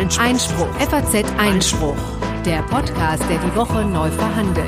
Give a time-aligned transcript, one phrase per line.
[0.00, 0.24] Einspruch.
[0.24, 0.74] Einspruch.
[0.76, 1.96] FAZ Einspruch.
[2.46, 4.66] Der Podcast, der die Woche neu verhandelt.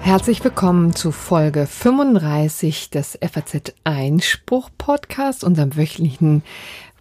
[0.00, 6.42] Herzlich willkommen zu Folge 35 des FAZ Einspruch Podcast, unserem wöchentlichen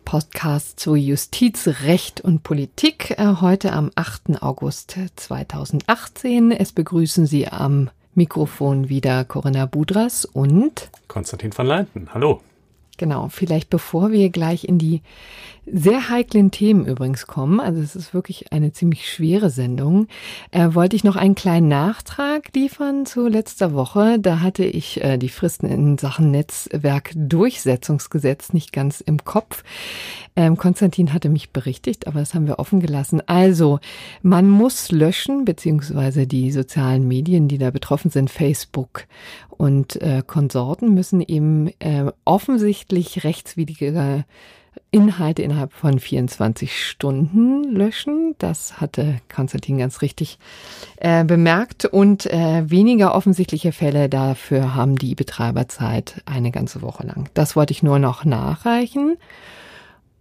[0.06, 3.16] Podcast zu Justiz, Recht und Politik.
[3.18, 4.44] Äh, heute am 8.
[4.44, 6.52] August 2018.
[6.52, 12.14] Es begrüßen Sie am Mikrofon wieder Corinna Budras und Konstantin van Leinten.
[12.14, 12.44] Hallo.
[13.00, 15.02] Genau, vielleicht bevor wir gleich in die
[15.72, 20.08] sehr heiklen Themen übrigens kommen, also es ist wirklich eine ziemlich schwere Sendung,
[20.52, 24.18] äh, wollte ich noch einen kleinen Nachtrag liefern zu letzter Woche.
[24.20, 29.64] Da hatte ich äh, die Fristen in Sachen Netzwerkdurchsetzungsgesetz nicht ganz im Kopf.
[30.36, 33.22] Ähm, Konstantin hatte mich berichtigt, aber das haben wir offen gelassen.
[33.28, 33.80] Also,
[34.22, 39.06] man muss löschen, beziehungsweise die sozialen Medien, die da betroffen sind, Facebook
[39.50, 44.26] und äh, Konsorten müssen eben äh, offensichtlich rechtswidrige
[44.92, 48.36] Inhalte innerhalb von 24 Stunden löschen.
[48.40, 50.40] Das hatte Konstantin ganz richtig
[50.98, 51.86] äh, bemerkt.
[51.86, 57.30] Und äh, weniger offensichtliche Fälle dafür haben die Betreiber Zeit eine ganze Woche lang.
[57.34, 59.18] Das wollte ich nur noch nachreichen.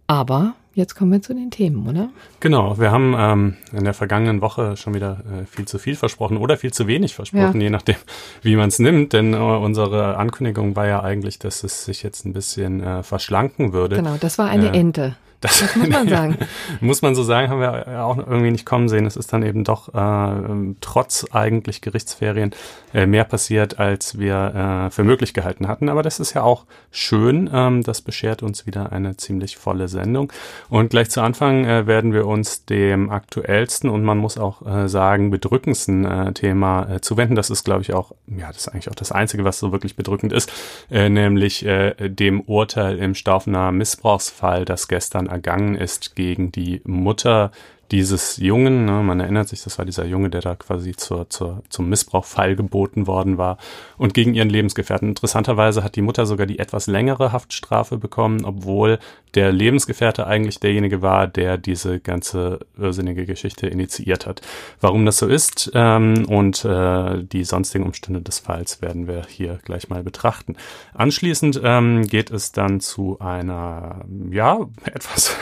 [0.05, 2.09] Aber jetzt kommen wir zu den Themen, oder?
[2.39, 6.37] Genau, wir haben ähm, in der vergangenen Woche schon wieder äh, viel zu viel versprochen
[6.37, 7.65] oder viel zu wenig versprochen, ja.
[7.65, 7.95] je nachdem,
[8.41, 9.13] wie man es nimmt.
[9.13, 13.73] Denn äh, unsere Ankündigung war ja eigentlich, dass es sich jetzt ein bisschen äh, verschlanken
[13.73, 13.97] würde.
[13.97, 15.15] Genau, das war eine äh, Ente.
[15.41, 16.37] Das, das, muss man sagen.
[16.81, 19.05] muss man so sagen, haben wir auch irgendwie nicht kommen sehen.
[19.05, 22.51] Es ist dann eben doch äh, trotz eigentlich Gerichtsferien
[22.93, 25.89] äh, mehr passiert, als wir äh, für möglich gehalten hatten.
[25.89, 27.49] Aber das ist ja auch schön.
[27.53, 30.31] Ähm, das beschert uns wieder eine ziemlich volle Sendung.
[30.69, 34.87] Und gleich zu Anfang äh, werden wir uns dem aktuellsten und man muss auch äh,
[34.87, 37.35] sagen bedrückendsten äh, Thema äh, zuwenden.
[37.35, 39.95] Das ist, glaube ich, auch, ja, das ist eigentlich auch das Einzige, was so wirklich
[39.95, 40.51] bedrückend ist,
[40.89, 47.51] äh, nämlich äh, dem Urteil im Staufener Missbrauchsfall, das gestern ergangen ist gegen die Mutter
[47.91, 51.63] dieses Jungen, ne, man erinnert sich, das war dieser Junge, der da quasi zur, zur,
[51.69, 53.57] zum Missbrauch feilgeboten worden war
[53.97, 55.09] und gegen ihren Lebensgefährten.
[55.09, 58.99] Interessanterweise hat die Mutter sogar die etwas längere Haftstrafe bekommen, obwohl
[59.35, 64.41] der Lebensgefährte eigentlich derjenige war, der diese ganze irrsinnige Geschichte initiiert hat.
[64.81, 69.59] Warum das so ist ähm, und äh, die sonstigen Umstände des Falls werden wir hier
[69.63, 70.55] gleich mal betrachten.
[70.93, 75.37] Anschließend ähm, geht es dann zu einer, ja, etwas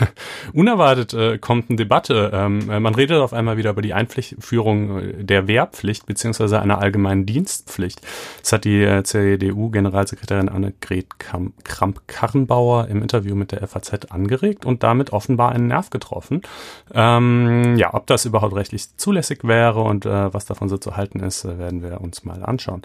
[0.53, 5.23] unerwartet äh, kommenden Debatte ähm, äh, man redet auf einmal wieder über die Einführung äh,
[5.23, 8.01] der Wehrpflicht beziehungsweise einer allgemeinen Dienstpflicht.
[8.41, 15.13] Das hat die äh, CDU-Generalsekretärin Annegret Kramp-Karrenbauer im Interview mit der FAZ angeregt und damit
[15.13, 16.41] offenbar einen Nerv getroffen.
[16.93, 21.19] Ähm, ja, ob das überhaupt rechtlich zulässig wäre und äh, was davon so zu halten
[21.19, 22.81] ist, äh, werden wir uns mal anschauen.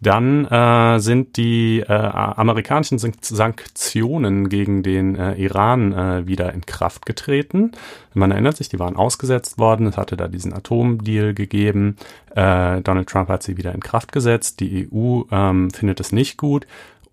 [0.00, 7.72] Dann äh, sind die amerikanischen Sanktionen gegen den Iran wieder in Kraft getreten.
[8.14, 9.86] Man erinnert sich, die waren ausgesetzt worden.
[9.86, 11.96] Es hatte da diesen Atomdeal gegeben.
[12.34, 14.60] Äh, Donald Trump hat sie wieder in Kraft gesetzt.
[14.60, 16.66] Die EU ähm, findet es nicht gut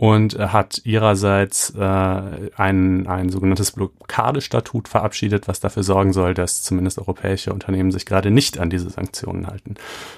[0.03, 6.99] und hat ihrerseits äh, ein, ein sogenanntes Blockadestatut verabschiedet, was dafür sorgen soll, dass zumindest
[6.99, 9.75] europäische Unternehmen sich gerade nicht an diese Sanktionen halten.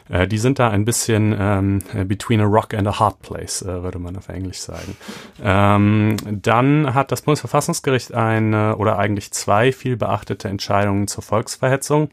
[0.10, 3.84] Äh, die sind da ein bisschen ähm, between a rock and a hard place, äh,
[3.84, 4.98] würde man auf Englisch sagen.
[5.44, 12.10] Ähm, dann hat das Bundesverfassungsgericht eine oder eigentlich zwei viel beachtete Entscheidungen zur Volksverhetzung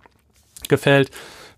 [0.68, 1.10] gefällt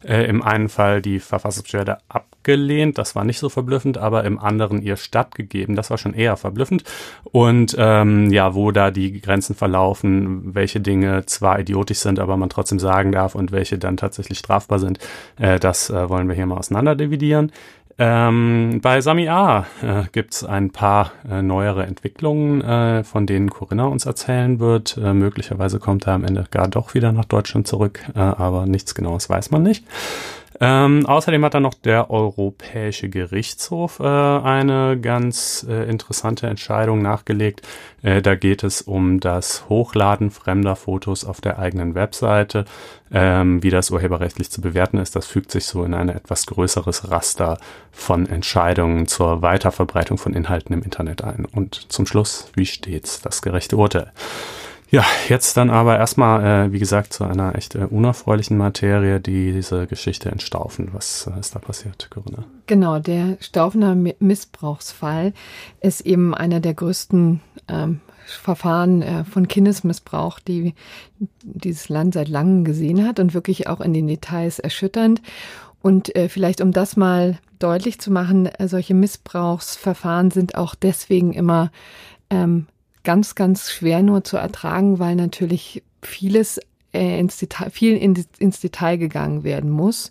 [0.04, 1.98] äh, im einen Fall die Verfassungsbeschwerde
[2.44, 6.36] abgelehnt, das war nicht so verblüffend, aber im anderen ihr stattgegeben, das war schon eher
[6.36, 6.84] verblüffend.
[7.24, 12.50] Und ähm, ja, wo da die Grenzen verlaufen, welche Dinge zwar idiotisch sind, aber man
[12.50, 14.98] trotzdem sagen darf und welche dann tatsächlich strafbar sind,
[15.38, 17.50] äh, das äh, wollen wir hier mal auseinander dividieren.
[17.96, 23.50] Ähm, bei Sami A äh, gibt es ein paar äh, neuere Entwicklungen, äh, von denen
[23.50, 24.98] Corinna uns erzählen wird.
[24.98, 28.96] Äh, möglicherweise kommt er am Ende gar doch wieder nach Deutschland zurück, äh, aber nichts
[28.96, 29.84] Genaues weiß man nicht.
[30.60, 37.62] Ähm, außerdem hat dann noch der Europäische Gerichtshof äh, eine ganz äh, interessante Entscheidung nachgelegt.
[38.02, 42.64] Äh, da geht es um das Hochladen fremder Fotos auf der eigenen Webseite.
[43.12, 47.10] Ähm, wie das urheberrechtlich zu bewerten ist, das fügt sich so in ein etwas größeres
[47.10, 47.58] Raster
[47.90, 51.44] von Entscheidungen zur Weiterverbreitung von Inhalten im Internet ein.
[51.44, 54.12] Und zum Schluss, wie steht's, das gerechte Urteil?
[54.94, 59.50] Ja, jetzt dann aber erstmal, äh, wie gesagt, zu einer echt äh, unerfreulichen Materie, die
[59.50, 60.90] diese Geschichte entstaufen.
[60.92, 62.44] Was äh, ist da passiert, Corinna?
[62.68, 65.32] Genau, der Staufener Missbrauchsfall
[65.80, 70.74] ist eben einer der größten ähm, Verfahren äh, von Kindesmissbrauch, die
[71.42, 75.22] dieses Land seit langem gesehen hat und wirklich auch in den Details erschütternd.
[75.82, 81.32] Und äh, vielleicht um das mal deutlich zu machen, äh, solche Missbrauchsverfahren sind auch deswegen
[81.32, 81.72] immer
[82.30, 82.68] ähm,
[83.04, 86.60] ganz, ganz schwer nur zu ertragen, weil natürlich vieles
[86.92, 90.10] äh, ins Detail, viel in, ins Detail gegangen werden muss.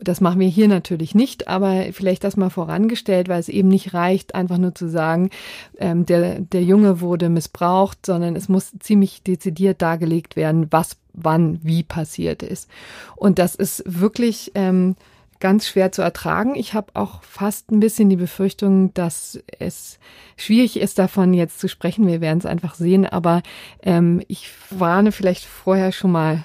[0.00, 3.94] Das machen wir hier natürlich nicht, aber vielleicht das mal vorangestellt, weil es eben nicht
[3.94, 5.30] reicht, einfach nur zu sagen,
[5.78, 11.60] ähm, der, der Junge wurde missbraucht, sondern es muss ziemlich dezidiert dargelegt werden, was wann
[11.62, 12.68] wie passiert ist.
[13.14, 14.96] Und das ist wirklich ähm,
[15.40, 16.54] ganz schwer zu ertragen.
[16.54, 19.98] Ich habe auch fast ein bisschen die Befürchtung, dass es
[20.36, 22.06] schwierig ist, davon jetzt zu sprechen.
[22.06, 23.42] Wir werden es einfach sehen, aber
[23.82, 26.44] ähm, ich warne vielleicht vorher schon mal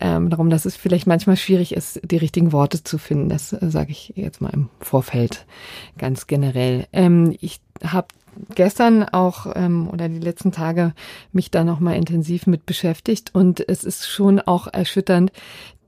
[0.00, 3.28] ähm, darum, dass es vielleicht manchmal schwierig ist, die richtigen Worte zu finden.
[3.28, 5.46] Das äh, sage ich jetzt mal im Vorfeld
[5.98, 6.86] ganz generell.
[6.92, 8.08] Ähm, ich habe
[8.54, 10.94] gestern auch ähm, oder die letzten Tage
[11.32, 15.32] mich da noch mal intensiv mit beschäftigt und es ist schon auch erschütternd,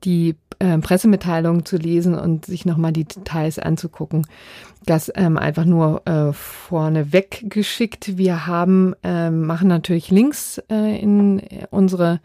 [0.04, 4.28] die äh, Pressemitteilungen zu lesen und sich nochmal die Details anzugucken.
[4.86, 8.16] Das ähm, einfach nur äh, vorne weggeschickt.
[8.16, 12.20] Wir haben, ähm, machen natürlich Links äh, in unsere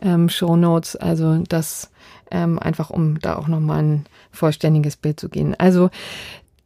[0.00, 1.90] ähm, Show Notes, also das
[2.30, 5.56] ähm, einfach um da auch nochmal ein vollständiges Bild zu gehen.
[5.58, 5.90] Also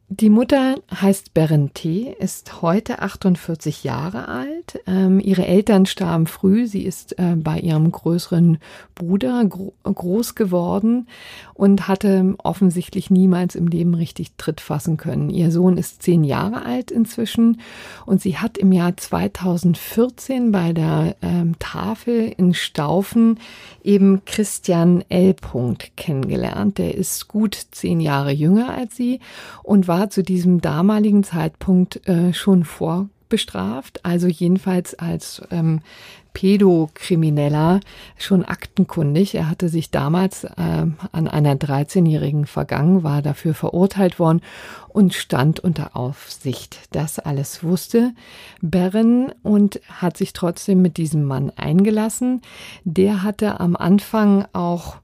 [0.07, 4.79] die Mutter heißt Berente, ist heute 48 Jahre alt.
[4.85, 6.67] Ähm, ihre Eltern starben früh.
[6.67, 8.59] Sie ist äh, bei ihrem größeren
[8.93, 11.07] Bruder gro groß geworden
[11.53, 15.29] und hatte offensichtlich niemals im Leben richtig Tritt fassen können.
[15.31, 17.61] Ihr Sohn ist zehn Jahre alt inzwischen
[18.05, 23.39] und sie hat im Jahr 2014 bei der ähm, Tafel in Staufen
[23.83, 25.35] eben Christian L.
[25.95, 26.77] kennengelernt.
[26.77, 29.19] Der ist gut zehn Jahre jünger als sie
[29.63, 35.81] und war zu diesem damaligen Zeitpunkt äh, schon vorbestraft, also jedenfalls als ähm,
[36.35, 37.79] Pädokrimineller
[38.17, 39.33] schon aktenkundig.
[39.33, 44.41] Er hatte sich damals äh, an einer 13-Jährigen vergangen, war dafür verurteilt worden
[44.89, 46.77] und stand unter Aufsicht.
[46.91, 48.13] Das alles wusste
[48.61, 52.41] Beren und hat sich trotzdem mit diesem Mann eingelassen.
[52.83, 54.97] Der hatte am Anfang auch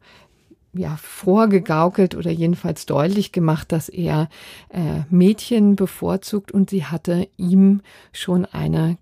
[0.73, 4.29] ja, vorgegaukelt oder jedenfalls deutlich gemacht, dass er
[4.69, 7.81] äh, Mädchen bevorzugt und sie hatte ihm
[8.13, 8.97] schon eine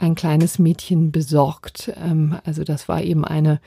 [0.00, 1.92] ein kleines Mädchen besorgt.
[2.02, 3.60] Ähm, also das war eben eine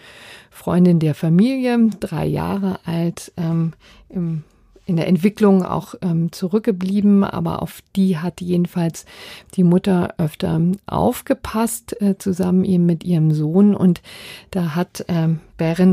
[0.52, 3.74] Freundin der Familie, drei Jahre alt, ähm,
[4.10, 4.44] im
[4.88, 9.06] in der Entwicklung auch ähm, zurückgeblieben, aber auf die hat jedenfalls
[9.56, 13.76] die Mutter öfter aufgepasst, äh, zusammen eben mit ihrem Sohn.
[13.76, 14.02] Und
[14.52, 15.42] da hat ähm,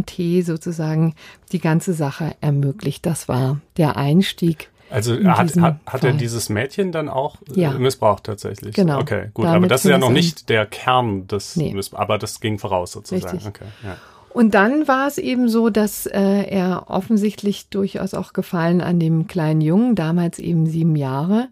[0.07, 0.43] T.
[0.43, 1.15] sozusagen
[1.51, 3.05] die ganze Sache ermöglicht.
[3.05, 7.71] Das war der Einstieg also hat, hat, hat er dieses Mädchen dann auch äh, ja.
[7.73, 8.77] missbraucht tatsächlich?
[8.77, 9.01] Genau.
[9.01, 9.47] Okay, gut.
[9.47, 11.75] Damit aber das ist ja noch nicht der Kern des nee.
[11.75, 13.39] Missbrauchs, aber das ging voraus sozusagen.
[13.39, 13.49] Richtig.
[13.49, 13.97] Okay, ja.
[14.35, 19.29] Und dann war es eben so, dass äh, er offensichtlich durchaus auch Gefallen an dem
[19.29, 21.51] kleinen Jungen, damals eben sieben Jahre,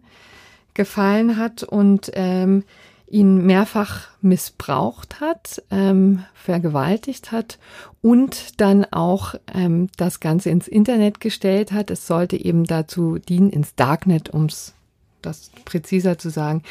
[0.75, 2.65] gefallen hat und ähm,
[3.09, 7.61] ihn mehrfach missbraucht hat, ähm, vergewaltigt hat
[8.01, 11.89] und dann auch ähm, das Ganze ins Internet gestellt hat.
[11.89, 14.75] Es sollte eben dazu dienen, ins Darknet, ums
[15.23, 16.63] das präziser zu sagen,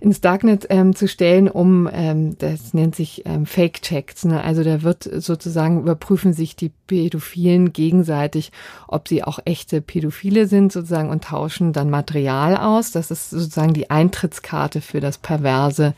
[0.00, 4.24] ins Darknet ähm, zu stellen, um, ähm, das nennt sich ähm, Fake-Checks.
[4.24, 4.42] Ne?
[4.42, 8.50] Also da wird sozusagen überprüfen sich die Pädophilen gegenseitig,
[8.88, 12.92] ob sie auch echte Pädophile sind sozusagen und tauschen dann Material aus.
[12.92, 15.94] Das ist sozusagen die Eintrittskarte für das perverse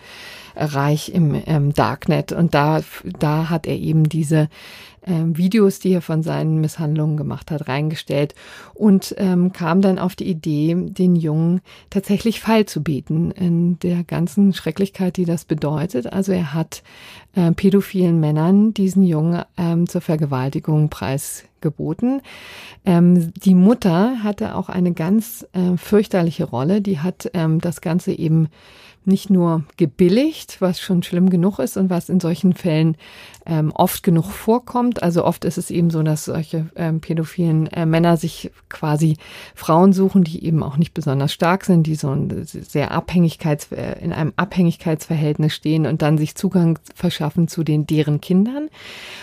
[0.57, 2.33] Reich im ähm, Darknet.
[2.33, 2.83] Und da,
[3.21, 4.49] da hat er eben diese
[5.05, 8.35] Videos, die er von seinen Misshandlungen gemacht hat, reingestellt
[8.75, 14.05] und ähm, kam dann auf die Idee, den Jungen tatsächlich Fall zu bieten in der
[14.05, 16.13] ganzen Schrecklichkeit, die das bedeutet.
[16.13, 16.83] Also er hat
[17.35, 22.23] äh, pädophilen Männern diesen Jungen ähm, zur Vergewaltigung preisgeboten.
[22.85, 26.81] Ähm, die Mutter hatte auch eine ganz äh, fürchterliche Rolle.
[26.81, 28.49] Die hat ähm, das Ganze eben
[29.05, 32.97] nicht nur gebilligt, was schon schlimm genug ist und was in solchen Fällen
[33.47, 35.03] ähm, oft genug vorkommt.
[35.03, 39.17] Also oft ist es eben so, dass solche ähm, pädophilen äh, Männer sich quasi
[39.55, 43.99] Frauen suchen, die eben auch nicht besonders stark sind, die so ein sehr Abhängigkeits äh,
[44.01, 48.69] in einem Abhängigkeitsverhältnis stehen und dann sich Zugang verschaffen zu den deren Kindern.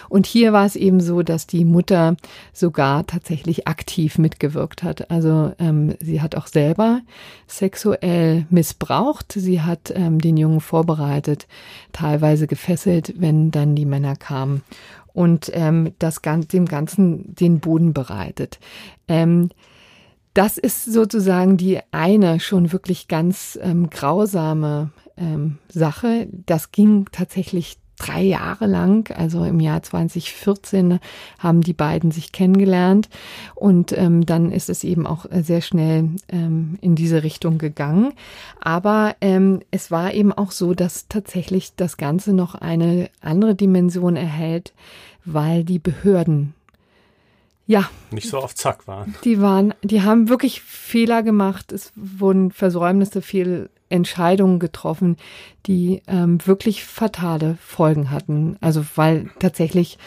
[0.09, 2.15] Und hier war es eben so, dass die Mutter
[2.53, 5.09] sogar tatsächlich aktiv mitgewirkt hat.
[5.11, 7.01] Also ähm, sie hat auch selber
[7.47, 9.33] sexuell missbraucht.
[9.33, 11.47] Sie hat ähm, den Jungen vorbereitet,
[11.93, 14.63] teilweise gefesselt, wenn dann die Männer kamen
[15.13, 18.59] und ähm, das dem Ganzen den Boden bereitet.
[19.07, 19.49] Ähm,
[20.33, 26.27] das ist sozusagen die eine schon wirklich ganz ähm, grausame ähm, Sache.
[26.31, 30.99] Das ging tatsächlich drei Jahre lang, also im Jahr 2014,
[31.37, 33.09] haben die beiden sich kennengelernt
[33.53, 38.13] und ähm, dann ist es eben auch sehr schnell ähm, in diese Richtung gegangen.
[38.59, 44.15] Aber ähm, es war eben auch so, dass tatsächlich das Ganze noch eine andere Dimension
[44.15, 44.73] erhält,
[45.25, 46.53] weil die Behörden
[47.67, 47.87] ja.
[48.09, 49.13] Nicht so auf Zack waren.
[49.23, 51.71] Die waren, die haben wirklich Fehler gemacht.
[51.71, 53.21] Es wurden Versäumnisse,
[53.89, 55.17] Fehlentscheidungen getroffen,
[55.65, 58.57] die ähm, wirklich fatale Folgen hatten.
[58.61, 59.97] Also weil tatsächlich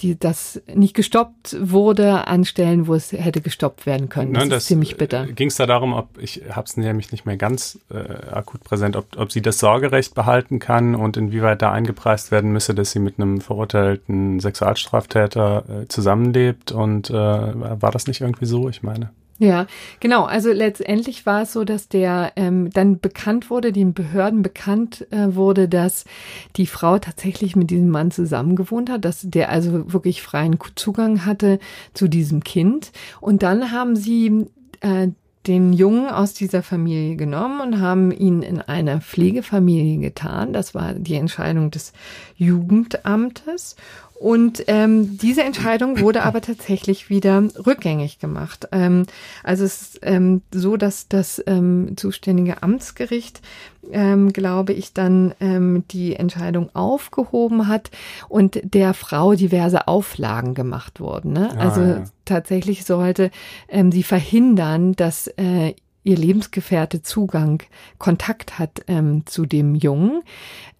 [0.00, 4.32] die das nicht gestoppt wurde an Stellen, wo es hätte gestoppt werden können.
[4.32, 5.24] Das, Nein, das ist ziemlich bitter.
[5.24, 7.96] Äh, Ging es da darum, ob ich habe es nämlich nicht mehr ganz äh,
[8.30, 12.76] akut präsent, ob, ob sie das Sorgerecht behalten kann und inwieweit da eingepreist werden müsse,
[12.76, 18.68] dass sie mit einem verurteilten Sexualstraftäter äh, zusammenlebt und äh, war das nicht irgendwie so?
[18.68, 19.10] Ich meine.
[19.40, 19.68] Ja,
[20.00, 20.24] genau.
[20.24, 25.34] Also letztendlich war es so, dass der ähm, dann bekannt wurde, den Behörden bekannt äh,
[25.36, 26.04] wurde, dass
[26.56, 31.60] die Frau tatsächlich mit diesem Mann zusammengewohnt hat, dass der also wirklich freien Zugang hatte
[31.94, 32.90] zu diesem Kind.
[33.20, 34.46] Und dann haben sie
[34.80, 35.08] äh,
[35.46, 40.52] den Jungen aus dieser Familie genommen und haben ihn in eine Pflegefamilie getan.
[40.52, 41.92] Das war die Entscheidung des
[42.36, 43.76] Jugendamtes.
[44.18, 48.66] Und ähm, diese Entscheidung wurde aber tatsächlich wieder rückgängig gemacht.
[48.72, 49.04] Ähm,
[49.44, 53.40] also es ist ähm, so, dass das ähm, zuständige Amtsgericht,
[53.92, 57.92] ähm, glaube ich, dann ähm, die Entscheidung aufgehoben hat
[58.28, 61.32] und der Frau diverse Auflagen gemacht wurden.
[61.32, 61.50] Ne?
[61.56, 62.04] Ah, also ja.
[62.24, 63.30] tatsächlich sollte
[63.68, 65.74] ähm, sie verhindern, dass äh,
[66.08, 67.62] ihr Lebensgefährte Zugang,
[67.98, 70.22] Kontakt hat ähm, zu dem Jungen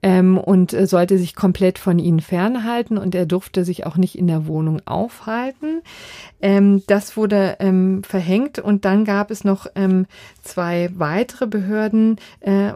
[0.03, 4.17] ähm, und äh, sollte sich komplett von ihnen fernhalten und er durfte sich auch nicht
[4.17, 5.83] in der Wohnung aufhalten.
[6.41, 10.07] Ähm, das wurde ähm, verhängt und dann gab es noch ähm,
[10.43, 12.73] zwei weitere Behörden äh,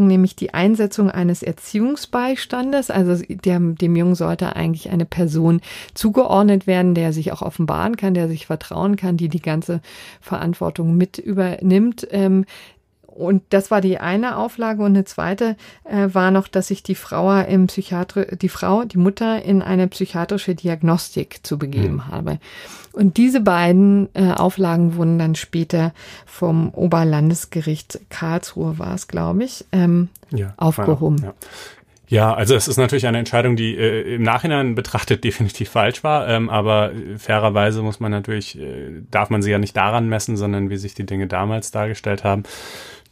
[0.00, 2.90] nämlich die Einsetzung eines Erziehungsbeistandes.
[2.90, 5.60] Also der, dem Jungen sollte eigentlich eine Person
[5.94, 9.80] zugeordnet werden, der sich auch offenbaren kann, der sich vertrauen kann, die die ganze
[10.20, 11.18] Verantwortung mit
[11.62, 12.06] übernimmt.
[12.10, 12.44] Ähm,
[13.06, 16.94] und das war die eine Auflage und eine zweite äh, war noch, dass ich die
[16.94, 22.06] Frau im Psychiatri die Frau, die Mutter in eine psychiatrische Diagnostik zu begeben mhm.
[22.08, 22.38] habe.
[22.92, 25.92] Und diese beiden äh, Auflagen wurden dann später
[26.24, 31.18] vom Oberlandesgericht Karlsruhe war es, glaube ich, ähm, ja, aufgehoben.
[31.22, 31.34] Ja.
[32.12, 36.28] Ja, also es ist natürlich eine Entscheidung, die äh, im Nachhinein betrachtet definitiv falsch war,
[36.28, 40.68] ähm, aber fairerweise muss man natürlich, äh, darf man sie ja nicht daran messen, sondern
[40.68, 42.42] wie sich die Dinge damals dargestellt haben.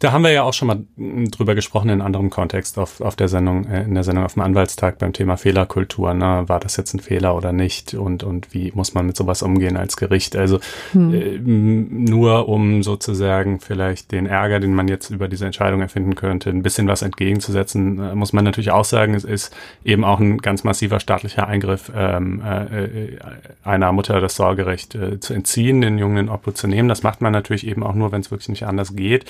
[0.01, 3.27] Da haben wir ja auch schon mal drüber gesprochen in anderem Kontext auf, auf der
[3.27, 6.15] Sendung, äh, in der Sendung auf dem Anwaltstag beim Thema Fehlerkultur.
[6.15, 6.43] Ne?
[6.47, 7.93] War das jetzt ein Fehler oder nicht?
[7.93, 10.35] Und, und wie muss man mit sowas umgehen als Gericht?
[10.35, 10.59] Also
[10.93, 11.13] hm.
[11.13, 16.49] äh, nur um sozusagen vielleicht den Ärger, den man jetzt über diese Entscheidung erfinden könnte,
[16.49, 19.55] ein bisschen was entgegenzusetzen, äh, muss man natürlich auch sagen, es ist
[19.85, 23.19] eben auch ein ganz massiver staatlicher Eingriff ähm, äh, äh
[23.63, 26.89] einer Mutter das Sorgerecht äh, zu entziehen, den Jungen in Obhut zu nehmen.
[26.89, 29.25] Das macht man natürlich eben auch nur, wenn es wirklich nicht anders geht.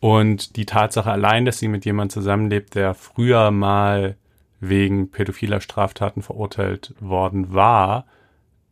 [0.00, 4.16] Und die Tatsache allein, dass sie mit jemandem zusammenlebt, der früher mal
[4.60, 8.06] wegen pädophiler Straftaten verurteilt worden war,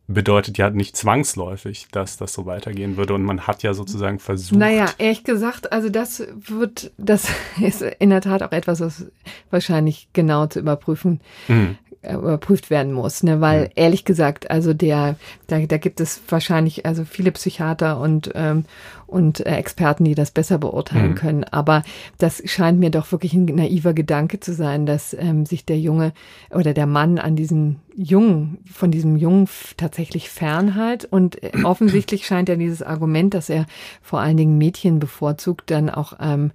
[0.07, 3.13] bedeutet ja nicht zwangsläufig, dass das so weitergehen würde.
[3.13, 4.59] Und man hat ja sozusagen versucht.
[4.59, 7.27] Naja, ehrlich gesagt, also das wird, das
[7.61, 9.05] ist in der Tat auch etwas, was
[9.51, 11.77] wahrscheinlich genau zu überprüfen mhm.
[12.01, 13.41] Überprüft werden muss, ne?
[13.41, 13.71] Weil mhm.
[13.75, 15.15] ehrlich gesagt, also der,
[15.47, 18.63] da, da gibt es wahrscheinlich also viele Psychiater und ähm,
[19.09, 21.15] und äh, Experten, die das besser beurteilen mhm.
[21.15, 21.43] können.
[21.43, 21.83] Aber
[22.17, 26.13] das scheint mir doch wirklich ein naiver Gedanke zu sein, dass ähm, sich der Junge
[26.51, 31.05] oder der Mann an diesem Jungen, von diesem Jungen tatsächlich fernhält.
[31.05, 33.65] Und äh, offensichtlich scheint ja dieses Argument, dass er
[34.01, 36.51] vor allen Dingen Mädchen bevorzugt, dann auch ähm,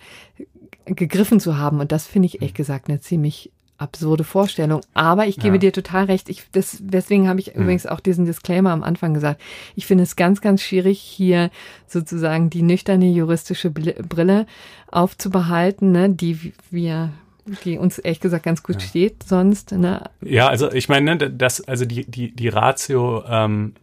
[0.87, 1.81] gegriffen zu haben.
[1.81, 4.81] Und das finde ich ehrlich gesagt eine ziemlich absurde Vorstellung.
[4.95, 5.61] Aber ich gebe ja.
[5.61, 6.29] dir total recht.
[6.29, 7.63] Ich, das, deswegen habe ich hm.
[7.63, 9.41] übrigens auch diesen Disclaimer am Anfang gesagt.
[9.75, 11.51] Ich finde es ganz, ganz schwierig, hier
[11.87, 14.47] sozusagen die nüchterne juristische Brille
[14.91, 17.11] aufzubehalten, ne, die wir
[17.65, 18.89] die uns ehrlich gesagt ganz gut ja.
[18.89, 19.73] steht sonst.
[19.73, 20.09] Ne?
[20.23, 23.75] Ja, also ich meine, ne, das, also die, die, die Ratio ähm,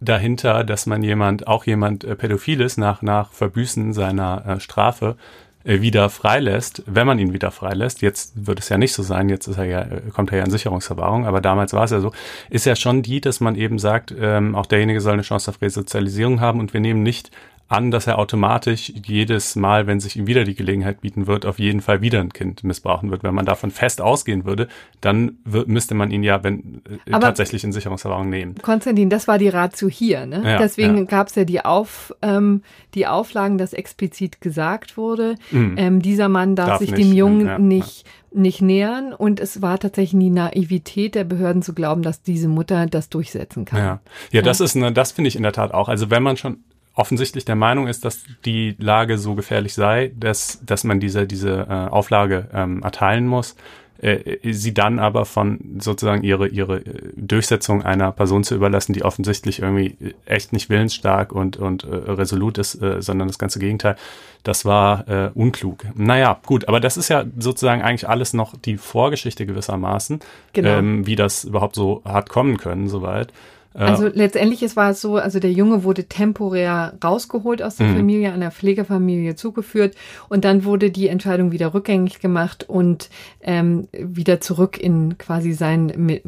[0.00, 5.16] dahinter, dass man jemand, auch jemand äh, pädophil ist nach, nach Verbüßen seiner äh, Strafe,
[5.64, 9.46] wieder freilässt, wenn man ihn wieder freilässt, jetzt wird es ja nicht so sein, jetzt
[9.46, 12.12] ist er ja, äh, kommt er ja in Sicherungsverwahrung, aber damals war es ja so,
[12.48, 15.60] ist ja schon die, dass man eben sagt, ähm, auch derjenige soll eine Chance auf
[15.60, 17.30] Resozialisierung haben und wir nehmen nicht
[17.70, 21.60] an, dass er automatisch jedes Mal, wenn sich ihm wieder die Gelegenheit bieten wird, auf
[21.60, 23.22] jeden Fall wieder ein Kind missbrauchen wird.
[23.22, 24.66] Wenn man davon fest ausgehen würde,
[25.00, 28.56] dann müsste man ihn ja wenn, äh, tatsächlich in Sicherungsverwahrung nehmen.
[28.60, 30.26] Konstantin, das war die Ratio hier.
[30.26, 30.42] Ne?
[30.44, 31.04] Ja, Deswegen ja.
[31.04, 32.62] gab es ja die, Auf, ähm,
[32.94, 35.76] die Auflagen, dass explizit gesagt wurde, mhm.
[35.78, 39.60] ähm, dieser Mann darf, darf sich nicht, dem Jungen ja, nicht nicht nähern und es
[39.60, 43.78] war tatsächlich die Naivität der Behörden zu glauben, dass diese Mutter das durchsetzen kann.
[43.80, 44.00] Ja, ja,
[44.30, 44.42] ja.
[44.42, 45.88] das ist eine, das finde ich in der Tat auch.
[45.88, 46.58] Also wenn man schon
[47.00, 51.66] offensichtlich der Meinung ist, dass die Lage so gefährlich sei, dass, dass man diese, diese
[51.68, 53.56] äh, Auflage ähm, erteilen muss,
[54.02, 56.82] äh, sie dann aber von sozusagen ihre, ihre
[57.16, 62.58] Durchsetzung einer Person zu überlassen, die offensichtlich irgendwie echt nicht willensstark und, und äh, resolut
[62.58, 63.96] ist, äh, sondern das ganze Gegenteil,
[64.42, 65.84] das war äh, unklug.
[65.94, 70.20] Naja, gut, aber das ist ja sozusagen eigentlich alles noch die Vorgeschichte gewissermaßen,
[70.52, 70.68] genau.
[70.68, 73.32] ähm, wie das überhaupt so hat kommen können, soweit.
[73.72, 77.96] Also letztendlich es war es so, also der Junge wurde temporär rausgeholt aus der mhm.
[77.96, 79.94] Familie, einer Pflegefamilie zugeführt
[80.28, 83.10] und dann wurde die Entscheidung wieder rückgängig gemacht und
[83.40, 86.20] ähm, wieder zurück in quasi sein,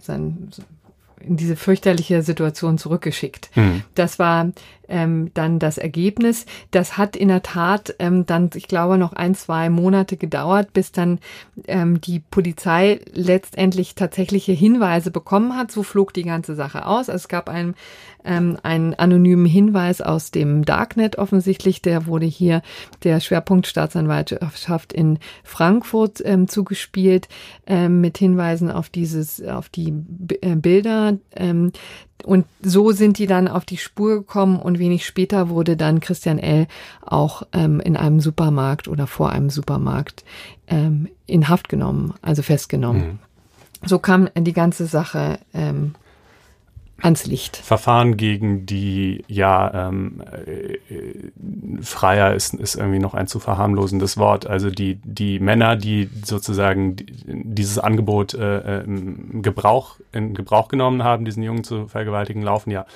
[0.00, 0.48] sein
[1.24, 3.50] in diese fürchterliche Situation zurückgeschickt.
[3.54, 3.82] Mhm.
[3.94, 4.50] Das war
[4.88, 6.46] ähm, dann das Ergebnis.
[6.70, 10.92] Das hat in der Tat ähm, dann, ich glaube, noch ein, zwei Monate gedauert, bis
[10.92, 11.18] dann
[11.66, 15.70] ähm, die Polizei letztendlich tatsächliche Hinweise bekommen hat.
[15.70, 17.08] So flog die ganze Sache aus.
[17.08, 17.74] Also es gab einen,
[18.24, 21.82] ähm, einen anonymen Hinweis aus dem Darknet offensichtlich.
[21.82, 22.62] Der wurde hier
[23.02, 27.28] der Schwerpunkt Staatsanwaltschaft in Frankfurt ähm, zugespielt
[27.66, 31.18] ähm, mit Hinweisen auf dieses, auf die B äh, Bilder.
[31.34, 31.72] Ähm,
[32.24, 36.38] und so sind die dann auf die Spur gekommen und wenig später wurde dann Christian
[36.38, 36.66] L.
[37.02, 40.24] auch ähm, in einem Supermarkt oder vor einem Supermarkt
[40.66, 43.02] ähm, in Haft genommen, also festgenommen.
[43.02, 43.18] Mhm.
[43.86, 45.94] So kam die ganze Sache ähm,
[47.00, 47.56] ans Licht.
[47.56, 50.78] Verfahren gegen die, ja, ähm, äh,
[51.82, 54.46] Freier ist, ist irgendwie noch ein zu verharmlosendes Wort.
[54.46, 56.96] Also die, die Männer, die sozusagen
[57.26, 62.86] dieses Angebot äh, im Gebrauch, in Gebrauch genommen haben, diesen Jungen zu vergewaltigen, laufen ja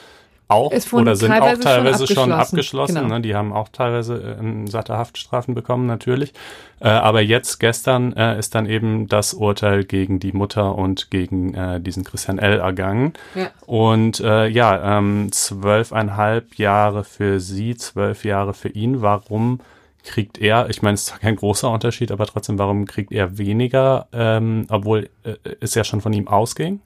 [0.49, 2.33] auch oder sind auch teilweise schon abgeschlossen.
[2.33, 3.15] Schon abgeschlossen genau.
[3.17, 3.21] ne?
[3.21, 6.33] Die haben auch teilweise äh, satte Haftstrafen bekommen, natürlich.
[6.81, 11.55] Äh, aber jetzt, gestern, äh, ist dann eben das Urteil gegen die Mutter und gegen
[11.55, 12.61] äh, diesen Christian L.
[12.61, 13.13] ergangen.
[13.35, 13.51] Ja.
[13.67, 19.03] Und äh, ja, ähm, zwölfeinhalb Jahre für sie, zwölf Jahre für ihn.
[19.03, 19.61] Warum
[20.03, 23.37] kriegt er, ich meine, es ist zwar kein großer Unterschied, aber trotzdem, warum kriegt er
[23.37, 26.81] weniger, ähm, obwohl äh, es ja schon von ihm ausging?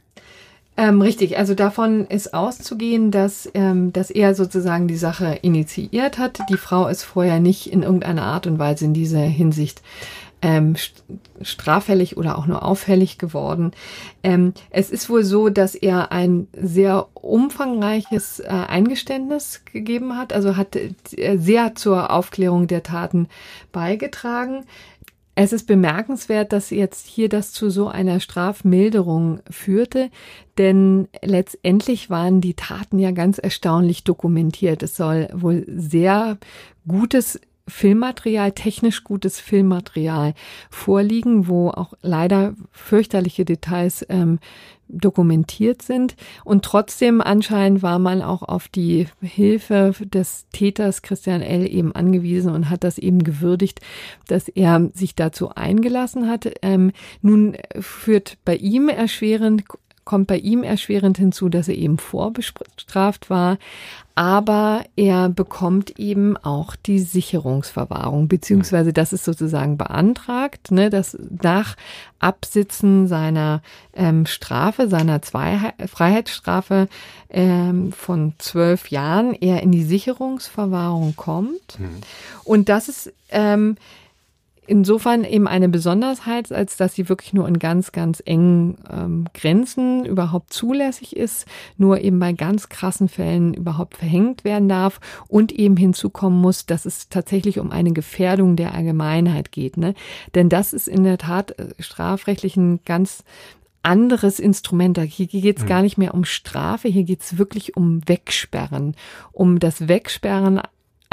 [0.77, 6.41] Ähm, richtig, also davon ist auszugehen, dass, ähm, dass er sozusagen die Sache initiiert hat.
[6.49, 9.83] Die Frau ist vorher nicht in irgendeiner Art und Weise in dieser Hinsicht
[10.43, 10.75] ähm,
[11.41, 13.71] straffällig oder auch nur auffällig geworden.
[14.25, 20.57] Ähm, es ist wohl so, dass er ein sehr umfangreiches äh, Eingeständnis gegeben hat, also
[20.57, 23.29] hat äh, sehr zur Aufklärung der Taten
[23.71, 24.65] beigetragen.
[25.35, 30.11] Es ist bemerkenswert, dass jetzt hier das zu so einer Strafmilderung führte,
[30.59, 34.83] denn letztendlich waren die Taten ja ganz erstaunlich dokumentiert.
[34.83, 36.37] Es soll wohl sehr
[36.87, 37.41] gutes
[37.73, 40.35] Filmmaterial, technisch gutes Filmmaterial
[40.71, 44.39] vorliegen, wo auch leider fürchterliche Details ähm,
[44.89, 46.15] dokumentiert sind.
[46.45, 51.67] Und trotzdem anscheinend war man auch auf die Hilfe des Täters Christian L.
[51.67, 53.81] eben angewiesen und hat das eben gewürdigt,
[54.29, 56.49] dass er sich dazu eingelassen hat.
[56.61, 59.65] Ähm, nun führt bei ihm erschwerend
[60.05, 63.59] kommt bei ihm erschwerend hinzu, dass er eben vorbestraft war,
[64.15, 71.77] aber er bekommt eben auch die Sicherungsverwahrung, beziehungsweise das ist sozusagen beantragt, ne, dass nach
[72.19, 73.63] Absitzen seiner
[73.95, 76.89] ähm, Strafe, seiner Zweiheit, Freiheitsstrafe
[77.31, 81.79] ähm, von zwölf Jahren er in die Sicherungsverwahrung kommt.
[81.79, 82.01] Mhm.
[82.45, 83.77] Und das ist ähm,
[84.67, 90.05] insofern eben eine Besonderheit, als dass sie wirklich nur in ganz, ganz engen ähm, Grenzen
[90.05, 91.47] überhaupt zulässig ist,
[91.77, 96.87] nur eben bei ganz krassen Fällen überhaupt verhängt werden darf und eben hinzukommen muss, dass
[96.87, 99.77] es tatsächlich um eine Gefährdung der Allgemeinheit geht.
[99.77, 99.95] Ne?
[100.35, 103.25] Denn das ist in der Tat äh, strafrechtlich ein ganz
[103.83, 104.99] anderes Instrument.
[105.01, 105.69] Hier geht es mhm.
[105.69, 108.95] gar nicht mehr um Strafe, hier geht es wirklich um Wegsperren,
[109.33, 110.61] um das Wegsperren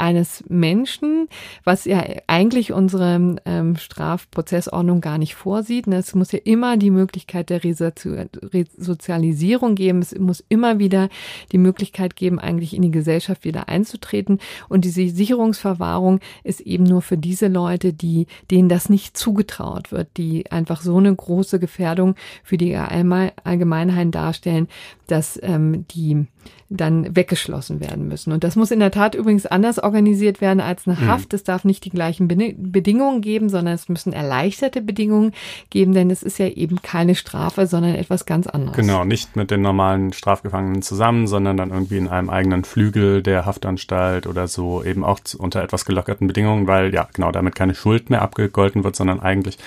[0.00, 1.28] eines Menschen,
[1.62, 5.86] was ja eigentlich unsere ähm, Strafprozessordnung gar nicht vorsieht.
[5.86, 5.96] Ne?
[5.96, 10.00] Es muss ja immer die Möglichkeit der Resozialisierung geben.
[10.00, 11.10] Es muss immer wieder
[11.52, 14.38] die Möglichkeit geben, eigentlich in die Gesellschaft wieder einzutreten.
[14.68, 20.16] Und diese Sicherungsverwahrung ist eben nur für diese Leute, die, denen das nicht zugetraut wird,
[20.16, 24.68] die einfach so eine große Gefährdung für die Allgemeinheit darstellen,
[25.10, 26.26] dass ähm, die
[26.68, 28.32] dann weggeschlossen werden müssen.
[28.32, 31.08] Und das muss in der Tat übrigens anders organisiert werden als eine mhm.
[31.08, 31.34] Haft.
[31.34, 35.32] Es darf nicht die gleichen Bedingungen geben, sondern es müssen erleichterte Bedingungen
[35.70, 38.76] geben, denn es ist ja eben keine Strafe, sondern etwas ganz anderes.
[38.76, 43.46] Genau, nicht mit den normalen Strafgefangenen zusammen, sondern dann irgendwie in einem eigenen Flügel der
[43.46, 48.10] Haftanstalt oder so, eben auch unter etwas gelockerten Bedingungen, weil ja, genau, damit keine Schuld
[48.10, 49.58] mehr abgegolten wird, sondern eigentlich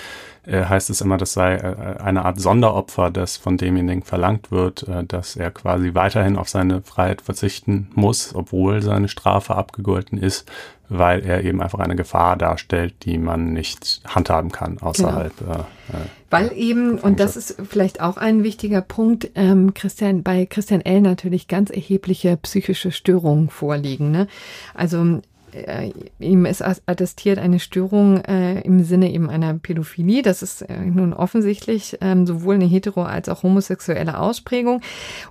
[0.46, 4.86] äh, heißt es immer, das sei äh, eine Art Sonderopfer, das von demjenigen verlangt wird,
[4.88, 10.50] äh, dass er quasi weiterhin auf seine Freiheit verzichten muss, obwohl seine Strafe abgegolten ist,
[10.88, 15.32] weil er eben einfach eine Gefahr darstellt, die man nicht handhaben kann außerhalb.
[15.38, 15.52] Genau.
[15.52, 20.80] Äh, weil eben, und das ist vielleicht auch ein wichtiger Punkt, ähm, Christian, bei Christian
[20.80, 21.00] L.
[21.00, 24.10] natürlich ganz erhebliche psychische Störungen vorliegen.
[24.10, 24.26] Ne?
[24.74, 25.20] Also
[25.54, 30.22] äh, ihm ist attestiert eine Störung äh, im Sinne eben einer Pädophilie.
[30.22, 34.80] Das ist äh, nun offensichtlich ähm, sowohl eine hetero- als auch homosexuelle Ausprägung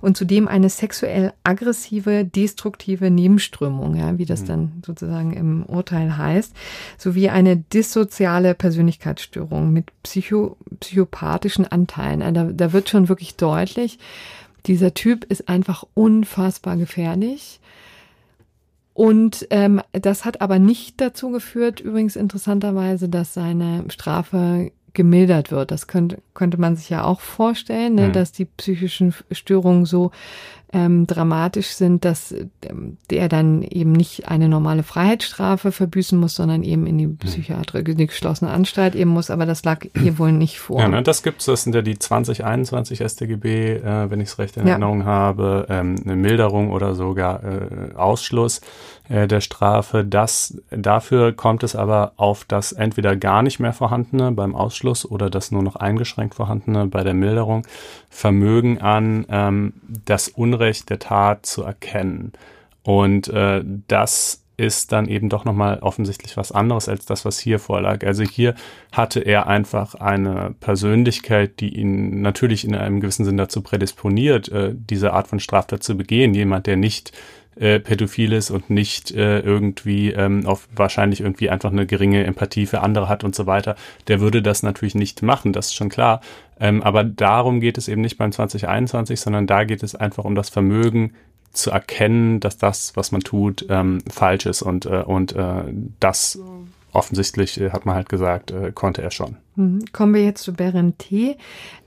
[0.00, 4.46] und zudem eine sexuell aggressive, destruktive Nebenströmung, ja, wie das mhm.
[4.46, 6.54] dann sozusagen im Urteil heißt,
[6.98, 12.22] sowie eine dissoziale Persönlichkeitsstörung mit psycho psychopathischen Anteilen.
[12.22, 13.98] Also da, da wird schon wirklich deutlich,
[14.66, 17.60] dieser Typ ist einfach unfassbar gefährlich
[18.94, 25.72] und ähm, das hat aber nicht dazu geführt, übrigens interessanterweise, dass seine Strafe gemildert wird.
[25.72, 28.12] Das könnte, könnte man sich ja auch vorstellen, ne, mhm.
[28.12, 30.10] dass die psychischen Störungen so
[30.74, 36.64] ähm, dramatisch sind, dass ähm, der dann eben nicht eine normale Freiheitsstrafe verbüßen muss, sondern
[36.64, 37.18] eben in die hm.
[37.18, 39.30] Psychiatrie, die geschlossene Anstalt eben muss.
[39.30, 40.80] Aber das lag hier wohl nicht vor.
[40.80, 41.44] Ja, ne, das gibt's.
[41.44, 45.06] Das sind ja die 2021 StGB, äh, wenn ich es recht in Erinnerung ja.
[45.06, 48.60] habe, ähm, eine Milderung oder sogar äh, Ausschluss
[49.08, 50.04] äh, der Strafe.
[50.04, 55.30] Das, dafür kommt es aber auf das entweder gar nicht mehr vorhandene beim Ausschluss oder
[55.30, 57.66] das nur noch eingeschränkt vorhandene bei der Milderung
[58.08, 62.32] Vermögen an, ähm, das Unrecht der Tat zu erkennen.
[62.82, 67.58] Und äh, das ist dann eben doch nochmal offensichtlich was anderes als das, was hier
[67.58, 68.04] vorlag.
[68.06, 68.54] Also hier
[68.92, 74.72] hatte er einfach eine Persönlichkeit, die ihn natürlich in einem gewissen Sinn dazu prädisponiert, äh,
[74.74, 76.34] diese Art von Straftat zu begehen.
[76.34, 77.12] Jemand, der nicht
[77.56, 82.66] äh, pädophil ist und nicht äh, irgendwie ähm, auf wahrscheinlich irgendwie einfach eine geringe Empathie
[82.66, 83.76] für andere hat und so weiter,
[84.08, 86.20] der würde das natürlich nicht machen, das ist schon klar.
[86.60, 90.34] Ähm, aber darum geht es eben nicht beim 2021, sondern da geht es einfach um
[90.34, 91.12] das Vermögen
[91.52, 95.64] zu erkennen, dass das, was man tut, ähm, falsch ist und, äh, und äh,
[96.00, 96.38] das
[96.94, 99.36] offensichtlich, äh, hat man halt gesagt, äh, konnte er schon.
[99.56, 99.84] Mhm.
[99.92, 101.36] Kommen wir jetzt zu Berente,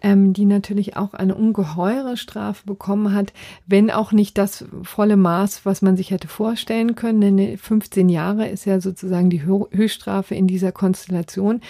[0.02, 3.34] ähm, die natürlich auch eine ungeheure Strafe bekommen hat,
[3.66, 7.22] wenn auch nicht das volle Maß, was man sich hätte vorstellen können.
[7.22, 11.62] Denn 15 Jahre ist ja sozusagen die Höchststrafe in dieser Konstellation.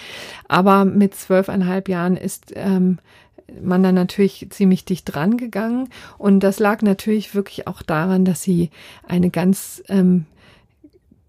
[0.48, 2.98] Aber mit zwölfeinhalb Jahren ist ähm,
[3.62, 5.88] man dann natürlich ziemlich dicht dran gegangen.
[6.18, 8.70] Und das lag natürlich wirklich auch daran, dass sie
[9.06, 10.26] eine ganz ähm,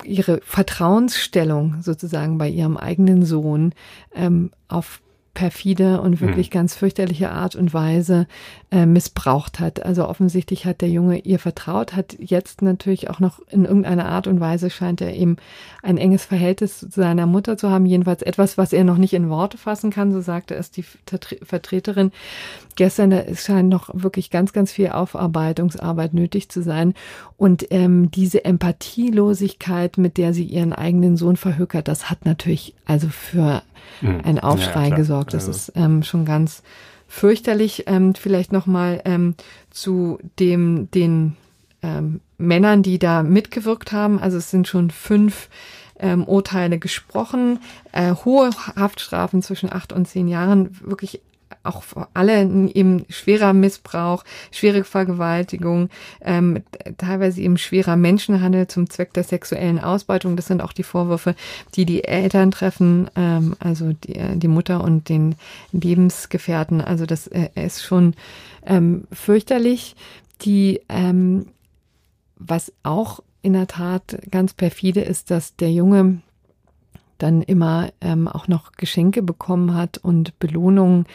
[0.04, 3.74] ihre Vertrauensstellung sozusagen bei ihrem eigenen Sohn
[4.14, 5.02] ähm, auf
[5.40, 6.52] perfide und wirklich hm.
[6.52, 8.28] ganz fürchterliche Art und Weise
[8.72, 9.86] äh, missbraucht hat.
[9.86, 14.28] Also offensichtlich hat der Junge ihr vertraut, hat jetzt natürlich auch noch in irgendeiner Art
[14.28, 15.38] und Weise scheint er eben
[15.82, 19.30] ein enges Verhältnis zu seiner Mutter zu haben, jedenfalls etwas, was er noch nicht in
[19.30, 22.12] Worte fassen kann, so sagte es die Vertreterin
[22.76, 23.12] gestern.
[23.12, 26.96] Da scheint noch wirklich ganz, ganz viel Aufarbeitungsarbeit nötig zu sein.
[27.38, 33.08] Und ähm, diese Empathielosigkeit, mit der sie ihren eigenen Sohn verhökert, das hat natürlich also
[33.08, 33.64] für
[34.02, 34.22] mhm.
[34.24, 35.34] einen Aufschrei ja, gesorgt.
[35.34, 35.52] Das also.
[35.52, 36.64] ist ähm, schon ganz
[37.08, 37.86] fürchterlich.
[37.88, 39.36] Ähm, vielleicht nochmal ähm,
[39.70, 41.36] zu dem, den
[41.82, 44.20] ähm, Männern, die da mitgewirkt haben.
[44.20, 45.50] Also es sind schon fünf
[46.00, 47.60] ähm, Urteile gesprochen,
[47.92, 51.22] äh, hohe Haftstrafen zwischen acht und zehn Jahren, wirklich
[51.64, 55.90] auch vor allem eben schwerer Missbrauch, schwere Vergewaltigung,
[56.22, 56.64] ähm,
[56.98, 60.36] teilweise eben schwerer Menschenhandel zum Zweck der sexuellen Ausbeutung.
[60.36, 61.36] Das sind auch die Vorwürfe,
[61.76, 65.36] die die Eltern treffen, ähm, also die, äh, die Mutter und den
[65.72, 66.82] Lebensgefährten.
[66.82, 68.14] Also das äh, ist schon
[68.66, 69.96] ähm, fürchterlich.
[70.42, 71.48] Die, ähm,
[72.38, 76.22] was auch in der Tat ganz perfide ist, dass der Junge
[77.20, 81.06] dann immer ähm, auch noch Geschenke bekommen hat und Belohnungen,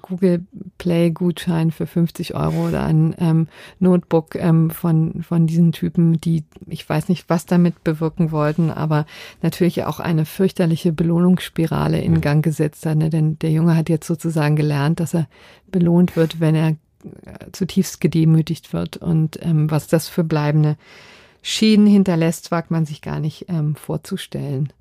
[0.00, 0.46] Google
[0.78, 6.44] Play Gutschein für 50 Euro oder ein ähm, Notebook ähm, von, von diesen Typen, die
[6.66, 9.06] ich weiß nicht, was damit bewirken wollten, aber
[9.42, 12.96] natürlich auch eine fürchterliche Belohnungsspirale in Gang gesetzt hat.
[12.96, 13.10] Ne?
[13.10, 15.28] Denn der Junge hat jetzt sozusagen gelernt, dass er
[15.70, 16.76] belohnt wird, wenn er äh,
[17.52, 18.96] zutiefst gedemütigt wird.
[18.96, 20.76] Und ähm, was das für bleibende
[21.42, 24.72] Schäden hinterlässt, wagt man sich gar nicht ähm, vorzustellen.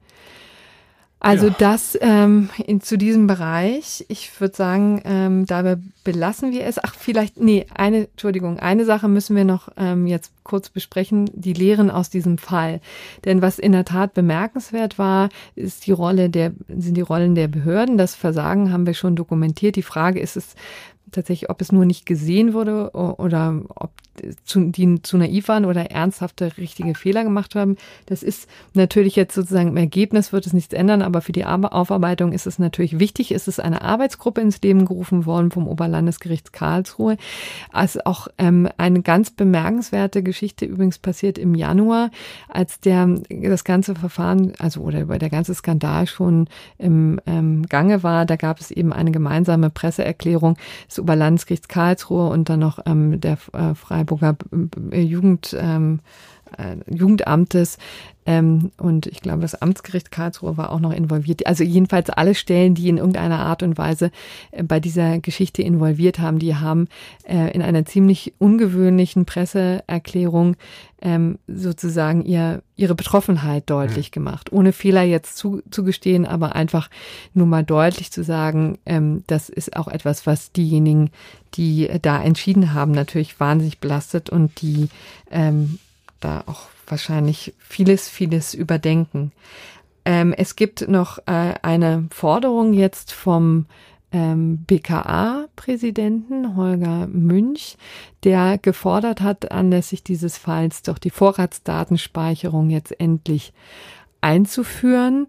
[1.21, 1.55] Also ja.
[1.59, 6.81] das ähm, in, zu diesem Bereich, ich würde sagen, ähm, dabei belassen wir es.
[6.81, 11.53] Ach, vielleicht, nee, eine, Entschuldigung, eine Sache müssen wir noch ähm, jetzt kurz besprechen, die
[11.53, 12.79] Lehren aus diesem Fall.
[13.25, 17.49] Denn was in der Tat bemerkenswert war, ist die Rolle der, sind die Rollen der
[17.49, 17.97] Behörden.
[17.97, 19.75] Das Versagen haben wir schon dokumentiert.
[19.75, 20.55] Die Frage ist es,
[21.11, 23.91] tatsächlich, ob es nur nicht gesehen wurde oder ob
[24.43, 27.77] zu, die zu naiv waren oder ernsthafte richtige Fehler gemacht haben.
[28.05, 32.33] Das ist natürlich jetzt sozusagen im Ergebnis wird es nichts ändern, aber für die Aufarbeitung
[32.33, 33.31] ist es natürlich wichtig.
[33.31, 37.17] Es ist eine Arbeitsgruppe ins Leben gerufen worden vom Oberlandesgericht Karlsruhe.
[37.71, 42.11] Also auch ähm, eine ganz bemerkenswerte Geschichte übrigens passiert im Januar,
[42.47, 48.03] als der das ganze Verfahren, also oder über der ganze Skandal schon im ähm, Gange
[48.03, 48.25] war.
[48.25, 50.57] Da gab es eben eine gemeinsame Presseerklärung
[50.99, 54.35] des Oberlandesgerichts Karlsruhe und dann noch ähm, der äh, Freiburger
[54.91, 56.01] äh, Jugend ähm,
[56.57, 57.77] äh, Jugendamtes
[58.29, 61.47] ähm, und ich glaube, das Amtsgericht Karlsruhe war auch noch involviert.
[61.47, 64.11] Also jedenfalls alle Stellen, die in irgendeiner Art und Weise
[64.51, 66.89] äh, bei dieser Geschichte involviert haben, die haben
[67.23, 70.57] äh, in einer ziemlich ungewöhnlichen Presseerklärung
[71.01, 74.13] ähm, sozusagen ihr, ihre Betroffenheit deutlich mhm.
[74.13, 76.91] gemacht, ohne Fehler jetzt zu, zugestehen, aber einfach
[77.33, 81.09] nur mal deutlich zu sagen, ähm, das ist auch etwas, was diejenigen,
[81.55, 84.89] die da entschieden haben, natürlich wahnsinnig belastet und die
[85.31, 85.79] ähm,
[86.19, 89.31] da auch wahrscheinlich vieles, vieles überdenken.
[90.05, 93.65] Ähm, es gibt noch äh, eine Forderung jetzt vom
[94.11, 97.77] ähm, BKA-Präsidenten Holger Münch,
[98.23, 103.53] der gefordert hat, anlässlich dieses Falls doch die Vorratsdatenspeicherung jetzt endlich
[104.21, 105.27] einzuführen.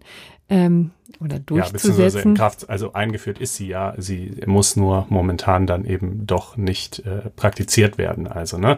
[0.49, 2.35] Ähm, oder durchzusetzen.
[2.35, 6.99] Ja, Kraft, also eingeführt ist sie ja, sie muss nur momentan dann eben doch nicht
[6.99, 8.27] äh, praktiziert werden.
[8.27, 8.77] Also ne,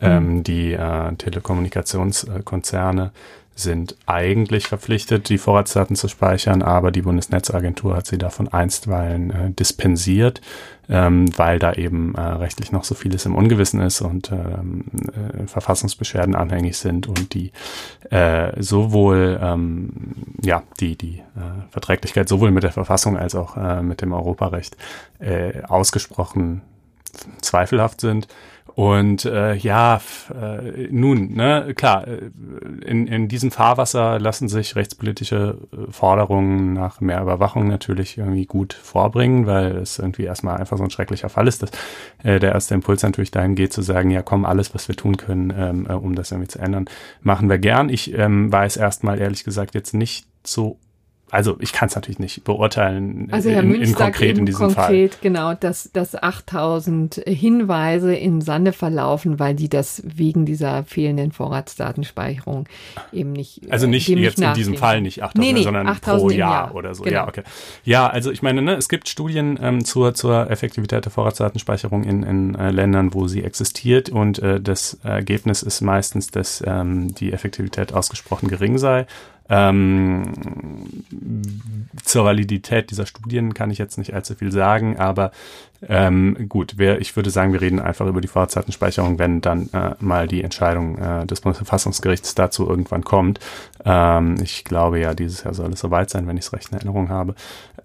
[0.00, 0.06] mhm.
[0.06, 3.12] ähm, die äh, Telekommunikationskonzerne
[3.62, 9.50] sind eigentlich verpflichtet, die Vorratsdaten zu speichern, aber die Bundesnetzagentur hat sie davon einstweilen äh,
[9.50, 10.40] dispensiert,
[10.88, 15.46] ähm, weil da eben äh, rechtlich noch so vieles im Ungewissen ist und ähm, äh,
[15.46, 17.52] Verfassungsbeschwerden anhängig sind und die
[18.10, 23.82] äh, sowohl ähm, ja die die äh, Verträglichkeit sowohl mit der Verfassung als auch äh,
[23.82, 24.76] mit dem Europarecht
[25.20, 26.62] äh, ausgesprochen
[27.40, 28.28] zweifelhaft sind.
[28.74, 32.30] Und äh, ja, äh, nun, ne, klar, äh,
[32.84, 38.72] in, in diesem Fahrwasser lassen sich rechtspolitische äh, Forderungen nach mehr Überwachung natürlich irgendwie gut
[38.72, 41.70] vorbringen, weil es irgendwie erstmal einfach so ein schrecklicher Fall ist, dass
[42.22, 45.16] äh, der erste Impuls natürlich dahin geht zu sagen, ja komm, alles, was wir tun
[45.16, 46.86] können, ähm, äh, um das irgendwie zu ändern,
[47.22, 47.88] machen wir gern.
[47.88, 50.78] Ich ähm, weiß erstmal ehrlich gesagt jetzt nicht so
[51.30, 54.66] also ich kann es natürlich nicht beurteilen also Herr in, Münch in konkret in diesem
[54.66, 55.22] konkret, Fall.
[55.22, 62.66] Genau, dass, dass 8000 Hinweise im Sande verlaufen, weil die das wegen dieser fehlenden Vorratsdatenspeicherung
[63.12, 63.60] eben nicht.
[63.70, 66.50] Also nicht jetzt nicht in diesem Fall nicht 8000, nee, nee, sondern 8000 pro Jahr,
[66.50, 67.04] Jahr, oder so.
[67.04, 67.16] Genau.
[67.16, 67.42] Ja, okay.
[67.84, 72.22] Ja, also ich meine, ne, es gibt Studien ähm, zur, zur Effektivität der Vorratsdatenspeicherung in,
[72.22, 77.32] in äh, Ländern, wo sie existiert und äh, das Ergebnis ist meistens, dass ähm, die
[77.32, 79.06] Effektivität ausgesprochen gering sei.
[79.50, 80.32] Ähm,
[82.04, 85.32] zur Validität dieser Studien kann ich jetzt nicht allzu viel sagen, aber
[85.88, 89.94] ähm, gut, wir, ich würde sagen, wir reden einfach über die Vorratsdatenspeicherung, wenn dann äh,
[89.98, 93.40] mal die Entscheidung äh, des Bundesverfassungsgerichts dazu irgendwann kommt.
[93.84, 96.74] Ähm, ich glaube ja, dieses Jahr soll es soweit sein, wenn ich es recht in
[96.74, 97.34] Erinnerung habe.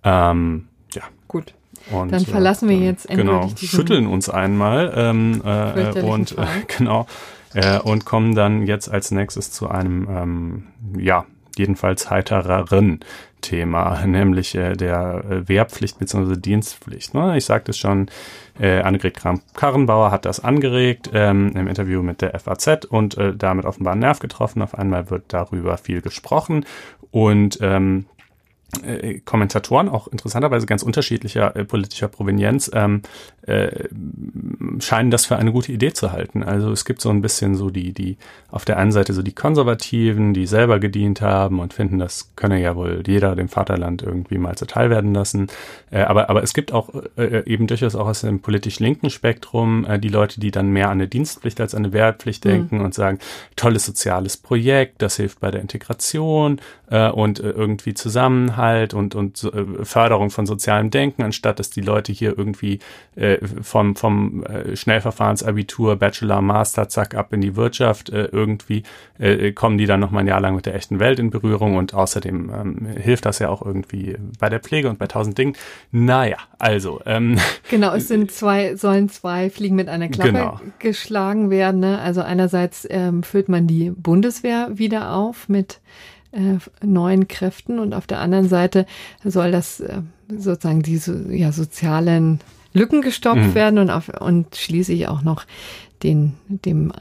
[0.04, 1.04] Ähm, ja.
[1.28, 1.54] Gut.
[1.92, 6.46] Und, dann verlassen wir jetzt genau, schütteln uns einmal ähm, äh, und äh,
[6.78, 7.06] genau
[7.54, 10.64] äh, und kommen dann jetzt als nächstes zu einem ähm,
[10.98, 11.26] ja
[11.58, 13.00] jedenfalls heitereren
[13.42, 16.38] Thema, nämlich äh, der äh, Wehrpflicht bzw.
[16.38, 17.14] Dienstpflicht.
[17.14, 17.38] Ne?
[17.38, 18.08] Ich sagte es schon,
[18.60, 23.66] äh, Annegret Kramp-Karrenbauer hat das angeregt ähm, im Interview mit der FAZ und äh, damit
[23.66, 24.62] offenbar einen Nerv getroffen.
[24.62, 26.66] Auf einmal wird darüber viel gesprochen
[27.12, 28.06] und ähm,
[28.84, 33.02] äh, Kommentatoren, auch interessanterweise ganz unterschiedlicher äh, politischer Provenienz, ähm,
[33.48, 33.90] äh,
[34.80, 36.44] scheinen das für eine gute Idee zu halten.
[36.44, 38.18] Also es gibt so ein bisschen so die, die,
[38.50, 42.60] auf der einen Seite so die Konservativen, die selber gedient haben und finden, das könne
[42.60, 45.48] ja wohl jeder dem Vaterland irgendwie mal zuteil werden lassen.
[45.92, 49.86] Äh, aber, aber es gibt auch äh, eben durchaus auch aus dem politisch linken Spektrum
[49.86, 52.50] äh, die Leute, die dann mehr an eine Dienstpflicht als an eine Wehrpflicht mhm.
[52.50, 53.20] denken und sagen,
[53.56, 59.50] tolles soziales Projekt, das hilft bei der Integration äh, und irgendwie Zusammenhalt und, und
[59.84, 62.80] Förderung von sozialem Denken, anstatt dass die Leute hier irgendwie
[63.16, 68.84] äh, vom, vom äh, Schnellverfahrensabitur, Bachelor, Master, zack, ab in die Wirtschaft, äh, irgendwie
[69.20, 71.76] äh, kommen die dann noch mal ein Jahr lang mit der echten Welt in Berührung
[71.76, 75.56] und außerdem ähm, hilft das ja auch irgendwie bei der Pflege und bei tausend Dingen.
[75.92, 77.02] Naja, also.
[77.06, 77.38] Ähm,
[77.70, 80.60] genau, es sind zwei, sollen zwei Fliegen mit einer Klappe genau.
[80.80, 81.80] geschlagen werden.
[81.80, 82.00] Ne?
[82.00, 85.80] Also einerseits ähm, füllt man die Bundeswehr wieder auf mit
[86.36, 88.86] äh, neuen Kräften und auf der anderen Seite
[89.24, 92.40] soll das äh, sozusagen diese ja, sozialen
[92.76, 93.56] Lücken gestopft mhm.
[93.56, 95.46] werden und, auf, und schließlich auch noch
[96.04, 96.92] den, dem,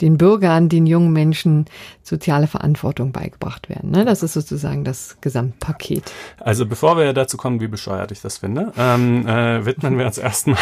[0.00, 1.66] den Bürgern, den jungen Menschen
[2.02, 3.90] soziale Verantwortung beigebracht werden.
[3.90, 4.04] Ne?
[4.04, 6.10] Das ist sozusagen das Gesamtpaket.
[6.40, 10.18] Also bevor wir dazu kommen, wie bescheuert ich das finde, ähm, äh, widmen wir uns
[10.18, 10.58] erstmal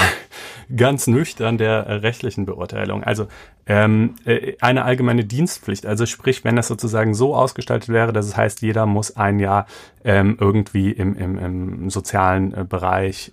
[0.75, 3.03] ganz nüchtern der rechtlichen Beurteilung.
[3.03, 3.29] Also
[3.67, 8.37] ähm, äh, eine allgemeine Dienstpflicht, also sprich, wenn das sozusagen so ausgestaltet wäre, dass es
[8.37, 9.67] heißt, jeder muss ein Jahr
[10.05, 13.31] ähm, irgendwie im, im, im sozialen äh, Bereich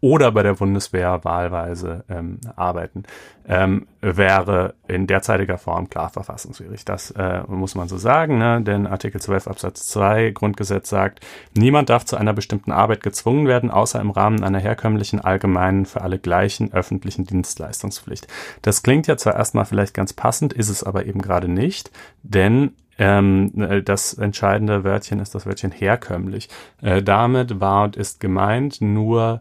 [0.00, 3.02] oder bei der Bundeswehr wahlweise ähm, arbeiten,
[3.46, 6.84] ähm, wäre in derzeitiger Form klar verfassungswidrig.
[6.84, 8.62] Das äh, muss man so sagen, ne?
[8.62, 11.20] denn Artikel 12 Absatz 2 Grundgesetz sagt,
[11.54, 16.00] niemand darf zu einer bestimmten Arbeit gezwungen werden, außer im Rahmen einer herkömmlichen, allgemeinen, für
[16.00, 18.26] alle gleichen öffentlichen Dienstleistungspflicht.
[18.62, 21.90] Das klingt ja zwar erstmal vielleicht ganz passend, ist es aber eben gerade nicht,
[22.22, 26.48] denn ähm, das entscheidende Wörtchen ist das Wörtchen herkömmlich.
[26.82, 29.40] Äh, damit war und ist gemeint nur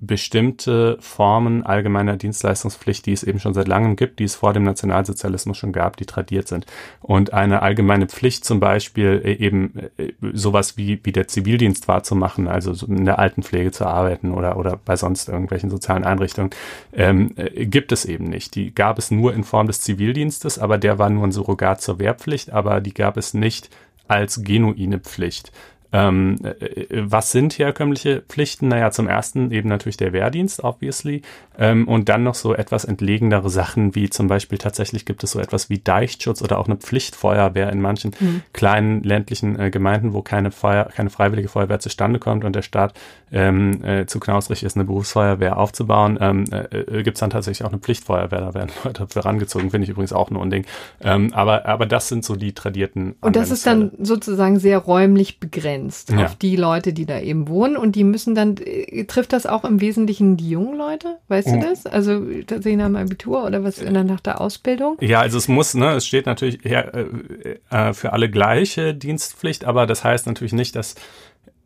[0.00, 4.62] bestimmte Formen allgemeiner Dienstleistungspflicht, die es eben schon seit langem gibt, die es vor dem
[4.62, 6.66] Nationalsozialismus schon gab, die tradiert sind.
[7.00, 12.46] Und eine allgemeine Pflicht zum Beispiel äh, eben äh, sowas wie, wie der Zivildienst wahrzumachen,
[12.46, 16.50] also in der Altenpflege zu arbeiten oder, oder bei sonst irgendwelchen sozialen Einrichtungen,
[16.92, 18.54] ähm, äh, gibt es eben nicht.
[18.54, 21.98] Die gab es nur in Form des Zivildienstes, aber der war nur ein Surrogat zur
[21.98, 23.68] Wehrpflicht, aber die gab es nicht
[24.06, 25.52] als genuine Pflicht.
[25.90, 28.68] Ähm, äh, äh, was sind herkömmliche Pflichten?
[28.68, 31.22] Naja, zum ersten eben natürlich der Wehrdienst, obviously.
[31.58, 35.40] Ähm, und dann noch so etwas entlegenere Sachen, wie zum Beispiel tatsächlich gibt es so
[35.40, 38.42] etwas wie Deichschutz oder auch eine Pflichtfeuerwehr in manchen mhm.
[38.52, 42.92] kleinen ländlichen äh, Gemeinden, wo keine Feuer, keine freiwillige Feuerwehr zustande kommt und der Staat
[43.32, 46.18] ähm, äh, zu knausrig ist, eine Berufsfeuerwehr aufzubauen.
[46.20, 49.70] Ähm, äh, äh gibt es dann tatsächlich auch eine Pflichtfeuerwehr, da werden Leute dafür rangezogen,
[49.70, 50.66] finde ich übrigens auch ein Unding.
[51.00, 53.16] Ähm, aber, aber das sind so die tradierten.
[53.20, 56.24] Und das ist dann sozusagen sehr räumlich begrenzt begrenzt ja.
[56.24, 59.64] auf die Leute, die da eben wohnen und die müssen dann, äh, trifft das auch
[59.64, 61.18] im Wesentlichen die jungen Leute?
[61.28, 61.60] Weißt mhm.
[61.60, 61.86] du das?
[61.86, 64.96] Also tatsächlich nach dem Abitur oder was der, nach der Ausbildung?
[65.00, 69.64] Ja, also es muss, ne, es steht natürlich ja, äh, äh, für alle gleiche Dienstpflicht,
[69.64, 70.94] aber das heißt natürlich nicht, dass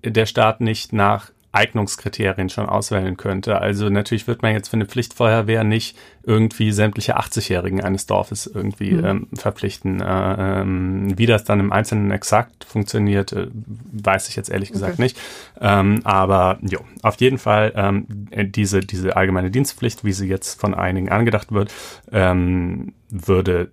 [0.04, 3.60] der Staat nicht nach Eignungskriterien schon auswählen könnte.
[3.60, 8.92] Also natürlich wird man jetzt für eine Pflichtfeuerwehr nicht irgendwie sämtliche 80-Jährigen eines Dorfes irgendwie
[8.92, 9.04] mhm.
[9.04, 10.00] ähm, verpflichten.
[10.00, 14.94] Äh, ähm, wie das dann im Einzelnen exakt funktioniert, äh, weiß ich jetzt ehrlich gesagt
[14.94, 15.02] okay.
[15.02, 15.18] nicht.
[15.60, 20.74] Ähm, aber jo, auf jeden Fall ähm, diese, diese allgemeine Dienstpflicht, wie sie jetzt von
[20.74, 21.70] einigen angedacht wird,
[22.10, 23.70] ähm, würde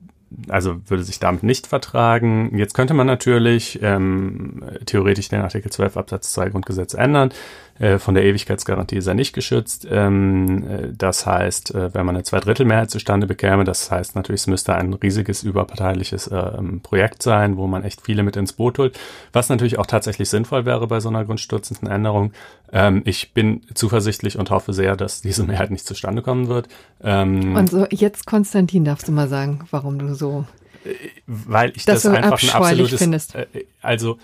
[0.48, 2.58] also würde sich damit nicht vertragen.
[2.58, 7.32] Jetzt könnte man natürlich ähm, theoretisch den Artikel 12 Absatz 2 Grundgesetz ändern.
[7.80, 9.88] Äh, von der Ewigkeitsgarantie ist er nicht geschützt.
[9.90, 14.48] Ähm, äh, das heißt, äh, wenn man eine Zweidrittelmehrheit zustande bekäme, das heißt natürlich, es
[14.48, 19.00] müsste ein riesiges überparteiliches ähm, Projekt sein, wo man echt viele mit ins Boot holt,
[19.32, 22.34] was natürlich auch tatsächlich sinnvoll wäre bei so einer grundstürzenden Änderung.
[22.74, 26.68] Ähm, ich bin zuversichtlich und hoffe sehr, dass diese Mehrheit nicht zustande kommen wird.
[27.02, 30.46] und so, jetzt Konstantin, darfst du mal sagen, warum du so
[31.28, 33.34] weil ich das, das einfach ein absolutes, findest.
[33.82, 34.18] also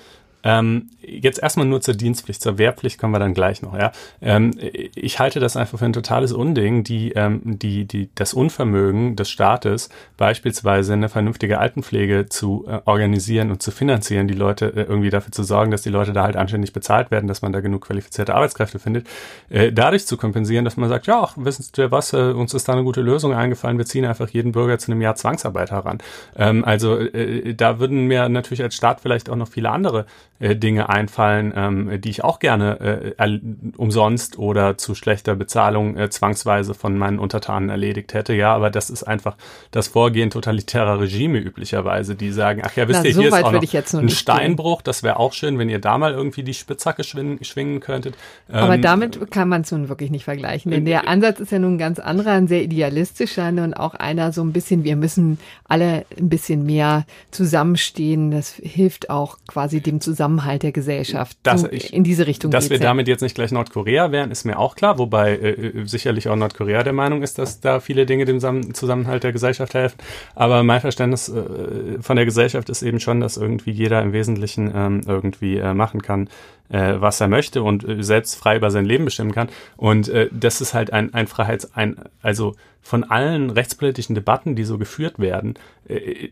[0.45, 3.75] ähm, jetzt erstmal nur zur Dienstpflicht, zur Wehrpflicht kommen wir dann gleich noch.
[3.77, 4.51] Ja, ähm,
[4.95, 9.29] ich halte das einfach für ein totales Unding, die, ähm, die, die das Unvermögen des
[9.29, 15.10] Staates beispielsweise eine vernünftige Altenpflege zu äh, organisieren und zu finanzieren, die Leute äh, irgendwie
[15.10, 17.88] dafür zu sorgen, dass die Leute da halt anständig bezahlt werden, dass man da genug
[17.88, 19.08] qualifizierte Arbeitskräfte findet,
[19.49, 22.67] äh, dadurch zu kompensieren, dass man sagt, ja, ach, wissen Sie was, äh, uns ist
[22.67, 25.97] da eine gute Lösung eingefallen, wir ziehen einfach jeden Bürger zu einem Jahr Zwangsarbeit heran.
[26.36, 30.05] Ähm, also äh, da würden mir natürlich als Staat vielleicht auch noch viele andere
[30.39, 33.39] äh, Dinge einfallen, ähm, die ich auch gerne äh,
[33.78, 38.34] umsonst oder zu schlechter Bezahlung äh, zwangsweise von meinen Untertanen erledigt hätte.
[38.34, 39.38] Ja, aber das ist einfach
[39.71, 43.43] das Vorgehen totalitärer Regime üblicherweise, die sagen, ach ja, wisst Na, ihr, so hier ist
[43.43, 47.06] auch noch ein Steinbruch, das wäre auch schön, wenn ihr da mal irgendwie die Spitzhacke
[47.06, 48.17] schwingen, schwingen könntet.
[48.52, 51.60] aber ähm, damit kann man es nun wirklich nicht vergleichen, denn der Ansatz ist ja
[51.60, 55.39] nun ein ganz anderer, ein sehr idealistischer und auch einer so ein bisschen, wir müssen
[55.63, 58.32] alle ein bisschen mehr zusammenstehen.
[58.32, 61.38] Das hilft auch quasi dem Zusammenhang Zusammenhalt der Gesellschaft.
[61.43, 62.49] Das, so ich, in diese Richtung.
[62.49, 62.83] Dass wir ja.
[62.83, 66.35] damit jetzt nicht gleich Nordkorea wären, ist mir auch klar, wobei äh, äh, sicherlich auch
[66.35, 68.39] Nordkorea der Meinung ist, dass da viele Dinge dem
[68.73, 69.97] Zusammenhalt der Gesellschaft helfen.
[70.33, 74.71] Aber mein Verständnis äh, von der Gesellschaft ist eben schon, dass irgendwie jeder im Wesentlichen
[74.75, 76.27] ähm, irgendwie äh, machen kann,
[76.69, 79.49] äh, was er möchte und äh, selbst frei über sein Leben bestimmen kann.
[79.77, 82.55] Und äh, das ist halt ein, ein Freiheits-, ein, also
[82.86, 85.56] von allen rechtspolitischen Debatten, die so geführt werden,
[85.88, 86.30] äh,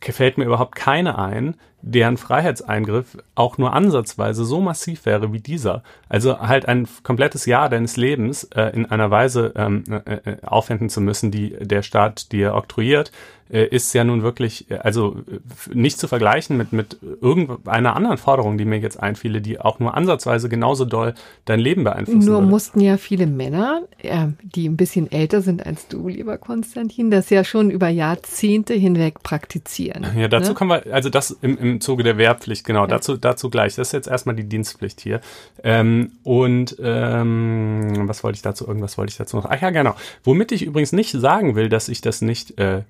[0.00, 5.82] fällt mir überhaupt keine ein, deren Freiheitseingriff auch nur ansatzweise so massiv wäre wie dieser.
[6.08, 10.88] Also halt ein komplettes Jahr deines Lebens äh, in einer Weise ähm, äh, äh aufwenden
[10.88, 13.12] zu müssen, die der Staat dir oktroyiert, äh,
[13.48, 15.16] ist ja nun wirklich, äh, also
[15.72, 19.94] nicht zu vergleichen mit, mit irgendeiner anderen Forderung, die mir jetzt einfiele, die auch nur
[19.94, 21.14] ansatzweise genauso doll
[21.44, 22.46] dein Leben beeinflussen Nur würde.
[22.48, 27.30] mussten ja viele Männer, äh, die ein bisschen älter sind als du, lieber Konstantin, das
[27.30, 30.06] ja schon über Jahrzehnte hinweg praktizieren.
[30.16, 30.54] Ja, dazu ne?
[30.54, 32.86] kommen wir, also das im, im Zuge der Wehrpflicht, genau, ja.
[32.88, 33.76] dazu, dazu gleich.
[33.76, 35.20] Das ist jetzt erstmal die Dienstpflicht hier.
[35.62, 39.46] Ähm, und ähm, was wollte ich dazu, irgendwas wollte ich dazu noch?
[39.46, 39.94] Ach ja, genau.
[40.22, 42.82] Womit ich übrigens nicht sagen will, dass ich das nicht äh, äh,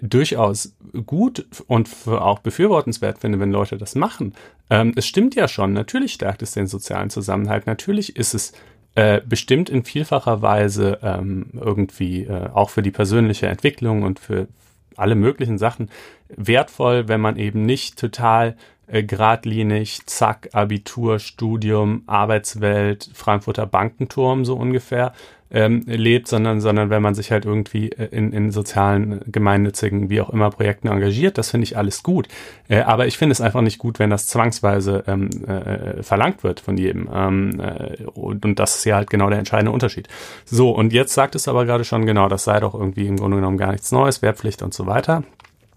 [0.00, 0.74] durchaus
[1.06, 4.34] gut und auch befürwortenswert finde, wenn Leute das machen.
[4.70, 8.52] Ähm, es stimmt ja schon, natürlich stärkt es den sozialen Zusammenhalt, natürlich ist es
[8.94, 14.48] äh, bestimmt in vielfacher Weise ähm, irgendwie äh, auch für die persönliche Entwicklung und für
[14.96, 15.90] alle möglichen Sachen
[16.28, 18.56] wertvoll, wenn man eben nicht total
[18.86, 25.14] äh, geradlinig, zack, Abitur, Studium, Arbeitswelt, Frankfurter Bankenturm so ungefähr
[25.52, 30.20] ähm, lebt, sondern, sondern wenn man sich halt irgendwie äh, in, in sozialen, gemeinnützigen, wie
[30.20, 32.28] auch immer Projekten engagiert, das finde ich alles gut.
[32.68, 36.60] Äh, aber ich finde es einfach nicht gut, wenn das zwangsweise ähm, äh, verlangt wird
[36.60, 37.08] von jedem.
[37.12, 40.08] Ähm, äh, und, und das ist ja halt genau der entscheidende Unterschied.
[40.46, 43.36] So, und jetzt sagt es aber gerade schon genau, das sei doch irgendwie im Grunde
[43.36, 45.22] genommen gar nichts Neues, Wehrpflicht und so weiter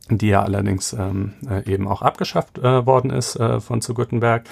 [0.08, 4.44] die ja allerdings ähm, äh, eben auch abgeschafft äh, worden ist äh, von zu Gutenberg.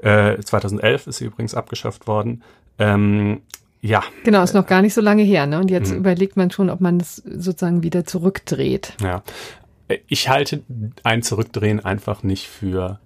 [0.00, 2.44] Äh, 2011 ist sie übrigens abgeschafft worden.
[2.78, 3.42] Ähm,
[3.82, 4.02] ja.
[4.22, 5.58] Genau, ist noch gar nicht so lange her, ne?
[5.58, 5.98] Und jetzt mhm.
[5.98, 8.94] überlegt man schon, ob man es sozusagen wieder zurückdreht.
[9.02, 9.22] Ja.
[10.06, 10.62] Ich halte
[11.02, 13.00] ein Zurückdrehen einfach nicht für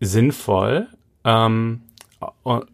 [0.00, 0.88] sinnvoll,
[1.24, 1.82] ähm,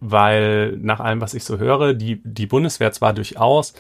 [0.01, 3.75] weil nach allem, was ich so höre, die, die Bundeswehr zwar durchaus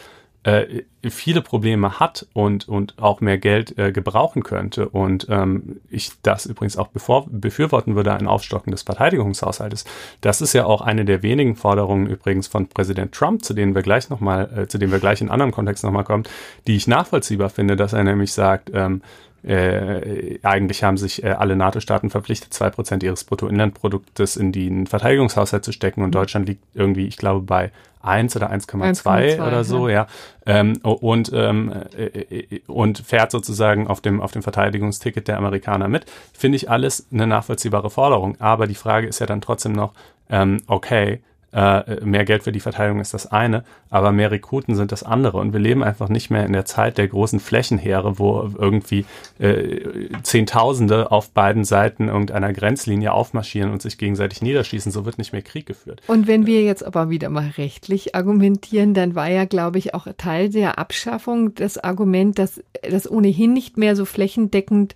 [0.44, 4.88] äh, viele Probleme hat und, und auch mehr Geld äh, gebrauchen könnte.
[4.88, 9.84] Und ähm, ich das übrigens auch bevor, befürworten würde, ein Aufstocken des Verteidigungshaushaltes.
[10.20, 13.82] Das ist ja auch eine der wenigen Forderungen übrigens von Präsident Trump, zu denen wir
[13.82, 16.24] gleich nochmal, äh, zu denen wir gleich in anderen Kontext nochmal kommen,
[16.66, 19.02] die ich nachvollziehbar finde, dass er nämlich sagt, ähm,
[19.44, 25.64] äh, eigentlich haben sich äh, alle NATO-Staaten verpflichtet, zwei Prozent ihres Bruttoinlandproduktes in den Verteidigungshaushalt
[25.64, 26.12] zu stecken und mhm.
[26.12, 27.72] Deutschland liegt irgendwie, ich glaube, bei
[28.02, 30.06] 1 oder 1,2 oder so, ja.
[30.44, 35.88] Ähm, und, ähm, äh, äh, und fährt sozusagen auf dem, auf dem Verteidigungsticket der Amerikaner
[35.88, 36.06] mit.
[36.32, 38.40] Finde ich alles eine nachvollziehbare Forderung.
[38.40, 39.92] Aber die Frage ist ja dann trotzdem noch,
[40.30, 41.20] ähm, okay,
[41.52, 45.38] äh, mehr Geld für die Verteidigung ist das eine, aber mehr Rekruten sind das andere.
[45.38, 49.04] Und wir leben einfach nicht mehr in der Zeit der großen Flächenheere, wo irgendwie
[49.38, 54.90] äh, Zehntausende auf beiden Seiten irgendeiner Grenzlinie aufmarschieren und sich gegenseitig niederschießen.
[54.90, 56.00] So wird nicht mehr Krieg geführt.
[56.06, 60.06] Und wenn wir jetzt aber wieder mal rechtlich argumentieren, dann war ja, glaube ich, auch
[60.16, 64.94] Teil der Abschaffung das Argument, dass das ohnehin nicht mehr so flächendeckend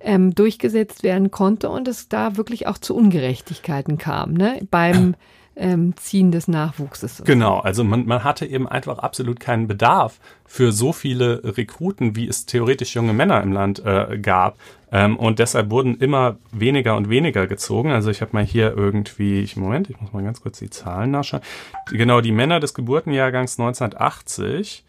[0.00, 4.34] ähm, durchgesetzt werden konnte und es da wirklich auch zu Ungerechtigkeiten kam.
[4.34, 4.60] Ne?
[4.70, 5.14] Beim
[5.56, 7.22] ähm, Ziehen des Nachwuchses.
[7.24, 12.28] Genau, also man, man hatte eben einfach absolut keinen Bedarf für so viele Rekruten, wie
[12.28, 14.56] es theoretisch junge Männer im Land äh, gab.
[14.90, 17.90] Ähm, und deshalb wurden immer weniger und weniger gezogen.
[17.90, 21.10] Also ich habe mal hier irgendwie, ich, Moment, ich muss mal ganz kurz die Zahlen
[21.10, 21.42] nachschauen.
[21.90, 24.84] Genau, die Männer des Geburtenjahrgangs 1980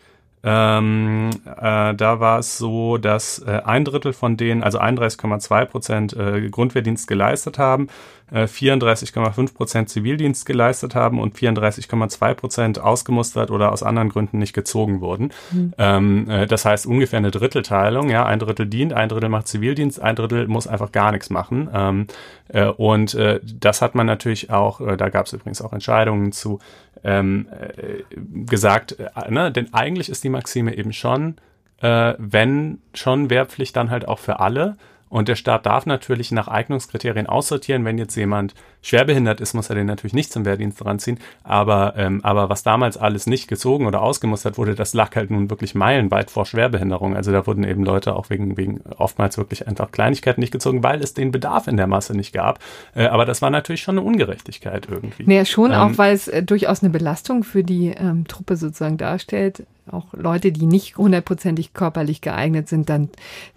[0.47, 6.13] ähm, äh, da war es so, dass äh, ein Drittel von denen, also 31,2 Prozent
[6.15, 7.87] äh, Grundwehrdienst geleistet haben,
[8.31, 14.99] 34,5 Prozent Zivildienst geleistet haben und 34,2 Prozent ausgemustert oder aus anderen Gründen nicht gezogen
[14.99, 15.31] wurden.
[15.51, 15.73] Mhm.
[15.77, 18.09] Ähm, äh, das heißt ungefähr eine Drittelteilung.
[18.09, 21.69] Ja, ein Drittel dient, ein Drittel macht Zivildienst, ein Drittel muss einfach gar nichts machen.
[21.73, 22.07] Ähm,
[22.47, 26.31] äh, und äh, das hat man natürlich auch, äh, da gab es übrigens auch Entscheidungen
[26.31, 26.59] zu,
[27.03, 28.03] ähm, äh,
[28.45, 29.51] gesagt, äh, ne?
[29.51, 31.35] denn eigentlich ist die Maxime eben schon,
[31.81, 34.77] äh, wenn schon Wehrpflicht, dann halt auch für alle.
[35.09, 37.85] Und der Staat darf natürlich nach Eignungskriterien aussortieren.
[37.85, 41.19] Wenn jetzt jemand schwerbehindert ist, muss er den natürlich nicht zum Wehrdienst ranziehen.
[41.43, 45.49] Aber, ähm, aber was damals alles nicht gezogen oder ausgemustert wurde, das lag halt nun
[45.49, 47.15] wirklich meilenweit vor Schwerbehinderung.
[47.15, 51.01] Also da wurden eben Leute auch wegen, wegen oftmals wirklich einfach Kleinigkeiten nicht gezogen, weil
[51.01, 52.59] es den Bedarf in der Masse nicht gab.
[52.95, 55.23] Äh, aber das war natürlich schon eine Ungerechtigkeit irgendwie.
[55.25, 58.97] Naja, schon ähm, auch, weil es äh, durchaus eine Belastung für die ähm, Truppe sozusagen
[58.97, 59.65] darstellt.
[59.91, 63.09] Auch Leute, die nicht hundertprozentig körperlich geeignet sind, dann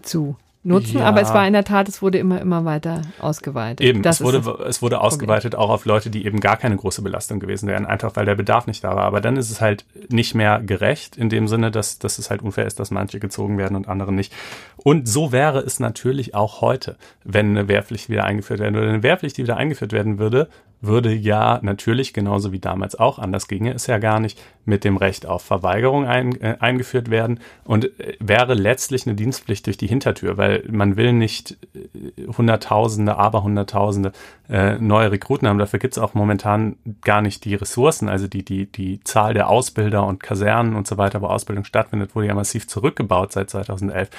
[0.03, 1.05] zu nutzen, ja.
[1.05, 3.81] aber es war in der Tat, es wurde immer, immer weiter ausgeweitet.
[3.81, 7.01] Eben, das es wurde, es wurde ausgeweitet auch auf Leute, die eben gar keine große
[7.01, 9.05] Belastung gewesen wären, einfach weil der Bedarf nicht da war.
[9.05, 12.41] Aber dann ist es halt nicht mehr gerecht in dem Sinne, dass, dass es halt
[12.41, 14.33] unfair ist, dass manche gezogen werden und andere nicht.
[14.75, 18.89] Und so wäre es natürlich auch heute, wenn eine Wehrpflicht wieder eingeführt werden würde.
[18.89, 20.49] Eine Wehrpflicht, die wieder eingeführt werden würde,
[20.81, 24.39] würde ja natürlich, genauso wie damals auch, anders ginge es ja gar nicht,
[24.69, 29.65] mit dem Recht auf Verweigerung ein, äh, eingeführt werden und äh, wäre letztlich eine Dienstpflicht
[29.65, 34.13] durch die Hintertür, weil man will nicht äh, Hunderttausende, aber Hunderttausende
[34.49, 35.59] äh, neue Rekruten haben.
[35.59, 39.49] Dafür gibt es auch momentan gar nicht die Ressourcen, also die, die, die Zahl der
[39.49, 44.09] Ausbilder und Kasernen und so weiter, wo Ausbildung stattfindet, wurde ja massiv zurückgebaut seit 2011.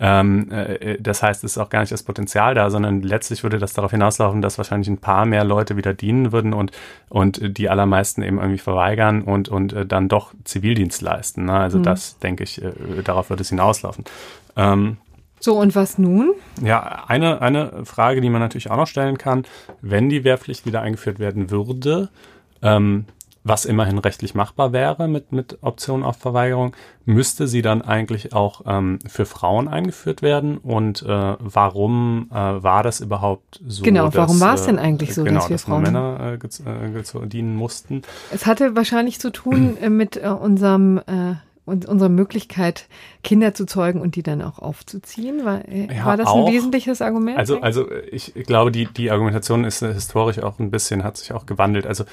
[0.00, 3.58] Ähm, äh, das heißt, es ist auch gar nicht das Potenzial da, sondern letztlich würde
[3.58, 6.72] das darauf hinauslaufen, dass wahrscheinlich ein paar mehr Leute wieder dienen würden und,
[7.08, 11.46] und die allermeisten eben irgendwie verweigern und, und äh, dann doch Zivildienst leisten.
[11.46, 11.54] Ne?
[11.54, 11.82] Also mhm.
[11.82, 12.72] das, denke ich, äh,
[13.04, 14.04] darauf würde es hinauslaufen.
[14.56, 14.96] Ähm,
[15.40, 16.34] so, und was nun?
[16.62, 19.44] Ja, eine, eine Frage, die man natürlich auch noch stellen kann,
[19.82, 22.08] wenn die Wehrpflicht wieder eingeführt werden würde,
[22.62, 23.04] ähm,
[23.48, 26.74] was immerhin rechtlich machbar wäre mit, mit Option auf Verweigerung,
[27.04, 30.58] müsste sie dann eigentlich auch ähm, für Frauen eingeführt werden?
[30.58, 33.82] Und äh, warum äh, war das überhaupt so?
[33.82, 37.26] Genau, dass, warum war es denn eigentlich so, genau, dass wir dass Frauen Männer äh,
[37.26, 38.02] dienen mussten?
[38.32, 41.34] Es hatte wahrscheinlich zu tun äh, mit äh, unserem äh,
[41.68, 42.88] und unsere Möglichkeit,
[43.22, 45.44] Kinder zu zeugen und die dann auch aufzuziehen?
[45.44, 46.46] War, äh, ja, war das auch.
[46.46, 47.36] ein wesentliches Argument?
[47.36, 51.44] Also, also ich glaube, die, die Argumentation ist historisch auch ein bisschen, hat sich auch
[51.44, 51.86] gewandelt.
[51.86, 52.04] Also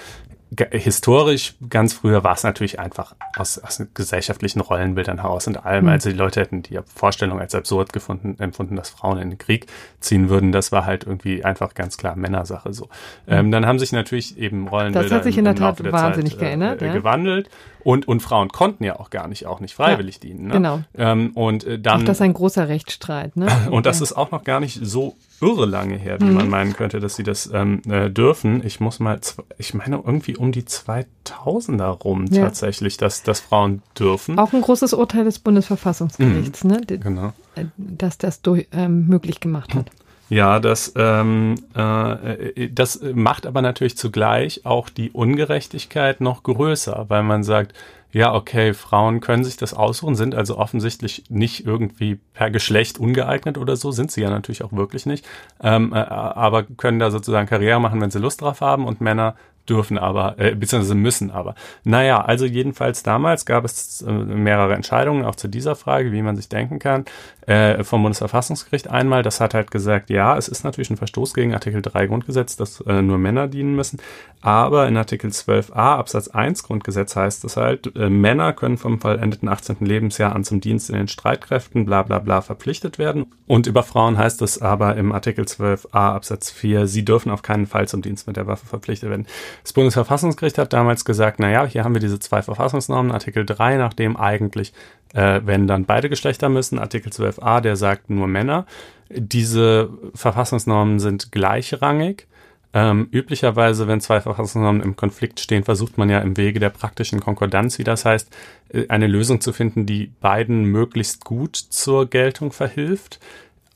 [0.71, 5.85] historisch, ganz früher war es natürlich einfach aus, aus gesellschaftlichen Rollenbildern heraus und allem.
[5.85, 5.89] Mhm.
[5.89, 9.67] Also die Leute hätten die Vorstellung als absurd gefunden, empfunden, dass Frauen in den Krieg
[9.99, 10.51] ziehen würden.
[10.51, 12.85] Das war halt irgendwie einfach ganz klar Männersache so.
[13.25, 13.33] Mhm.
[13.33, 16.33] Ähm, dann haben sich natürlich eben Rollenbilder das hat sich in, der Tat der wahnsinnig
[16.33, 16.93] Zeit, geändert, äh, ja.
[16.93, 17.49] gewandelt.
[17.83, 20.47] Und, und Frauen konnten ja auch gar nicht, auch nicht freiwillig ja, dienen.
[20.47, 20.53] Ne?
[20.53, 20.81] Genau.
[20.97, 23.35] Ähm, und äh, dann, auch das ist ein großer Rechtsstreit.
[23.35, 23.47] Ne?
[23.71, 26.33] und das ist auch noch gar nicht so irre lange her, wie mhm.
[26.33, 28.65] man meinen könnte, dass sie das ähm, äh, dürfen.
[28.65, 29.19] Ich muss mal,
[29.57, 32.43] ich meine irgendwie um die 2000er rum ja.
[32.43, 34.39] tatsächlich, dass, dass Frauen dürfen.
[34.39, 36.71] Auch ein großes Urteil des Bundesverfassungsgerichts, mhm.
[36.71, 36.81] ne?
[36.86, 37.33] genau.
[37.55, 39.91] Äh, dass das durch, ähm, möglich gemacht hat.
[40.28, 47.21] Ja, das, ähm, äh, das macht aber natürlich zugleich auch die Ungerechtigkeit noch größer, weil
[47.21, 47.73] man sagt,
[48.11, 53.57] ja, okay, Frauen können sich das aussuchen, sind also offensichtlich nicht irgendwie per Geschlecht ungeeignet
[53.57, 55.26] oder so, sind sie ja natürlich auch wirklich nicht,
[55.61, 59.36] ähm, äh, aber können da sozusagen Karriere machen, wenn sie Lust drauf haben und Männer
[59.70, 61.55] dürfen aber, äh, beziehungsweise müssen aber.
[61.84, 66.36] Naja, also jedenfalls damals gab es äh, mehrere Entscheidungen, auch zu dieser Frage, wie man
[66.36, 67.05] sich denken kann,
[67.47, 69.24] äh, vom Bundesverfassungsgericht einmal.
[69.24, 72.82] Das hat halt gesagt, ja, es ist natürlich ein Verstoß gegen Artikel 3 Grundgesetz, dass
[72.82, 73.99] äh, nur Männer dienen müssen.
[74.41, 79.47] Aber in Artikel 12a Absatz 1 Grundgesetz heißt es halt, äh, Männer können vom vollendeten
[79.49, 79.78] 18.
[79.82, 83.26] Lebensjahr an zum Dienst in den Streitkräften bla bla bla verpflichtet werden.
[83.47, 87.68] Und über Frauen heißt es aber im Artikel 12a Absatz 4, sie dürfen auf keinen
[87.68, 89.28] Fall zum Dienst mit der Waffe verpflichtet werden.
[89.64, 93.78] Das Bundesverfassungsgericht hat damals gesagt, na ja, hier haben wir diese zwei Verfassungsnormen, Artikel 3,
[93.78, 94.74] nachdem eigentlich,
[95.14, 98.66] äh, wenn dann beide Geschlechter müssen, Artikel 12a, der sagt nur Männer.
[99.10, 102.28] Diese Verfassungsnormen sind gleichrangig.
[102.76, 107.22] Ähm, üblicherweise, wenn zwei Verfassungsnormen im Konflikt stehen, versucht man ja im Wege der praktischen
[107.22, 108.36] Konkordanz, wie das heißt,
[108.74, 113.22] äh, eine Lösung zu finden, die beiden möglichst gut zur Geltung verhilft.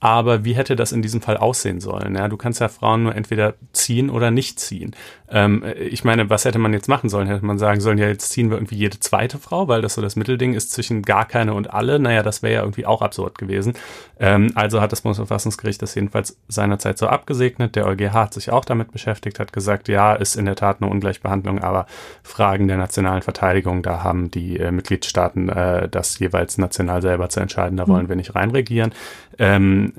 [0.01, 2.15] Aber wie hätte das in diesem Fall aussehen sollen?
[2.15, 4.95] Ja, du kannst ja Frauen nur entweder ziehen oder nicht ziehen.
[5.31, 7.27] Ähm, ich meine, was hätte man jetzt machen sollen?
[7.27, 10.01] Hätte man sagen sollen, ja, jetzt ziehen wir irgendwie jede zweite Frau, weil das so
[10.01, 11.99] das Mittelding ist zwischen gar keine und alle.
[11.99, 13.73] Naja, das wäre ja irgendwie auch absurd gewesen.
[14.19, 17.75] Ähm, also hat das Bundesverfassungsgericht das jedenfalls seinerzeit so abgesegnet.
[17.75, 20.89] Der EuGH hat sich auch damit beschäftigt, hat gesagt, ja, ist in der Tat eine
[20.89, 21.85] Ungleichbehandlung, aber
[22.23, 27.39] Fragen der nationalen Verteidigung, da haben die äh, Mitgliedstaaten äh, das jeweils national selber zu
[27.39, 28.09] entscheiden, da wollen mhm.
[28.09, 28.93] wir nicht reinregieren.
[29.37, 29.93] Ähm,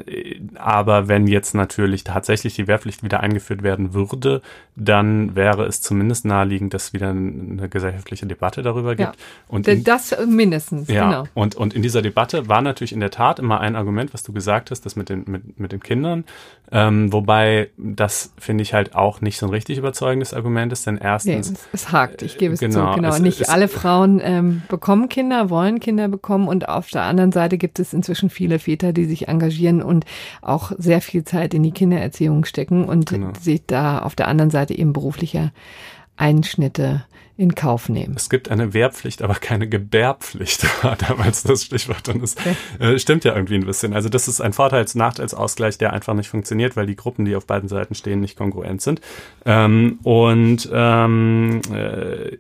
[0.57, 4.43] aber wenn jetzt natürlich tatsächlich die Wehrpflicht wieder eingeführt werden würde,
[4.77, 9.17] dann wäre es zumindest naheliegend, dass es wieder eine gesellschaftliche Debatte darüber gibt.
[9.17, 11.25] Ja, und in, das mindestens, ja, genau.
[11.35, 14.33] Und, und in dieser Debatte war natürlich in der Tat immer ein Argument, was du
[14.33, 16.25] gesagt hast, das mit den, mit, mit den Kindern.
[16.73, 20.99] Ähm, wobei das finde ich halt auch nicht so ein richtig überzeugendes Argument ist, denn
[20.99, 21.51] erstens.
[21.51, 22.97] Nee, es, es hakt, ich gebe es genau, zu.
[22.97, 27.03] Genau, es, nicht es, alle Frauen ähm, bekommen Kinder, wollen Kinder bekommen und auf der
[27.03, 30.05] anderen Seite gibt es inzwischen viele Väter, die sich engagieren und
[30.43, 33.33] auch sehr viel Zeit in die Kindererziehung stecken und genau.
[33.41, 35.51] sich da auf der anderen Seite eben berufliche
[36.17, 37.05] Einschnitte
[37.41, 38.13] in Kauf nehmen.
[38.17, 42.07] Es gibt eine Wehrpflicht, aber keine Gebärpflicht, war damals das Stichwort.
[42.11, 42.55] Und es okay.
[42.79, 43.95] äh, stimmt ja irgendwie ein bisschen.
[43.95, 47.71] Also das ist ein Vorteils-Nachteilsausgleich, der einfach nicht funktioniert, weil die Gruppen, die auf beiden
[47.71, 49.01] Seiten stehen, nicht kongruent sind.
[49.47, 52.37] Ähm, und ähm, äh,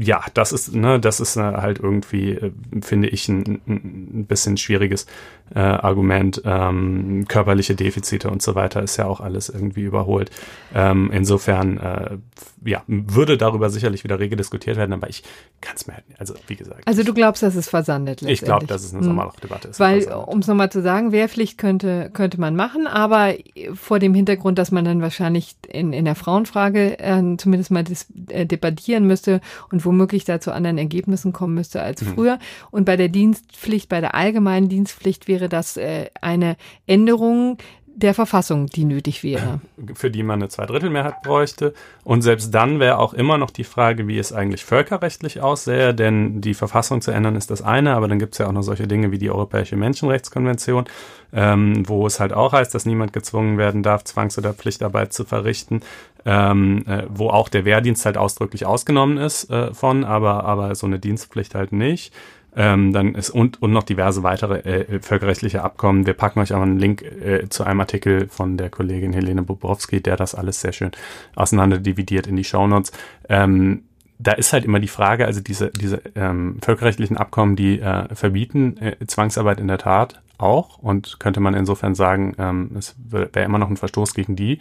[0.00, 2.50] ja, das ist, ne, das ist äh, halt irgendwie, äh,
[2.80, 5.06] finde ich, ein, ein bisschen schwieriges
[5.54, 6.42] äh, Argument.
[6.44, 10.30] Ähm, körperliche Defizite und so weiter ist ja auch alles irgendwie überholt.
[10.74, 12.18] Ähm, insofern, äh,
[12.64, 15.22] ja, würde darüber sicherlich wieder rege diskutiert werden, aber ich
[15.60, 16.86] kann es mir halt, also wie gesagt.
[16.86, 19.08] Also du glaubst, dass es versandet Ich glaube, dass es eine hm.
[19.08, 19.80] Sommerlochdebatte ist.
[19.80, 23.34] Weil, um es nochmal zu sagen, Wehrpflicht könnte, könnte man machen, aber
[23.74, 28.06] vor dem Hintergrund, dass man dann wahrscheinlich in, in der Frauenfrage äh, zumindest mal dis,
[28.28, 29.40] äh, debattieren müsste
[29.70, 32.14] und womöglich da zu anderen Ergebnissen kommen müsste als mhm.
[32.14, 32.38] früher.
[32.70, 36.56] Und bei der Dienstpflicht, bei der allgemeinen Dienstpflicht wäre das äh, eine
[36.86, 37.58] Änderung,
[37.98, 39.60] der Verfassung, die nötig wäre.
[39.94, 41.74] Für die man eine Zweidrittelmehrheit bräuchte.
[42.04, 46.40] Und selbst dann wäre auch immer noch die Frage, wie es eigentlich völkerrechtlich aussähe, denn
[46.40, 48.86] die Verfassung zu ändern ist das eine, aber dann gibt es ja auch noch solche
[48.86, 50.84] Dinge wie die Europäische Menschenrechtskonvention,
[51.32, 55.24] ähm, wo es halt auch heißt, dass niemand gezwungen werden darf, Zwangs- oder Pflichtarbeit zu
[55.24, 55.80] verrichten,
[56.24, 60.86] ähm, äh, wo auch der Wehrdienst halt ausdrücklich ausgenommen ist äh, von, aber, aber so
[60.86, 62.12] eine Dienstpflicht halt nicht.
[62.56, 66.06] Ähm, dann ist und, und noch diverse weitere äh, völkerrechtliche Abkommen.
[66.06, 70.00] Wir packen euch aber einen Link äh, zu einem Artikel von der Kollegin Helene Bobrowski,
[70.00, 70.90] der das alles sehr schön
[71.36, 72.92] auseinander dividiert in die Shownotes.
[73.28, 73.82] Ähm,
[74.18, 78.76] da ist halt immer die Frage, also diese, diese ähm, völkerrechtlichen Abkommen, die äh, verbieten
[78.78, 83.58] äh, Zwangsarbeit in der Tat auch und könnte man insofern sagen, ähm, es wäre immer
[83.58, 84.58] noch ein Verstoß gegen die.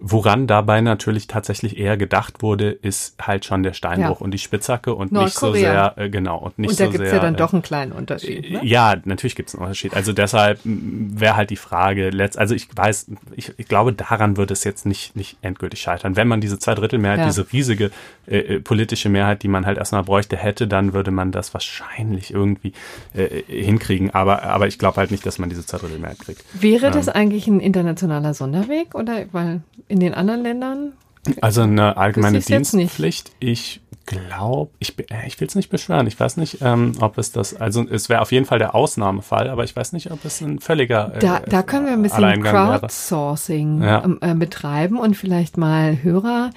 [0.00, 4.24] Woran dabei natürlich tatsächlich eher gedacht wurde, ist halt schon der Steinbruch ja.
[4.24, 7.08] und die Spitzhacke und nicht so sehr, äh, genau, und nicht und da so gibt's
[7.08, 7.18] sehr.
[7.18, 8.50] ja dann äh, doch einen kleinen Unterschied.
[8.50, 8.60] Ne?
[8.64, 9.94] Ja, natürlich gibt's einen Unterschied.
[9.94, 14.50] Also deshalb wäre halt die Frage, letzt, also ich weiß, ich, ich glaube, daran wird
[14.50, 16.16] es jetzt nicht, nicht endgültig scheitern.
[16.16, 17.26] Wenn man diese Zweidrittelmehrheit, ja.
[17.26, 17.90] diese riesige
[18.26, 22.32] äh, äh, politische Mehrheit, die man halt erstmal bräuchte, hätte, dann würde man das wahrscheinlich
[22.32, 22.72] irgendwie
[23.14, 24.10] äh, hinkriegen.
[24.10, 26.44] Aber, aber ich glaube halt nicht, dass man diese Zweidrittelmehrheit kriegt.
[26.52, 30.92] Wäre ähm, das eigentlich ein internationaler Sonderweg oder weil in den anderen Ländern?
[31.40, 33.32] Also eine allgemeine Dienstpflicht.
[33.40, 36.06] Ich glaube, ich, äh, ich will es nicht beschweren.
[36.06, 39.48] Ich weiß nicht, ähm, ob es das, also es wäre auf jeden Fall der Ausnahmefall,
[39.48, 41.14] aber ich weiß nicht, ob es ein völliger.
[41.14, 44.04] Äh, da, da können wir ein bisschen Crowdsourcing ja.
[44.04, 46.50] Ähm, äh, betreiben und vielleicht mal Hörer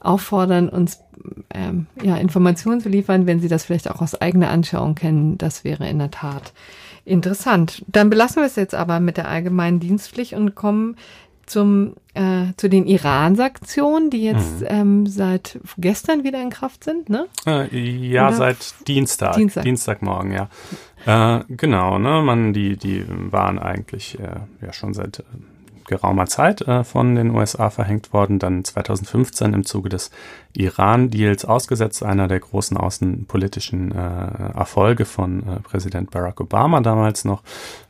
[0.00, 1.00] auffordern, uns
[1.54, 5.38] ähm, ja, Informationen zu liefern, wenn sie das vielleicht auch aus eigener Anschauung kennen.
[5.38, 6.52] Das wäre in der Tat
[7.04, 7.84] interessant.
[7.88, 10.96] Dann belassen wir es jetzt aber mit der allgemeinen Dienstpflicht und kommen
[11.52, 14.66] zum, äh, zu den Iran-Sanktionen, die jetzt mhm.
[14.68, 17.26] ähm, seit gestern wieder in Kraft sind, ne?
[17.46, 18.36] Äh, ja, Oder?
[18.36, 19.64] seit Dienstag, Dienstag.
[19.64, 20.48] Dienstagmorgen, ja.
[21.04, 22.22] Äh, genau, ne?
[22.22, 25.22] Man, die, die waren eigentlich äh, ja schon seit äh,
[25.92, 30.10] geraumer Zeit äh, von den USA verhängt worden, dann 2015 im Zuge des
[30.54, 37.42] Iran-Deals ausgesetzt, einer der großen außenpolitischen äh, Erfolge von äh, Präsident Barack Obama damals noch.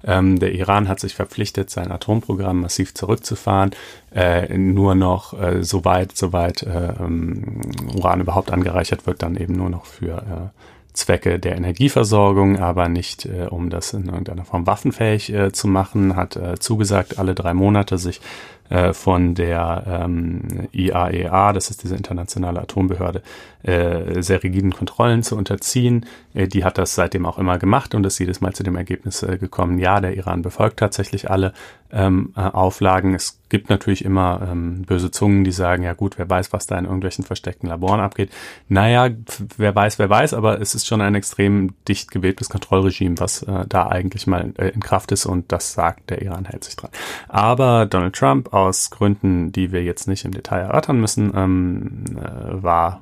[0.05, 3.71] Ähm, der Iran hat sich verpflichtet, sein Atomprogramm massiv zurückzufahren,
[4.13, 7.61] äh, nur noch äh, soweit, soweit äh, ähm,
[7.95, 10.51] Uran überhaupt angereichert wird, dann eben nur noch für äh,
[10.93, 16.17] Zwecke der Energieversorgung, aber nicht äh, um das in irgendeiner Form waffenfähig äh, zu machen,
[16.17, 18.21] hat äh, zugesagt, alle drei Monate sich
[18.69, 23.23] äh, von der ähm, IAEA, e das ist diese internationale Atombehörde,
[23.63, 26.07] äh, sehr rigiden Kontrollen zu unterziehen.
[26.35, 29.23] Äh, die hat das seitdem auch immer gemacht und ist jedes Mal zu dem Ergebnis
[29.23, 31.53] äh, gekommen, ja, der Iran befolgt tatsächlich alle
[31.93, 33.15] ähm, äh, Auflagen.
[33.15, 36.79] Es gibt natürlich immer ähm, böse Zungen, die sagen, ja gut, wer weiß, was da
[36.79, 38.31] in irgendwelchen versteckten Laboren abgeht.
[38.69, 39.11] Naja,
[39.59, 43.67] wer weiß, wer weiß, aber es ist schon ein extrem dicht gewebtes Kontrollregime, was äh,
[43.69, 46.91] da eigentlich mal in Kraft ist und das sagt, der Iran hält sich dran.
[47.29, 52.63] Aber Donald Trump aus Gründen, die wir jetzt nicht im Detail erörtern müssen, ähm, äh,
[52.63, 53.01] war,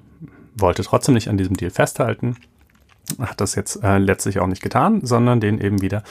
[0.57, 2.37] wollte trotzdem nicht an diesem Deal festhalten
[3.19, 6.03] hat das jetzt äh, letztlich auch nicht getan, sondern den eben wieder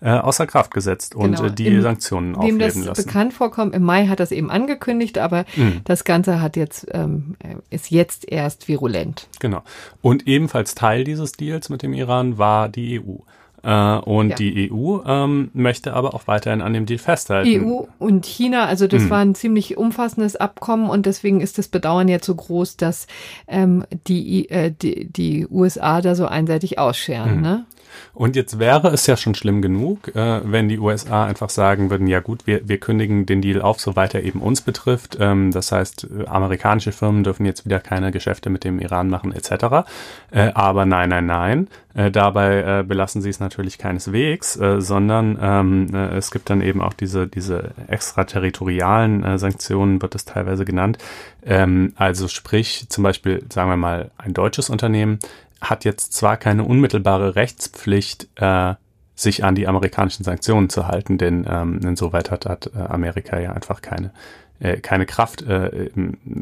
[0.00, 1.48] äh, außer Kraft gesetzt und genau.
[1.48, 2.80] äh, die Im, Sanktionen aufheben lassen.
[2.80, 5.80] Wem das bekannt vorkommt, im Mai hat das eben angekündigt, aber mhm.
[5.84, 7.36] das Ganze hat jetzt ähm,
[7.70, 9.28] ist jetzt erst virulent.
[9.40, 9.62] Genau.
[10.02, 13.18] Und ebenfalls Teil dieses Deals mit dem Iran war die EU.
[13.62, 14.36] Äh, und ja.
[14.36, 17.64] die EU ähm, möchte aber auch weiterhin an dem Deal festhalten.
[17.64, 19.10] EU und China, also das mhm.
[19.10, 23.06] war ein ziemlich umfassendes Abkommen und deswegen ist das Bedauern jetzt so groß, dass
[23.46, 27.36] ähm, die, äh, die, die USA da so einseitig ausscheren.
[27.36, 27.42] Mhm.
[27.42, 27.64] Ne?
[28.14, 32.06] Und jetzt wäre es ja schon schlimm genug, äh, wenn die USA einfach sagen würden,
[32.06, 35.16] ja gut, wir, wir kündigen den Deal auf, soweit er eben uns betrifft.
[35.20, 39.32] Ähm, das heißt, äh, amerikanische Firmen dürfen jetzt wieder keine Geschäfte mit dem Iran machen
[39.32, 39.88] etc.
[40.30, 41.68] Äh, aber nein, nein, nein.
[41.94, 46.60] Äh, dabei äh, belassen sie es natürlich keineswegs, äh, sondern ähm, äh, es gibt dann
[46.60, 50.98] eben auch diese, diese extraterritorialen äh, Sanktionen, wird es teilweise genannt.
[51.44, 55.18] Ähm, also sprich, zum Beispiel, sagen wir mal, ein deutsches Unternehmen
[55.60, 58.74] hat jetzt zwar keine unmittelbare Rechtspflicht, äh,
[59.14, 63.52] sich an die amerikanischen Sanktionen zu halten, denn ähm, insoweit hat, hat äh, Amerika ja
[63.52, 64.12] einfach keine
[64.60, 65.88] äh, keine Kraft, äh,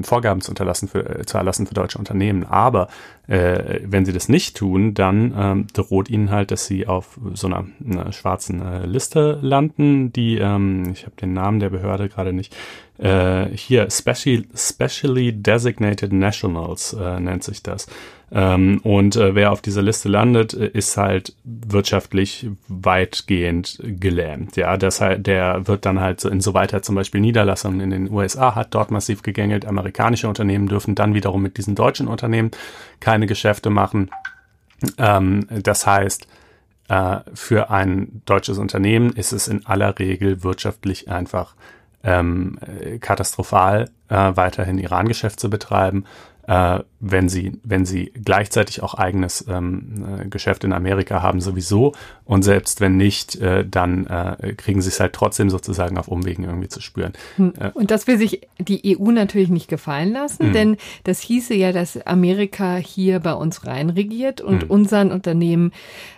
[0.02, 2.44] Vorgaben zu, unterlassen für, äh, zu erlassen für deutsche Unternehmen.
[2.44, 2.88] Aber
[3.26, 7.46] äh, wenn sie das nicht tun, dann ähm, droht ihnen halt, dass sie auf so
[7.46, 12.32] einer, einer schwarzen äh, Liste landen, die, ähm, ich habe den Namen der Behörde gerade
[12.32, 12.56] nicht,
[12.98, 17.86] äh, hier Special, Specially Designated Nationals äh, nennt sich das.
[18.32, 24.56] Ähm, und äh, wer auf dieser Liste landet, äh, ist halt wirtschaftlich weitgehend gelähmt.
[24.56, 28.10] Ja, das halt, der wird dann halt so, insoweit er zum Beispiel Niederlassungen in den
[28.10, 29.64] USA hat, dort massiv gegängelt.
[29.64, 32.50] Amerikanische Unternehmen dürfen dann wiederum mit diesen deutschen Unternehmen
[32.98, 34.10] keine Geschäfte machen.
[34.98, 36.26] Ähm, das heißt,
[36.88, 41.54] äh, für ein deutsches Unternehmen ist es in aller Regel wirtschaftlich einfach
[42.02, 42.58] ähm,
[43.00, 46.04] katastrophal, äh, weiterhin Iran-Geschäft zu betreiben
[46.46, 51.92] äh, wenn sie, wenn sie gleichzeitig auch eigenes ähm, äh, Geschäft in Amerika haben sowieso
[52.24, 56.44] und selbst wenn nicht, äh, dann äh, kriegen sie es halt trotzdem sozusagen auf Umwegen
[56.44, 57.12] irgendwie zu spüren.
[57.36, 57.52] Hm.
[57.58, 60.52] Äh, und das will sich die EU natürlich nicht gefallen lassen, mhm.
[60.52, 64.70] denn das hieße ja, dass Amerika hier bei uns reinregiert und mhm.
[64.70, 65.72] unseren Unternehmen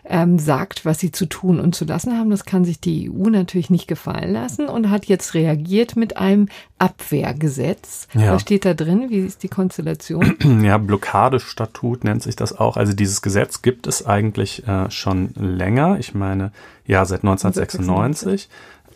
[0.04, 2.30] ähm, sagt, was sie zu tun und zu lassen haben.
[2.30, 6.48] Das kann sich die EU natürlich nicht gefallen lassen und hat jetzt reagiert mit einem
[6.78, 7.77] Abwehrgesetz.
[8.14, 8.32] Ja.
[8.32, 9.10] Was steht da drin?
[9.10, 10.36] Wie ist die Konstellation?
[10.62, 12.76] Ja, Blockadestatut nennt sich das auch.
[12.76, 15.98] Also dieses Gesetz gibt es eigentlich äh, schon länger.
[15.98, 16.52] Ich meine,
[16.86, 18.48] ja, seit 1996.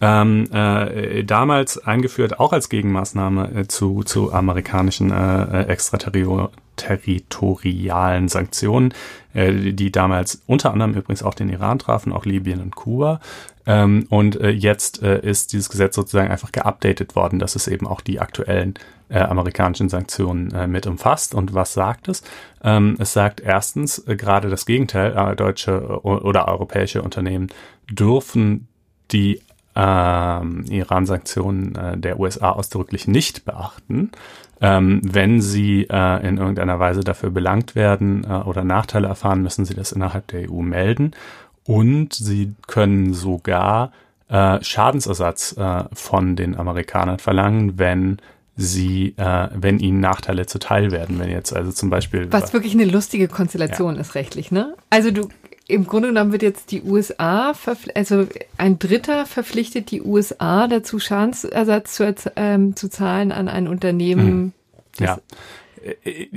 [0.04, 8.94] Ähm, äh, damals eingeführt auch als Gegenmaßnahme äh, zu, zu amerikanischen äh, äh extraterritorialen Sanktionen,
[9.32, 13.20] äh, die damals unter anderem übrigens auch den Iran trafen, auch Libyen und Kuba.
[13.66, 17.86] Ähm, und äh, jetzt äh, ist dieses Gesetz sozusagen einfach geupdatet worden, dass es eben
[17.86, 18.74] auch die aktuellen
[19.08, 21.34] äh, amerikanischen Sanktionen äh, mit umfasst.
[21.34, 22.22] Und was sagt es?
[22.64, 27.48] Ähm, es sagt erstens äh, gerade das Gegenteil, äh, deutsche oder europäische Unternehmen
[27.90, 28.68] dürfen
[29.12, 29.40] die
[29.74, 34.10] ähm, Iran-Sanktionen der USA ausdrücklich nicht beachten.
[34.62, 39.64] Ähm, wenn sie äh, in irgendeiner Weise dafür belangt werden äh, oder Nachteile erfahren, müssen
[39.64, 41.12] sie das innerhalb der EU melden.
[41.66, 43.92] Und sie können sogar
[44.28, 48.18] äh, Schadensersatz äh, von den Amerikanern verlangen, wenn
[48.56, 51.18] sie, äh, wenn ihnen Nachteile zuteil werden.
[51.18, 52.32] Wenn jetzt also zum Beispiel.
[52.32, 54.00] Was wirklich eine lustige Konstellation ja.
[54.00, 54.74] ist rechtlich, ne?
[54.90, 55.28] Also du
[55.68, 57.52] im Grunde genommen wird jetzt die USA,
[57.94, 58.26] also
[58.58, 64.26] ein Dritter verpflichtet die USA dazu, Schadensersatz zu, ähm, zu zahlen an ein Unternehmen.
[64.26, 64.52] Mhm.
[64.98, 65.18] Ja.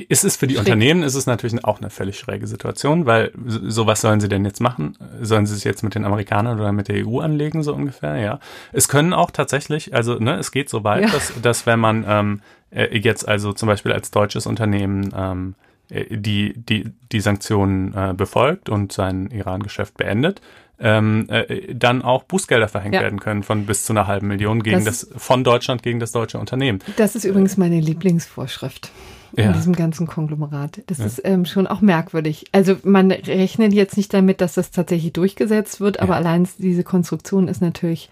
[0.09, 0.65] Ist es für die Schräg.
[0.65, 4.43] Unternehmen, ist es natürlich auch eine völlig schräge Situation, weil so was sollen sie denn
[4.43, 4.97] jetzt machen?
[5.21, 8.39] Sollen sie sich jetzt mit den Amerikanern oder mit der EU anlegen, so ungefähr, ja?
[8.71, 11.09] Es können auch tatsächlich, also ne, es geht so weit, ja.
[11.11, 12.41] dass, dass wenn man ähm,
[12.71, 15.55] äh, jetzt also zum Beispiel als deutsches Unternehmen ähm,
[15.89, 20.41] äh, die, die, die Sanktionen äh, befolgt und sein Iran-Geschäft beendet,
[20.79, 23.01] ähm, äh, dann auch Bußgelder verhängt ja.
[23.01, 26.11] werden können von bis zu einer halben Million gegen das, das, von Deutschland gegen das
[26.11, 26.79] deutsche Unternehmen.
[26.97, 28.91] Das ist übrigens meine Lieblingsvorschrift
[29.35, 30.81] in diesem ganzen Konglomerat.
[30.87, 31.05] Das ja.
[31.05, 32.45] ist ähm, schon auch merkwürdig.
[32.51, 37.47] Also man rechnet jetzt nicht damit, dass das tatsächlich durchgesetzt wird, aber allein diese Konstruktion
[37.47, 38.09] ist natürlich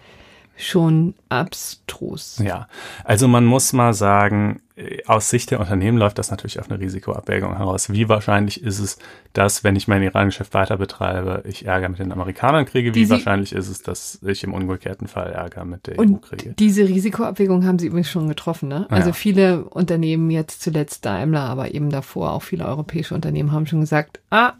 [0.56, 2.40] schon abstrus.
[2.44, 2.68] Ja,
[3.02, 4.60] also man muss mal sagen,
[5.06, 7.92] aus Sicht der Unternehmen läuft das natürlich auf eine Risikoabwägung heraus.
[7.92, 8.98] Wie wahrscheinlich ist es,
[9.32, 12.92] dass, wenn ich mein Iran-Geschäft weiter betreibe, ich Ärger mit den Amerikanern kriege?
[12.92, 16.54] Wie wahrscheinlich ist es, dass ich im umgekehrten Fall Ärger mit der EU kriege?
[16.58, 18.68] Diese Risikoabwägung haben Sie übrigens schon getroffen.
[18.68, 18.86] Ne?
[18.90, 19.12] Also ja.
[19.12, 24.18] viele Unternehmen, jetzt zuletzt Daimler, aber eben davor auch viele europäische Unternehmen haben schon gesagt,
[24.30, 24.54] ah,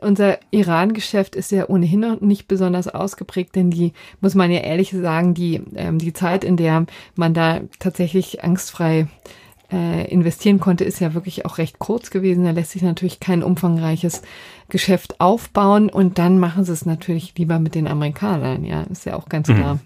[0.00, 4.92] unser Iran-Geschäft ist ja ohnehin noch nicht besonders ausgeprägt, denn die, muss man ja ehrlich
[4.92, 6.86] sagen, die, ähm, die Zeit, in der
[7.16, 9.08] man da tatsächlich angstfrei
[9.72, 12.44] äh, investieren konnte, ist ja wirklich auch recht kurz gewesen.
[12.44, 14.22] Da lässt sich natürlich kein umfangreiches
[14.68, 18.64] Geschäft aufbauen und dann machen sie es natürlich lieber mit den Amerikanern.
[18.64, 19.56] Ja, ist ja auch ganz mhm.
[19.56, 19.78] klar.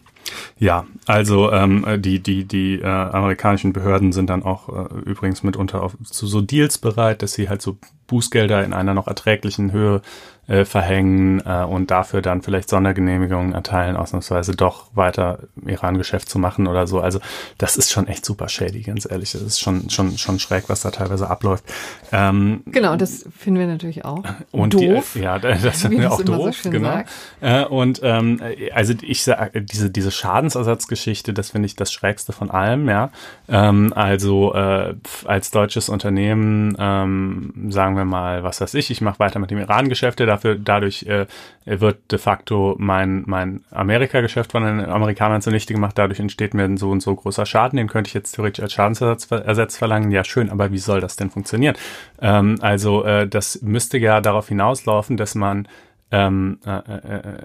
[0.59, 5.83] Ja, also ähm, die die die äh, amerikanischen Behörden sind dann auch äh, übrigens mitunter
[5.83, 7.77] auf, zu so Deals bereit, dass sie halt so
[8.07, 10.01] Bußgelder in einer noch erträglichen Höhe
[10.47, 16.67] äh, verhängen äh, und dafür dann vielleicht Sondergenehmigungen erteilen, ausnahmsweise doch weiter Iran-Geschäft zu machen
[16.67, 17.01] oder so.
[17.01, 17.21] Also
[17.59, 19.33] das ist schon echt super shady, ganz ehrlich.
[19.33, 21.65] Das ist schon schon schon schräg, was da teilweise abläuft.
[22.13, 24.23] Ähm, genau, das finden wir natürlich auch.
[24.51, 25.13] Und doof.
[25.15, 26.57] Die, ja, das finden wir auch doof.
[26.57, 27.03] So genau.
[27.41, 28.41] Äh, und ähm,
[28.75, 32.89] also ich sage diese diese Schadensersatzgeschichte, das finde ich das Schrägste von allem.
[32.89, 33.11] Ja,
[33.49, 39.19] ähm, also äh, als deutsches Unternehmen ähm, sagen wir mal, was weiß ich, ich mache
[39.19, 41.27] weiter mit dem Iran-Geschäfte dafür, dadurch äh,
[41.65, 46.77] wird de facto mein, mein Amerika-Geschäft von den Amerikanern zunichte gemacht, dadurch entsteht mir ein
[46.77, 50.11] so und so großer Schaden, den könnte ich jetzt theoretisch als Schadensersatz verlangen.
[50.11, 51.77] Ja, schön, aber wie soll das denn funktionieren?
[52.21, 55.69] Ähm, also äh, das müsste ja darauf hinauslaufen, dass man
[56.11, 57.37] ähm, äh, äh, äh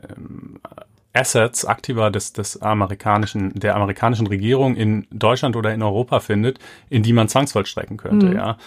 [1.12, 6.60] Assets, Aktiva des, des amerikanischen, der amerikanischen Regierung in Deutschland oder in Europa findet,
[6.90, 8.36] in die man zwangsvollstrecken könnte, mhm.
[8.36, 8.58] ja.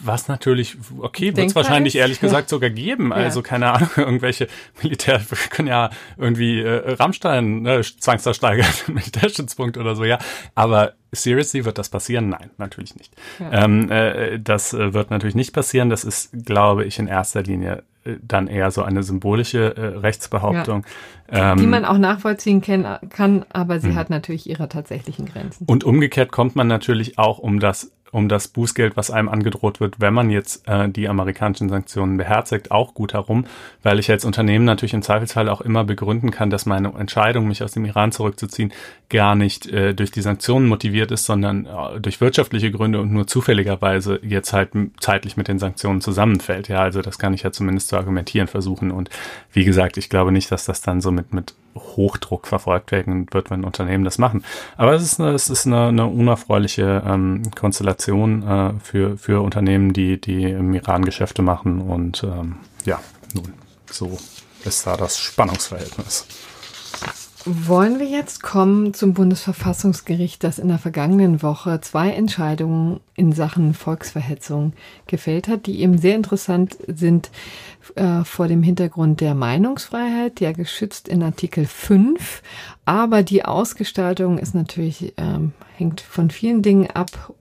[0.00, 3.10] Was natürlich, okay, wird es wahrscheinlich ehrlich gesagt sogar geben.
[3.10, 3.16] Ja.
[3.16, 4.46] Also keine Ahnung, irgendwelche
[4.82, 10.18] Militär, können ja irgendwie äh, Rammstein äh, zwangsversteigern, Militärstützpunkt oder so, ja.
[10.54, 12.28] Aber seriously wird das passieren?
[12.28, 13.14] Nein, natürlich nicht.
[13.38, 13.64] Ja.
[13.64, 15.88] Ähm, äh, das äh, wird natürlich nicht passieren.
[15.88, 20.84] Das ist, glaube ich, in erster Linie äh, dann eher so eine symbolische äh, Rechtsbehauptung.
[21.32, 21.52] Ja.
[21.52, 23.94] Ähm, Die man auch nachvollziehen kann, aber sie mh.
[23.94, 25.64] hat natürlich ihre tatsächlichen Grenzen.
[25.66, 30.00] Und umgekehrt kommt man natürlich auch um das um das Bußgeld, was einem angedroht wird,
[30.00, 33.46] wenn man jetzt äh, die amerikanischen Sanktionen beherzigt, auch gut herum,
[33.82, 37.64] weil ich als Unternehmen natürlich im Zweifelsfall auch immer begründen kann, dass meine Entscheidung, mich
[37.64, 38.72] aus dem Iran zurückzuziehen,
[39.14, 43.28] gar nicht äh, durch die Sanktionen motiviert ist, sondern äh, durch wirtschaftliche Gründe und nur
[43.28, 46.66] zufälligerweise jetzt halt zeitlich mit den Sanktionen zusammenfällt.
[46.66, 48.90] Ja, also das kann ich ja zumindest zu argumentieren versuchen.
[48.90, 49.10] Und
[49.52, 53.52] wie gesagt, ich glaube nicht, dass das dann so mit, mit Hochdruck verfolgt werden wird,
[53.52, 54.44] wenn Unternehmen das machen.
[54.76, 59.92] Aber es ist eine, es ist eine, eine unerfreuliche ähm, Konstellation äh, für, für Unternehmen,
[59.92, 61.80] die, die im Iran Geschäfte machen.
[61.80, 63.00] Und ähm, ja,
[63.32, 63.52] nun,
[63.88, 64.18] so
[64.64, 66.26] ist da das Spannungsverhältnis.
[67.46, 73.74] Wollen wir jetzt kommen zum Bundesverfassungsgericht, das in der vergangenen Woche zwei Entscheidungen in Sachen
[73.74, 74.72] Volksverhetzung
[75.06, 77.30] gefällt hat, die eben sehr interessant sind
[77.96, 82.40] äh, vor dem Hintergrund der Meinungsfreiheit, ja geschützt in Artikel 5.
[82.86, 87.34] Aber die Ausgestaltung ist natürlich, ähm, hängt von vielen Dingen ab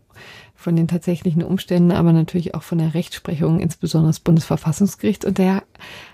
[0.54, 5.26] von den tatsächlichen Umständen, aber natürlich auch von der Rechtsprechung, insbesondere das Bundesverfassungsgericht.
[5.26, 5.64] Und der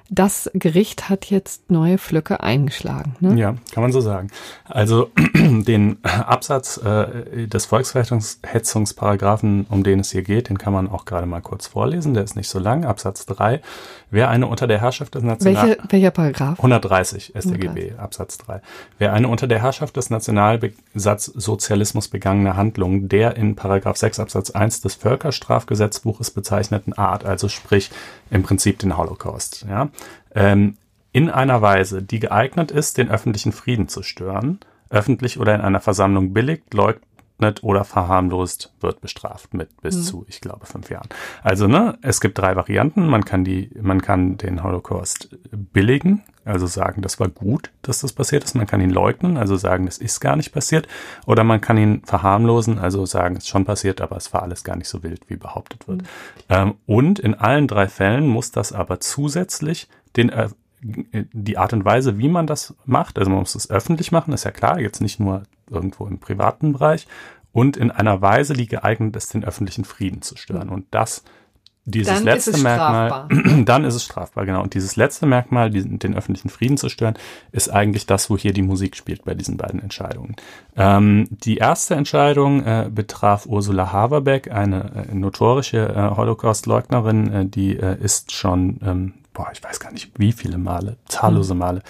[0.10, 3.18] das Gericht hat jetzt neue Flöcke eingeschlagen.
[3.20, 3.38] Ne?
[3.40, 4.30] Ja, kann man so sagen.
[4.66, 11.06] Also den Absatz äh, des Volksverhetzungsparagraphen, um den es hier geht, den kann man auch
[11.06, 12.16] gerade mal kurz vorlesen.
[12.16, 12.86] Der ist nicht so lang.
[12.86, 13.62] Absatz 3.
[14.12, 15.68] Wer eine unter der Herrschaft des National...
[15.68, 16.58] Welche, welcher Paragraph?
[16.58, 18.00] 130 StGB, 130.
[18.00, 18.62] Absatz 3.
[18.98, 24.82] Wer eine unter der Herrschaft des Nationalsozialismus begangene Handlung der in Paragraph 6 Absatz 1
[24.82, 27.92] des Völkerstrafgesetzbuches bezeichneten Art, also sprich
[28.32, 29.90] im Prinzip den Holocaust, ja,
[30.36, 30.78] ähm,
[31.12, 34.60] in einer Weise, die geeignet ist, den öffentlichen Frieden zu stören,
[34.90, 36.70] öffentlich oder in einer Versammlung billigt,
[37.40, 40.02] leugnet oder verharmlost, wird bestraft mit bis mhm.
[40.02, 41.08] zu, ich glaube, fünf Jahren.
[41.42, 43.08] Also, ne, es gibt drei Varianten.
[43.08, 48.14] Man kann die, man kann den Holocaust billigen, also sagen, das war gut, dass das
[48.14, 48.56] passiert ist.
[48.56, 50.88] Man kann ihn leugnen, also sagen, das ist gar nicht passiert.
[51.26, 54.64] Oder man kann ihn verharmlosen, also sagen, es ist schon passiert, aber es war alles
[54.64, 56.02] gar nicht so wild, wie behauptet wird.
[56.02, 56.08] Mhm.
[56.50, 60.50] Ähm, und in allen drei Fällen muss das aber zusätzlich den äh,
[60.82, 64.46] die Art und Weise, wie man das macht, also man muss es öffentlich machen, ist
[64.46, 67.08] ja klar, jetzt nicht nur irgendwo im privaten Bereich
[67.52, 70.70] und in einer Weise, die geeignet ist, den öffentlichen Frieden zu stören.
[70.70, 71.24] Und das
[71.86, 73.28] dieses dann letzte Merkmal,
[73.66, 74.62] dann ist es strafbar, genau.
[74.62, 77.16] Und dieses letzte Merkmal, diesen, den öffentlichen Frieden zu stören,
[77.52, 80.36] ist eigentlich das, wo hier die Musik spielt bei diesen beiden Entscheidungen.
[80.76, 87.78] Ähm, die erste Entscheidung äh, betraf Ursula Haverbeck, eine äh, notorische äh, Holocaust-Leugnerin, äh, die
[87.78, 91.60] äh, ist schon ähm, boah, ich weiß gar nicht wie viele Male, zahllose mhm.
[91.60, 91.82] Male,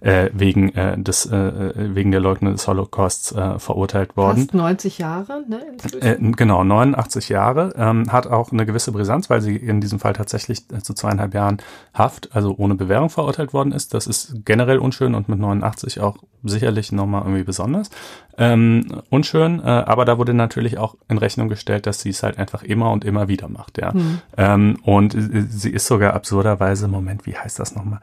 [0.00, 4.38] äh, wegen äh, des äh, äh, wegen der Leugnung des Holocausts äh, verurteilt worden.
[4.38, 5.60] Fast 90 Jahre, ne?
[6.00, 7.74] Äh, genau, 89 Jahre.
[7.76, 11.34] Ähm, hat auch eine gewisse Brisanz, weil sie in diesem Fall tatsächlich äh, zu zweieinhalb
[11.34, 11.58] Jahren
[11.94, 13.94] Haft, also ohne Bewährung verurteilt worden ist.
[13.94, 17.90] Das ist generell unschön und mit 89 auch sicherlich nochmal irgendwie besonders
[18.38, 19.60] ähm, unschön.
[19.60, 22.92] Äh, aber da wurde natürlich auch in Rechnung gestellt, dass sie es halt einfach immer
[22.92, 23.92] und immer wieder macht, ja.
[23.92, 24.20] Mhm.
[24.36, 25.16] Ähm, und
[25.48, 28.00] sie ist sogar absurderweise, Moment, wie heißt das nochmal?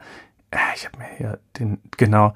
[0.50, 2.34] Äh, ich habe mir hier den, genau,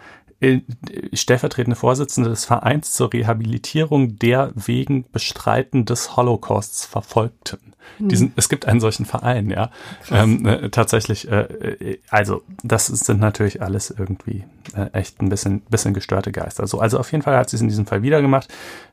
[1.13, 7.59] stellvertretende Vorsitzende des Vereins zur Rehabilitierung der wegen Bestreiten des Holocausts Verfolgten.
[7.99, 8.09] Hm.
[8.09, 9.71] Diesen, es gibt einen solchen Verein, ja.
[10.11, 15.61] Ähm, äh, tatsächlich, äh, äh, also das sind natürlich alles irgendwie äh, echt ein bisschen,
[15.63, 16.67] bisschen gestörte Geister.
[16.67, 18.49] So, also auf jeden Fall hat sie es in diesem Fall wieder gemacht.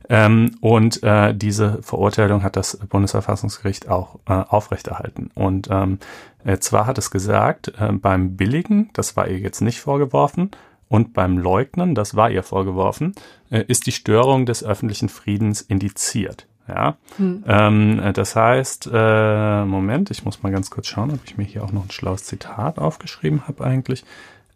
[0.09, 5.31] Ähm, und äh, diese Verurteilung hat das Bundesverfassungsgericht auch äh, aufrechterhalten.
[5.35, 5.99] Und ähm,
[6.43, 10.51] äh, zwar hat es gesagt, äh, beim Billigen, das war ihr jetzt nicht vorgeworfen,
[10.89, 13.13] und beim Leugnen, das war ihr vorgeworfen,
[13.49, 16.47] äh, ist die Störung des öffentlichen Friedens indiziert.
[16.67, 17.45] Ja, hm.
[17.47, 21.63] ähm, das heißt, äh, Moment, ich muss mal ganz kurz schauen, ob ich mir hier
[21.63, 24.03] auch noch ein schlaues Zitat aufgeschrieben habe eigentlich.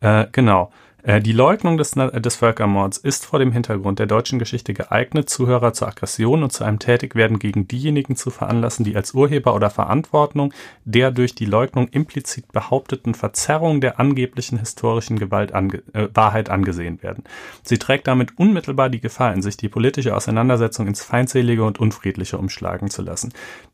[0.02, 0.72] Äh, genau.
[1.04, 5.74] Äh, die Leugnung des, des Völkermords ist vor dem Hintergrund der deutschen Geschichte geeignet, Zuhörer
[5.74, 10.54] zur Aggression und zu einem Tätigwerden gegen diejenigen zu veranlassen, die als Urheber oder Verantwortung
[10.86, 17.02] der durch die Leugnung implizit behaupteten Verzerrung der angeblichen historischen Gewalt ange äh, Wahrheit angesehen
[17.02, 17.24] werden.
[17.64, 22.38] Sie trägt damit unmittelbar die Gefahr in sich, die politische Auseinandersetzung ins Feindselige und Unfriedliche
[22.38, 23.34] umschlagen zu lassen.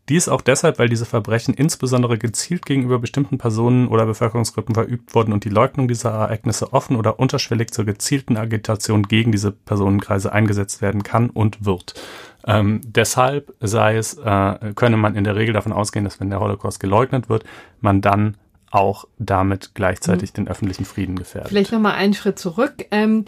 [0.10, 5.34] Dies auch deshalb, weil diese Verbrechen insbesondere gezielt gegenüber bestimmten Personen oder Bevölkerungsgruppen verübt wurden
[5.34, 10.82] und die Leugnung dieser Ereignisse offen oder unterschwellig zur gezielten Agitation gegen diese Personenkreise eingesetzt
[10.82, 11.94] werden kann und wird.
[12.46, 16.40] Ähm, deshalb sei es, äh, könne man in der Regel davon ausgehen, dass wenn der
[16.40, 17.44] Holocaust geleugnet wird,
[17.82, 18.38] man dann
[18.72, 20.36] auch damit gleichzeitig mhm.
[20.36, 21.50] den öffentlichen Frieden gefährdet.
[21.50, 22.86] Vielleicht nochmal einen Schritt zurück.
[22.92, 23.26] Ähm,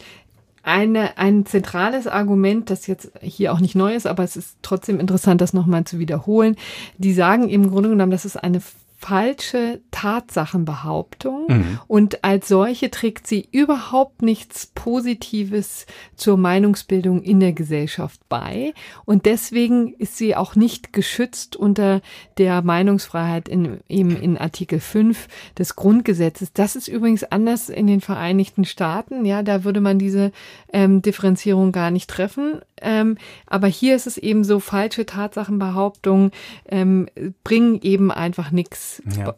[0.64, 5.00] eine, ein zentrales Argument, das jetzt hier auch nicht neu ist, aber es ist trotzdem
[5.00, 6.56] interessant, das nochmal zu wiederholen.
[6.98, 8.62] Die sagen im Grunde genommen, das ist eine
[9.00, 11.80] falsche Tatsachenbehauptung mhm.
[11.88, 15.86] und als solche trägt sie überhaupt nichts Positives
[16.18, 18.74] zur Meinungsbildung in der Gesellschaft bei
[19.06, 22.02] und deswegen ist sie auch nicht geschützt unter
[22.38, 26.52] der Meinungsfreiheit in, eben in Artikel 5 des Grundgesetzes.
[26.52, 30.34] Das ist übrigens anders in den Vereinigten Staaten, ja, da würde man diese
[30.74, 36.32] ähm, Differenzierung gar nicht treffen, ähm, aber hier ist es eben so, falsche Tatsachenbehauptungen
[36.68, 37.08] ähm,
[37.44, 39.02] bringen eben einfach nichts.
[39.18, 39.36] Ja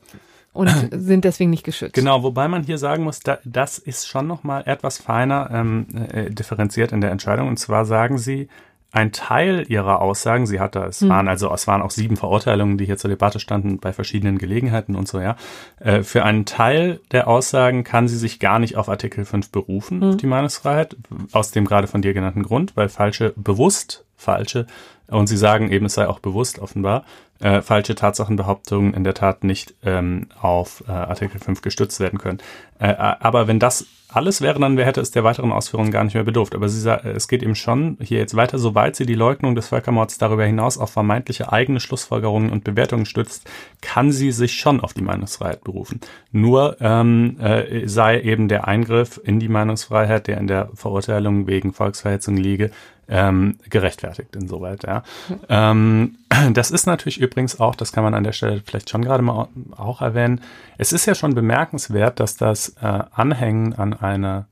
[0.54, 1.94] und sind deswegen nicht geschützt.
[1.94, 5.88] Genau, wobei man hier sagen muss, da, das ist schon noch mal etwas feiner ähm,
[6.12, 7.48] äh, differenziert in der Entscheidung.
[7.48, 8.50] Und zwar sagen sie,
[8.92, 11.10] ein Teil ihrer Aussagen, sie hatte, es hm.
[11.10, 14.96] waren also, es waren auch sieben Verurteilungen, die hier zur Debatte standen bei verschiedenen Gelegenheiten
[14.96, 15.38] und so, ja.
[15.80, 20.02] Äh, für einen Teil der Aussagen kann sie sich gar nicht auf Artikel 5 berufen,
[20.02, 20.18] hm.
[20.18, 20.98] die Meinungsfreiheit,
[21.32, 24.68] aus dem gerade von dir genannten Grund, weil falsche, bewusst falsche,
[25.08, 27.04] und sie sagen eben, es sei auch bewusst offenbar,
[27.42, 32.38] äh, falsche Tatsachenbehauptungen in der Tat nicht ähm, auf äh, Artikel 5 gestützt werden können.
[32.80, 36.24] Äh, aber wenn das alles wäre, dann hätte es der weiteren Ausführungen gar nicht mehr
[36.24, 36.54] bedurft.
[36.54, 40.18] Aber sie, es geht eben schon hier jetzt weiter, soweit sie die Leugnung des Völkermords
[40.18, 43.50] darüber hinaus auf vermeintliche eigene Schlussfolgerungen und Bewertungen stützt,
[43.82, 46.02] kann sie sich schon auf die Meinungsfreiheit berufen.
[46.32, 51.72] Nur ähm, äh, sei eben der Eingriff in die Meinungsfreiheit, der in der Verurteilung wegen
[51.72, 52.70] Volksverhetzung liege,
[53.08, 54.84] ähm, gerechtfertigt insoweit.
[54.84, 55.04] Ja.
[55.50, 56.18] Ähm,
[56.54, 59.50] das ist natürlich übrigens auch, das kann man an der Stelle vielleicht schon gerade mal
[59.76, 60.42] auch erwähnen,
[60.78, 64.46] es ist ja schon bemerkenswert, dass das äh, Anhängen an eine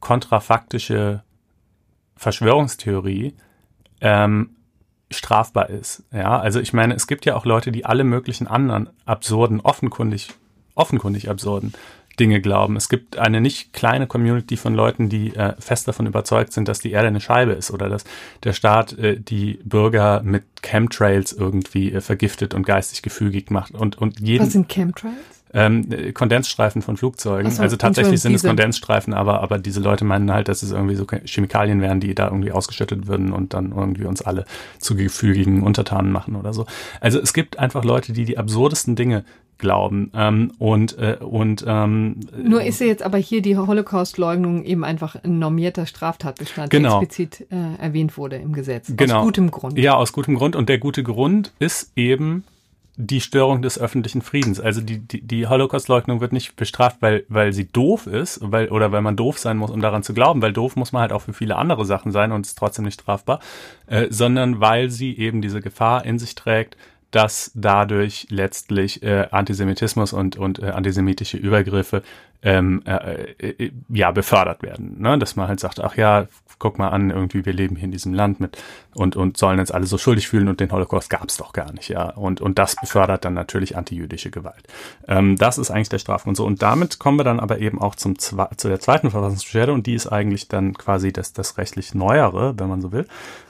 [0.00, 1.22] kontrafaktische
[2.16, 3.34] Verschwörungstheorie
[4.00, 4.50] ähm,
[5.10, 6.04] strafbar ist.
[6.12, 10.30] Ja, also ich meine, es gibt ja auch Leute, die alle möglichen anderen absurden, offenkundig,
[10.74, 11.72] offenkundig absurden
[12.18, 12.76] Dinge glauben.
[12.76, 16.80] Es gibt eine nicht kleine Community von Leuten, die äh, fest davon überzeugt sind, dass
[16.80, 18.04] die Erde eine Scheibe ist oder dass
[18.44, 23.74] der Staat äh, die Bürger mit Chemtrails irgendwie äh, vergiftet und geistig gefügig macht.
[23.74, 25.14] Und, und jeden, Was sind Chemtrails?
[25.54, 27.50] Ähm, Kondensstreifen von Flugzeugen.
[27.50, 30.94] So, also tatsächlich sind es Kondensstreifen, aber, aber diese Leute meinen halt, dass es irgendwie
[30.94, 34.44] so Chemikalien wären, die da irgendwie ausgeschüttet würden und dann irgendwie uns alle
[34.78, 36.66] zu gefügigen Untertanen machen oder so.
[37.00, 39.24] Also es gibt einfach Leute, die die absurdesten Dinge
[39.58, 40.10] glauben.
[40.14, 45.16] Ähm, und äh, und ähm, nur ist ja jetzt aber hier die Holocaust-Leugnung eben einfach
[45.22, 47.00] ein normierter Straftatbestand, genau.
[47.00, 48.92] der explizit äh, erwähnt wurde im Gesetz.
[48.96, 49.18] Genau.
[49.18, 49.78] Aus gutem Grund.
[49.78, 50.56] Ja, aus gutem Grund.
[50.56, 52.44] Und der gute Grund ist eben
[53.00, 54.58] die Störung des öffentlichen Friedens.
[54.58, 58.90] Also die, die, die Holocaust-Leugnung wird nicht bestraft, weil, weil sie doof ist, weil, oder
[58.90, 61.22] weil man doof sein muss, um daran zu glauben, weil doof muss man halt auch
[61.22, 63.38] für viele andere Sachen sein und ist trotzdem nicht strafbar,
[63.86, 66.76] äh, sondern weil sie eben diese Gefahr in sich trägt,
[67.10, 72.02] dass dadurch letztlich äh, Antisemitismus und, und äh, antisemitische Übergriffe
[72.42, 75.00] ähm, äh, äh, ja befördert werden.
[75.00, 75.18] Ne?
[75.18, 76.26] Dass man halt sagt, ach ja,
[76.58, 78.60] guck mal an, irgendwie wir leben hier in diesem Land mit
[78.94, 81.72] und und sollen jetzt alle so schuldig fühlen und den Holocaust gab es doch gar
[81.72, 82.10] nicht, ja.
[82.10, 84.64] Und und das befördert dann natürlich antijüdische Gewalt.
[85.06, 86.44] Ähm, das ist eigentlich der Strafgrund so.
[86.44, 89.94] Und damit kommen wir dann aber eben auch zum zu der zweiten Verfassungsbeschwerde und die
[89.94, 93.06] ist eigentlich dann quasi das das rechtlich neuere, wenn man so will.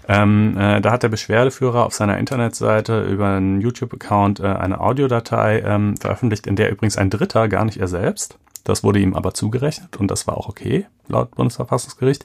[0.07, 5.61] Ähm, äh, da hat der Beschwerdeführer auf seiner Internetseite über einen YouTube-Account äh, eine Audiodatei
[5.61, 9.35] ähm, veröffentlicht, in der übrigens ein Dritter, gar nicht er selbst, das wurde ihm aber
[9.35, 12.25] zugerechnet und das war auch okay, laut Bundesverfassungsgericht.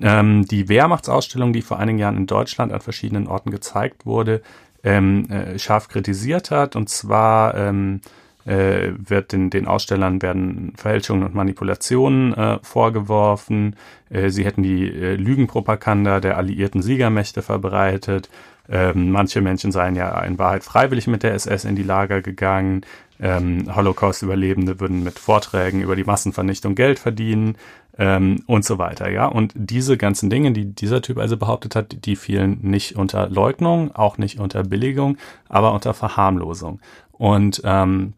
[0.00, 4.42] Ähm, die Wehrmachtsausstellung, die vor einigen Jahren in Deutschland an verschiedenen Orten gezeigt wurde,
[4.82, 6.76] ähm, äh, scharf kritisiert hat.
[6.76, 8.00] Und zwar ähm,
[8.44, 13.76] äh, wird den, den Ausstellern werden Fälschungen und Manipulationen äh, vorgeworfen.
[14.08, 18.30] Äh, sie hätten die äh, Lügenpropaganda der alliierten Siegermächte verbreitet.
[18.68, 22.82] Ähm, manche Menschen seien ja in Wahrheit freiwillig mit der SS in die Lager gegangen.
[23.20, 27.56] Ähm, Holocaust-Überlebende würden mit Vorträgen über die Massenvernichtung Geld verdienen
[27.98, 29.10] ähm, und so weiter.
[29.10, 33.28] Ja, und diese ganzen Dinge, die dieser Typ also behauptet hat, die fielen nicht unter
[33.28, 35.16] Leugnung, auch nicht unter Billigung,
[35.48, 36.80] aber unter Verharmlosung.
[37.12, 38.14] Und ähm,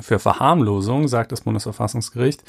[0.00, 2.42] für Verharmlosung, sagt das Bundesverfassungsgericht,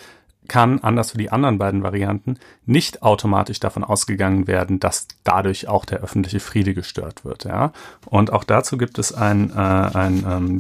[0.48, 5.86] kann, anders für die anderen beiden Varianten, nicht automatisch davon ausgegangen werden, dass dadurch auch
[5.86, 7.46] der öffentliche Friede gestört wird.
[7.46, 7.74] Ja?
[8.06, 10.60] Und auch dazu gibt es ein, äh, ein ähm,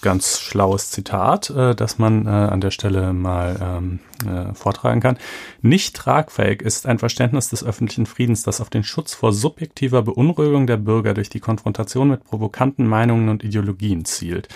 [0.00, 5.18] ganz schlaues Zitat, äh, das man äh, an der Stelle mal ähm, äh, vortragen kann.
[5.62, 10.66] Nicht tragfähig ist ein Verständnis des öffentlichen Friedens, das auf den Schutz vor subjektiver Beunruhigung
[10.66, 14.48] der Bürger durch die Konfrontation mit provokanten Meinungen und Ideologien zielt.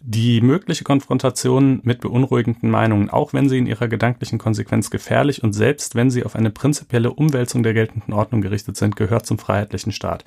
[0.00, 5.54] Die mögliche Konfrontation mit beunruhigenden Meinungen, auch wenn sie in ihrer gedanklichen Konsequenz gefährlich und
[5.54, 9.90] selbst wenn sie auf eine prinzipielle Umwälzung der geltenden Ordnung gerichtet sind, gehört zum freiheitlichen
[9.90, 10.24] Staat.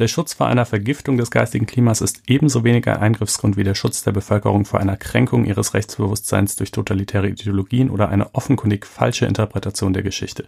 [0.00, 3.76] Der Schutz vor einer Vergiftung des geistigen Klimas ist ebenso wenig ein Eingriffsgrund wie der
[3.76, 9.26] Schutz der Bevölkerung vor einer Kränkung ihres Rechtsbewusstseins durch totalitäre Ideologien oder eine offenkundig falsche
[9.26, 10.46] Interpretation der Geschichte.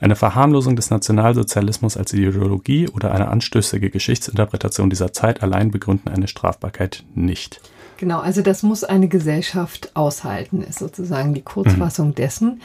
[0.00, 6.26] Eine Verharmlosung des Nationalsozialismus als Ideologie oder eine anstößige Geschichtsinterpretation dieser Zeit allein begründen eine
[6.26, 7.60] Strafbarkeit nicht.
[7.96, 12.14] Genau, also das muss eine Gesellschaft aushalten, ist sozusagen die Kurzfassung mhm.
[12.14, 12.62] dessen.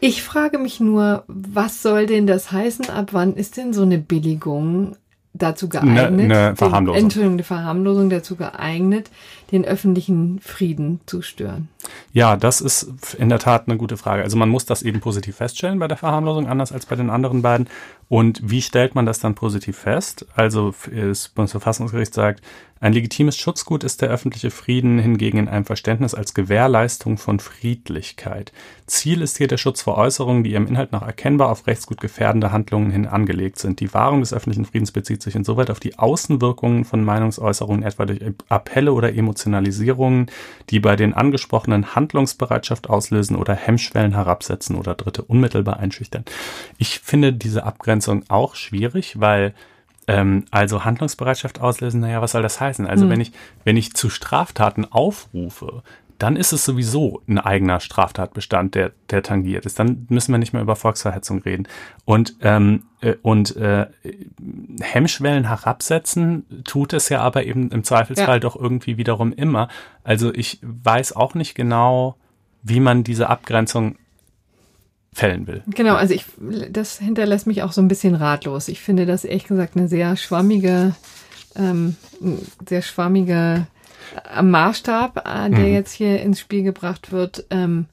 [0.00, 2.90] Ich frage mich nur, was soll denn das heißen?
[2.90, 4.96] Ab wann ist denn so eine Billigung
[5.32, 6.06] dazu geeignet?
[6.06, 6.96] Eine, eine Verharmlosung.
[6.96, 9.10] Den, Entschuldigung, eine Verharmlosung dazu geeignet,
[9.52, 11.68] den öffentlichen Frieden zu stören?
[12.12, 14.22] Ja, das ist in der Tat eine gute Frage.
[14.22, 17.42] Also man muss das eben positiv feststellen bei der Verharmlosung, anders als bei den anderen
[17.42, 17.68] beiden.
[18.08, 20.26] Und wie stellt man das dann positiv fest?
[20.34, 22.42] Also das Bundesverfassungsgericht sagt,
[22.78, 28.52] ein legitimes Schutzgut ist der öffentliche Frieden hingegen in einem Verständnis als Gewährleistung von Friedlichkeit.
[28.86, 32.52] Ziel ist hier der Schutz vor Äußerungen, die ihrem Inhalt nach erkennbar auf rechtsgut gefährdende
[32.52, 33.80] Handlungen hin angelegt sind.
[33.80, 38.20] Die Wahrung des öffentlichen Friedens bezieht sich insoweit auf die Außenwirkungen von Meinungsäußerungen, etwa durch
[38.50, 40.26] Appelle oder Emotionalisierungen,
[40.68, 46.26] die bei den angesprochenen Handlungsbereitschaft auslösen oder Hemmschwellen herabsetzen oder Dritte unmittelbar einschüchtern.
[46.76, 49.54] Ich finde diese Abgrenzung auch schwierig, weil
[50.06, 52.86] ähm, also Handlungsbereitschaft auslösen, naja, was soll das heißen?
[52.86, 53.10] Also mhm.
[53.10, 53.32] wenn ich,
[53.64, 55.82] wenn ich zu Straftaten aufrufe,
[56.18, 59.78] dann ist es sowieso ein eigener Straftatbestand, der, der tangiert ist.
[59.78, 61.68] Dann müssen wir nicht mehr über Volksverhetzung reden.
[62.04, 63.86] Und, ähm, äh, und äh,
[64.80, 68.40] Hemmschwellen herabsetzen tut es ja aber eben im Zweifelsfall ja.
[68.40, 69.68] doch irgendwie wiederum immer.
[70.04, 72.16] Also ich weiß auch nicht genau,
[72.62, 73.96] wie man diese Abgrenzung
[75.16, 75.62] fällen will.
[75.68, 76.26] Genau, also ich,
[76.70, 78.68] das hinterlässt mich auch so ein bisschen ratlos.
[78.68, 80.94] Ich finde das ehrlich gesagt eine sehr schwammige,
[81.56, 81.96] ähm,
[82.68, 83.66] sehr schwammige
[84.36, 85.72] äh, Maßstab, äh, der mhm.
[85.72, 87.46] jetzt hier ins Spiel gebracht wird.
[87.48, 87.86] Ähm,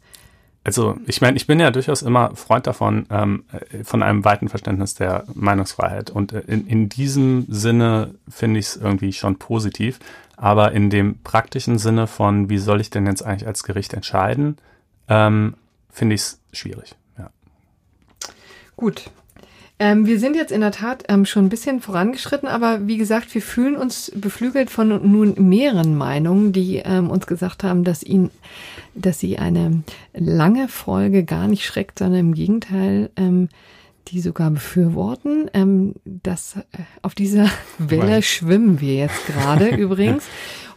[0.65, 4.49] also ich meine, ich bin ja durchaus immer Freund davon, ähm, äh, von einem weiten
[4.49, 6.09] Verständnis der Meinungsfreiheit.
[6.09, 9.99] Und in, in diesem Sinne finde ich es irgendwie schon positiv.
[10.36, 14.57] Aber in dem praktischen Sinne von, wie soll ich denn jetzt eigentlich als Gericht entscheiden,
[15.07, 15.53] ähm,
[15.89, 16.97] finde ich es schwierig.
[18.76, 19.09] Gut.
[19.80, 23.34] Ähm, wir sind jetzt in der Tat ähm, schon ein bisschen vorangeschritten, aber wie gesagt,
[23.34, 28.30] wir fühlen uns beflügelt von nun mehreren Meinungen, die ähm, uns gesagt haben, dass ihnen,
[28.93, 33.49] dass sie eine lange Folge gar nicht schreckt, sondern im Gegenteil ähm,
[34.09, 35.49] die sogar befürworten.
[35.53, 40.26] Ähm, das, äh, auf dieser Welle schwimmen wir jetzt gerade übrigens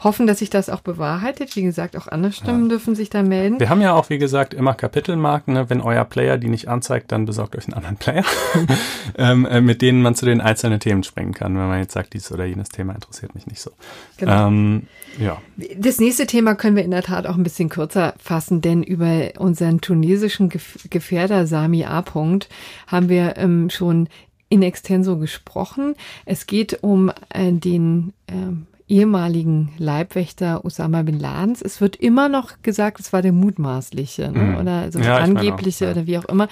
[0.07, 1.57] hoffen, dass sich das auch bewahrheitet.
[1.57, 2.69] Wie gesagt, auch andere Stimmen ja.
[2.69, 3.59] dürfen sich da melden.
[3.59, 5.55] Wir haben ja auch, wie gesagt, immer Kapitelmarken.
[5.55, 5.69] Ne?
[5.69, 8.25] Wenn euer Player die nicht anzeigt, dann besorgt euch einen anderen Player,
[9.19, 11.57] ähm, äh, mit denen man zu den einzelnen Themen springen kann.
[11.57, 13.73] Wenn man jetzt sagt, dieses oder jenes Thema interessiert mich nicht so.
[14.19, 14.47] Genau.
[14.47, 14.83] Ähm,
[15.19, 15.43] ja.
[15.77, 19.31] Das nächste Thema können wir in der Tat auch ein bisschen kürzer fassen, denn über
[19.39, 20.51] unseren tunesischen
[20.89, 22.01] Gefährder Sami A.
[22.01, 22.47] -Punkt
[22.87, 24.09] haben wir ähm, schon
[24.49, 25.97] in extenso gesprochen.
[26.25, 31.61] Es geht um äh, den ähm, ehemaligen Leibwächter Osama bin Ladens.
[31.61, 34.39] Es wird immer noch gesagt, es war der mutmaßliche ne?
[34.39, 34.57] Mhm.
[34.57, 35.93] oder so ja, angebliche auch, ja.
[35.93, 36.49] oder wie auch immer.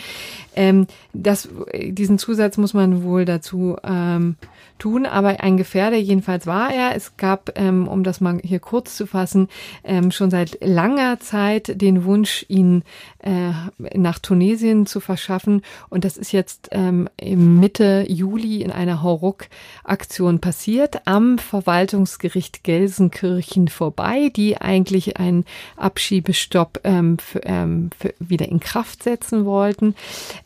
[0.56, 4.36] Ähm, das, diesen Zusatz muss man wohl dazu ähm,
[4.78, 6.96] tun, aber ein Gefährder jedenfalls war er.
[6.96, 9.48] Es gab, ähm, um das mal hier kurz zu fassen,
[9.84, 12.82] ähm, schon seit langer Zeit den Wunsch, ihn
[13.24, 13.52] äh,
[13.98, 15.62] nach Tunesien zu verschaffen.
[15.88, 24.30] Und das ist jetzt ähm, Mitte Juli in einer Hauruck-Aktion passiert, am Verwaltungsgericht Gelsenkirchen vorbei,
[24.34, 25.44] die eigentlich einen
[25.76, 29.94] Abschiebestopp ähm, für, ähm, für wieder in Kraft setzen wollten.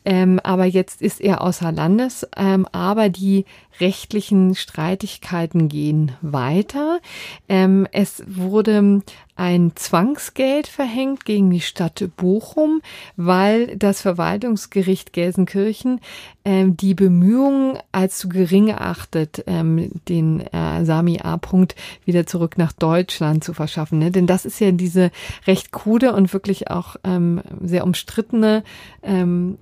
[0.04, 2.26] Ähm, aber jetzt ist er außer Landes.
[2.36, 3.44] Ähm, aber die
[3.80, 7.00] rechtlichen Streitigkeiten gehen weiter.
[7.48, 9.02] Ähm, es wurde
[9.38, 12.82] ein Zwangsgeld verhängt gegen die Stadt Bochum,
[13.16, 16.00] weil das Verwaltungsgericht Gelsenkirchen
[16.44, 21.36] ähm, die Bemühungen als zu gering erachtet, ähm, den äh, Sami A.
[21.36, 24.00] Punkt wieder zurück nach Deutschland zu verschaffen.
[24.00, 24.10] Ne?
[24.10, 25.12] Denn das ist ja diese
[25.46, 28.64] recht krude und wirklich auch ähm, sehr umstrittene
[29.04, 29.58] ähm,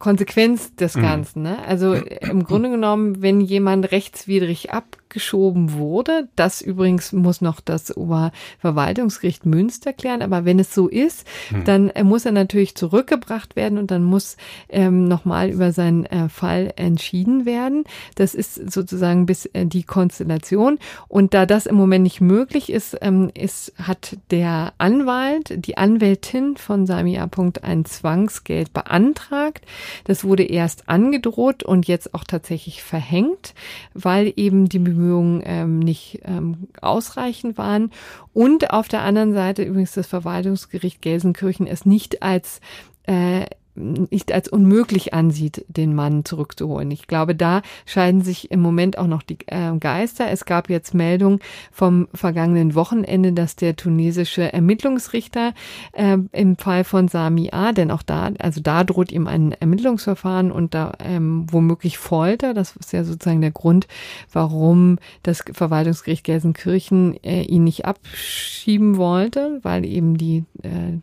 [0.00, 1.02] Konsequenz des mhm.
[1.02, 1.42] Ganzen.
[1.42, 1.58] Ne?
[1.64, 6.28] Also im Grunde genommen, wenn jemand rechtswidrig ab zurückgeschoben wurde.
[6.36, 10.22] Das übrigens muss noch das Oberverwaltungsgericht Münster klären.
[10.22, 11.64] Aber wenn es so ist, hm.
[11.64, 14.36] dann äh, muss er natürlich zurückgebracht werden und dann muss
[14.68, 17.84] ähm, nochmal über seinen äh, Fall entschieden werden.
[18.14, 20.78] Das ist sozusagen bis äh, die Konstellation.
[21.08, 26.56] Und da das im Moment nicht möglich ist, ähm, ist hat der Anwalt, die Anwältin
[26.56, 27.28] von Sami A.
[27.62, 29.64] ein Zwangsgeld beantragt.
[30.04, 33.54] Das wurde erst angedroht und jetzt auch tatsächlich verhängt,
[33.94, 35.05] weil eben die Bemühungen
[35.44, 37.90] ähm, nicht ähm, ausreichend waren.
[38.32, 42.60] Und auf der anderen Seite übrigens das Verwaltungsgericht Gelsenkirchen es nicht als
[43.04, 43.46] äh,
[43.76, 46.90] nicht als unmöglich ansieht, den Mann zurückzuholen.
[46.90, 50.30] Ich glaube, da scheiden sich im Moment auch noch die äh, Geister.
[50.30, 55.52] Es gab jetzt Meldung vom vergangenen Wochenende, dass der tunesische Ermittlungsrichter
[55.92, 60.50] äh, im Fall von Sami A., denn auch da, also da droht ihm ein Ermittlungsverfahren
[60.50, 62.54] und da ähm, womöglich Folter.
[62.54, 63.86] Das ist ja sozusagen der Grund,
[64.32, 70.98] warum das Verwaltungsgericht Gelsenkirchen äh, ihn nicht abschieben wollte, weil eben die, äh,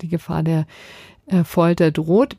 [0.00, 0.66] die Gefahr der
[1.44, 2.36] Folter droht.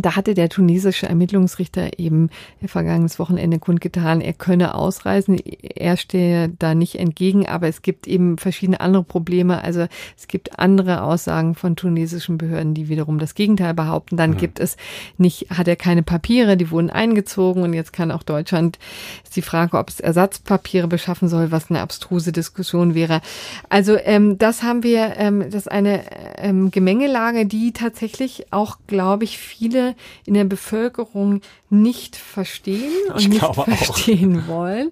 [0.00, 2.30] Da hatte der tunesische Ermittlungsrichter eben
[2.64, 5.38] vergangenes Wochenende kundgetan, er könne ausreisen.
[5.38, 9.62] Er stehe da nicht entgegen, aber es gibt eben verschiedene andere Probleme.
[9.62, 14.16] Also es gibt andere Aussagen von tunesischen Behörden, die wiederum das Gegenteil behaupten.
[14.16, 14.36] Dann mhm.
[14.36, 14.76] gibt es
[15.16, 18.78] nicht, hat er keine Papiere, die wurden eingezogen und jetzt kann auch Deutschland,
[19.24, 23.20] ist die Frage, ob es Ersatzpapiere beschaffen soll, was eine abstruse Diskussion wäre.
[23.68, 26.02] Also ähm, das haben wir, ähm, das ist eine
[26.38, 29.87] ähm, Gemengelage, die tatsächlich auch, glaube ich, viele
[30.24, 31.40] in der Bevölkerung
[31.70, 34.48] nicht verstehen und ich nicht verstehen auch.
[34.48, 34.90] wollen.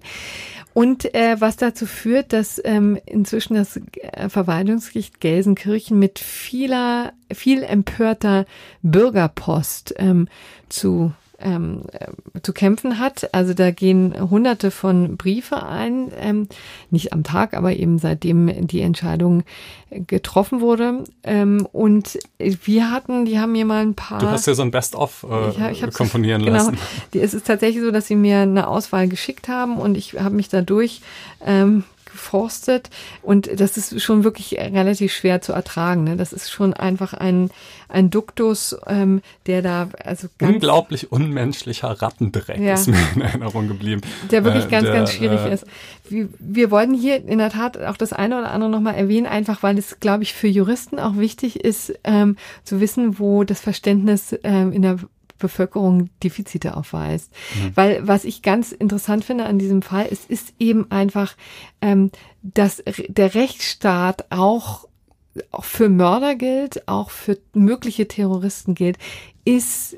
[0.73, 7.63] Und äh, was dazu führt, dass ähm, inzwischen das äh, Verwaltungsgericht Gelsenkirchen mit vieler, viel
[7.63, 8.45] empörter
[8.83, 10.27] Bürgerpost ähm,
[10.69, 13.33] zu ähm, äh, zu kämpfen hat.
[13.33, 16.47] Also da gehen hunderte von Briefe ein, ähm,
[16.89, 19.43] nicht am Tag, aber eben seitdem die Entscheidung
[19.89, 21.03] getroffen wurde.
[21.23, 24.19] Ähm, und wir hatten, die haben mir mal ein paar.
[24.19, 26.77] Du hast ja so ein Best-of äh, ich, ich komponieren genau, lassen.
[27.11, 27.23] Genau.
[27.23, 30.49] Es ist tatsächlich so, dass sie mir eine Auswahl geschickt haben und ich habe mich
[30.49, 31.01] dadurch
[31.45, 31.83] ähm,
[32.17, 32.89] geforstet
[33.21, 36.03] und das ist schon wirklich relativ schwer zu ertragen.
[36.03, 36.17] Ne?
[36.17, 37.51] Das ist schon einfach ein,
[37.89, 42.73] ein Duktus, ähm, der da also unglaublich unmenschlicher Rattendreck ja.
[42.73, 44.01] ist mir in Erinnerung geblieben.
[44.31, 45.65] Der wirklich äh, ganz, der, ganz schwierig äh, ist.
[46.09, 49.61] Wir, wir wollten hier in der Tat auch das eine oder andere nochmal erwähnen, einfach
[49.61, 54.35] weil es, glaube ich, für Juristen auch wichtig ist, ähm, zu wissen, wo das Verständnis
[54.43, 54.97] ähm, in der
[55.37, 57.31] Bevölkerung Defizite aufweist.
[57.55, 57.71] Mhm.
[57.75, 61.35] Weil was ich ganz interessant finde an diesem Fall, es ist eben einfach,
[61.81, 62.11] ähm,
[62.41, 64.87] dass der Rechtsstaat auch
[65.51, 68.97] auch für Mörder gilt, auch für mögliche Terroristen gilt,
[69.45, 69.97] ist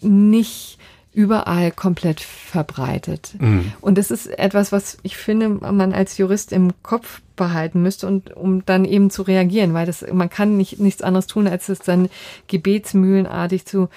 [0.00, 0.78] nicht
[1.16, 3.36] überall komplett verbreitet.
[3.38, 3.72] Mhm.
[3.80, 8.36] Und das ist etwas, was ich finde, man als Jurist im Kopf behalten müsste und
[8.36, 11.78] um dann eben zu reagieren, weil das man kann nicht nichts anderes tun, als es
[11.78, 12.10] dann
[12.48, 13.88] gebetsmühlenartig zu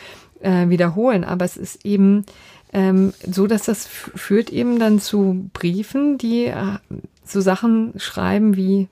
[0.42, 1.24] äh, wiederholen.
[1.24, 2.26] Aber es ist eben
[2.74, 6.78] ähm, so, dass das führt eben dann zu Briefen, die äh,
[7.24, 8.88] so Sachen schreiben wie,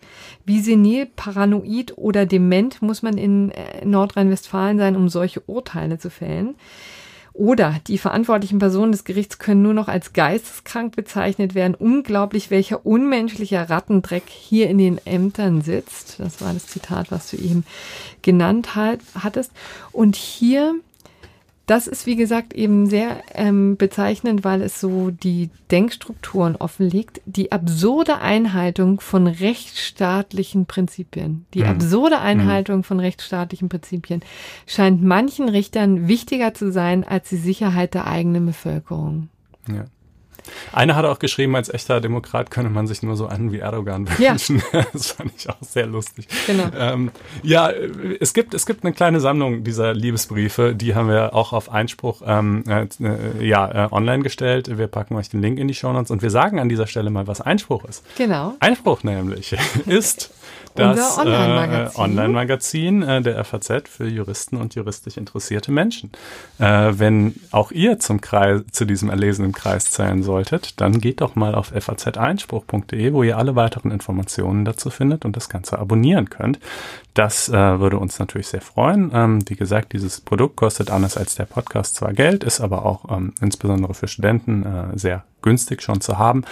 [0.46, 6.10] wie senil, paranoid oder dement muss man in äh, Nordrhein-Westfalen sein, um solche Urteile zu
[6.10, 6.56] fällen.
[7.34, 11.76] Oder die verantwortlichen Personen des Gerichts können nur noch als geisteskrank bezeichnet werden.
[11.76, 16.20] Unglaublich, welcher unmenschlicher Rattendreck hier in den Ämtern sitzt.
[16.20, 17.64] Das war das Zitat, was du eben
[18.24, 19.52] genannt hattest.
[19.92, 20.74] Und hier
[21.68, 27.22] das ist, wie gesagt, eben sehr ähm, bezeichnend, weil es so die Denkstrukturen offenlegt.
[27.26, 31.70] Die absurde Einhaltung von rechtsstaatlichen Prinzipien, die mhm.
[31.70, 32.24] absurde mhm.
[32.24, 32.84] Einhaltung mhm.
[32.84, 34.22] von rechtsstaatlichen Prinzipien
[34.66, 39.28] scheint manchen Richtern wichtiger zu sein als die Sicherheit der eigenen Bevölkerung.
[39.68, 39.86] Ja.
[40.72, 44.08] Einer hat auch geschrieben, als echter Demokrat könne man sich nur so einen wie Erdogan
[44.08, 44.62] wünschen.
[44.72, 44.86] Ja.
[44.94, 46.28] Das fand ich auch sehr lustig.
[46.46, 46.66] Genau.
[46.78, 47.12] Ähm,
[47.44, 47.72] ja,
[48.20, 52.22] es gibt, es gibt eine kleine Sammlung dieser Liebesbriefe, die haben wir auch auf Einspruch
[52.26, 54.78] ähm, äh, ja, äh, online gestellt.
[54.78, 57.10] Wir packen euch den Link in die Show Notes und wir sagen an dieser Stelle
[57.10, 58.04] mal, was Einspruch ist.
[58.18, 58.54] Genau.
[58.60, 59.56] Einspruch nämlich
[59.86, 60.32] ist
[60.78, 61.18] das
[61.98, 66.12] Online-Magazin äh, Online äh, der FAZ für Juristen und juristisch interessierte Menschen.
[66.60, 71.36] Äh, wenn auch ihr zum Kreis, zu diesem erlesenen Kreis zählen solltet, dann geht doch
[71.36, 76.60] mal auf faz-einspruch.de, wo ihr alle weiteren Informationen dazu findet und das Ganze abonnieren könnt.
[77.14, 79.12] Das äh, würde uns natürlich sehr freuen.
[79.14, 83.06] Ähm, wie gesagt, dieses Produkt kostet anders als der Podcast zwar Geld, ist aber auch
[83.16, 86.44] ähm, insbesondere für Studenten äh, sehr günstig schon zu haben.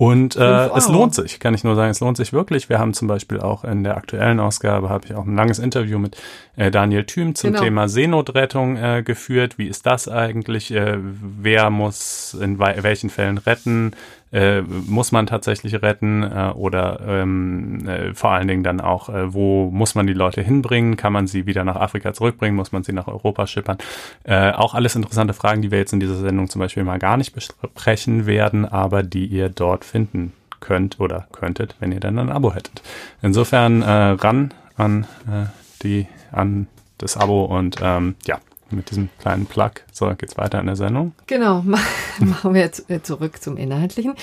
[0.00, 2.70] Und äh, es lohnt sich, kann ich nur sagen, es lohnt sich wirklich.
[2.70, 5.98] Wir haben zum Beispiel auch in der aktuellen Ausgabe, habe ich auch ein langes Interview
[5.98, 6.16] mit
[6.56, 7.62] äh, Daniel Thüm zum genau.
[7.62, 9.58] Thema Seenotrettung äh, geführt.
[9.58, 10.70] Wie ist das eigentlich?
[10.70, 13.92] Äh, wer muss in welchen Fällen retten?
[14.32, 19.32] äh, muss man tatsächlich retten äh, oder ähm, äh, vor allen Dingen dann auch, äh,
[19.34, 20.96] wo muss man die Leute hinbringen?
[20.96, 22.56] Kann man sie wieder nach Afrika zurückbringen?
[22.56, 23.78] Muss man sie nach Europa schippern?
[24.24, 27.16] Äh, auch alles interessante Fragen, die wir jetzt in dieser Sendung zum Beispiel mal gar
[27.16, 32.30] nicht besprechen werden, aber die ihr dort finden könnt oder könntet, wenn ihr dann ein
[32.30, 32.82] Abo hättet.
[33.22, 35.46] Insofern äh, ran an äh,
[35.82, 36.68] die an
[36.98, 38.38] das Abo und ähm, ja,
[38.70, 39.72] mit diesem kleinen Plug.
[40.00, 41.12] So, geht's weiter in der Sendung.
[41.26, 41.62] Genau,
[42.20, 44.14] machen wir jetzt äh, zurück zum Inhaltlichen.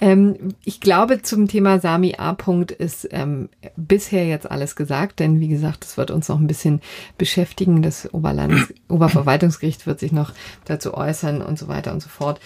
[0.00, 2.30] Ähm, ich glaube, zum Thema Sami A.
[2.30, 6.46] -Punkt ist ähm, bisher jetzt alles gesagt, denn wie gesagt, es wird uns noch ein
[6.46, 6.80] bisschen
[7.18, 7.82] beschäftigen.
[7.82, 10.32] Das Oberlands Oberverwaltungsgericht wird sich noch
[10.64, 12.38] dazu äußern und so weiter und so fort.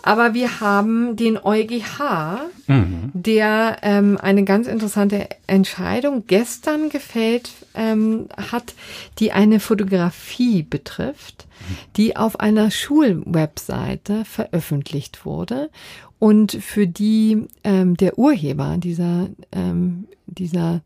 [0.00, 3.10] Aber wir haben den EuGH, mhm.
[3.12, 8.72] der ähm, eine ganz interessante Entscheidung gestern gefällt ähm, hat,
[9.18, 11.46] die eine Fotografie betrifft,
[11.96, 15.70] die auf einer Schulwebseite veröffentlicht wurde
[16.18, 20.82] und für die ähm, der Urheber dieser, ähm, dieser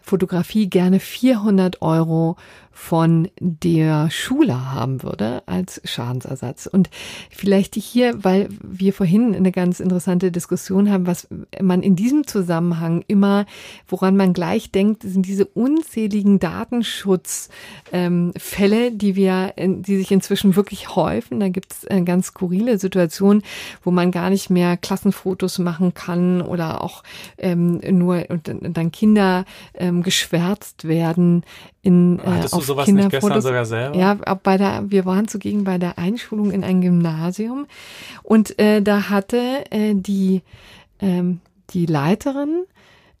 [0.00, 2.36] Fotografie gerne 400 Euro
[2.74, 6.66] von der Schule haben würde als Schadensersatz.
[6.66, 6.90] Und
[7.30, 11.28] vielleicht hier, weil wir vorhin eine ganz interessante Diskussion haben, was
[11.62, 13.46] man in diesem Zusammenhang immer,
[13.86, 17.48] woran man gleich denkt, sind diese unzähligen Datenschutzfälle,
[17.92, 18.32] ähm,
[18.98, 21.38] die wir, die sich inzwischen wirklich häufen.
[21.38, 23.42] Da gibt es eine ganz skurrile Situationen,
[23.82, 27.04] wo man gar nicht mehr Klassenfotos machen kann oder auch
[27.38, 29.44] ähm, nur und dann Kinder
[29.74, 31.44] ähm, geschwärzt werden
[31.84, 33.96] in äh, Hattest auf du sowas nicht gestern sogar selber?
[33.96, 37.66] Ja, bei der, wir waren zugegen bei der Einschulung in ein Gymnasium
[38.22, 40.42] und äh, da hatte äh, die
[41.00, 41.40] ähm,
[41.70, 42.64] die Leiterin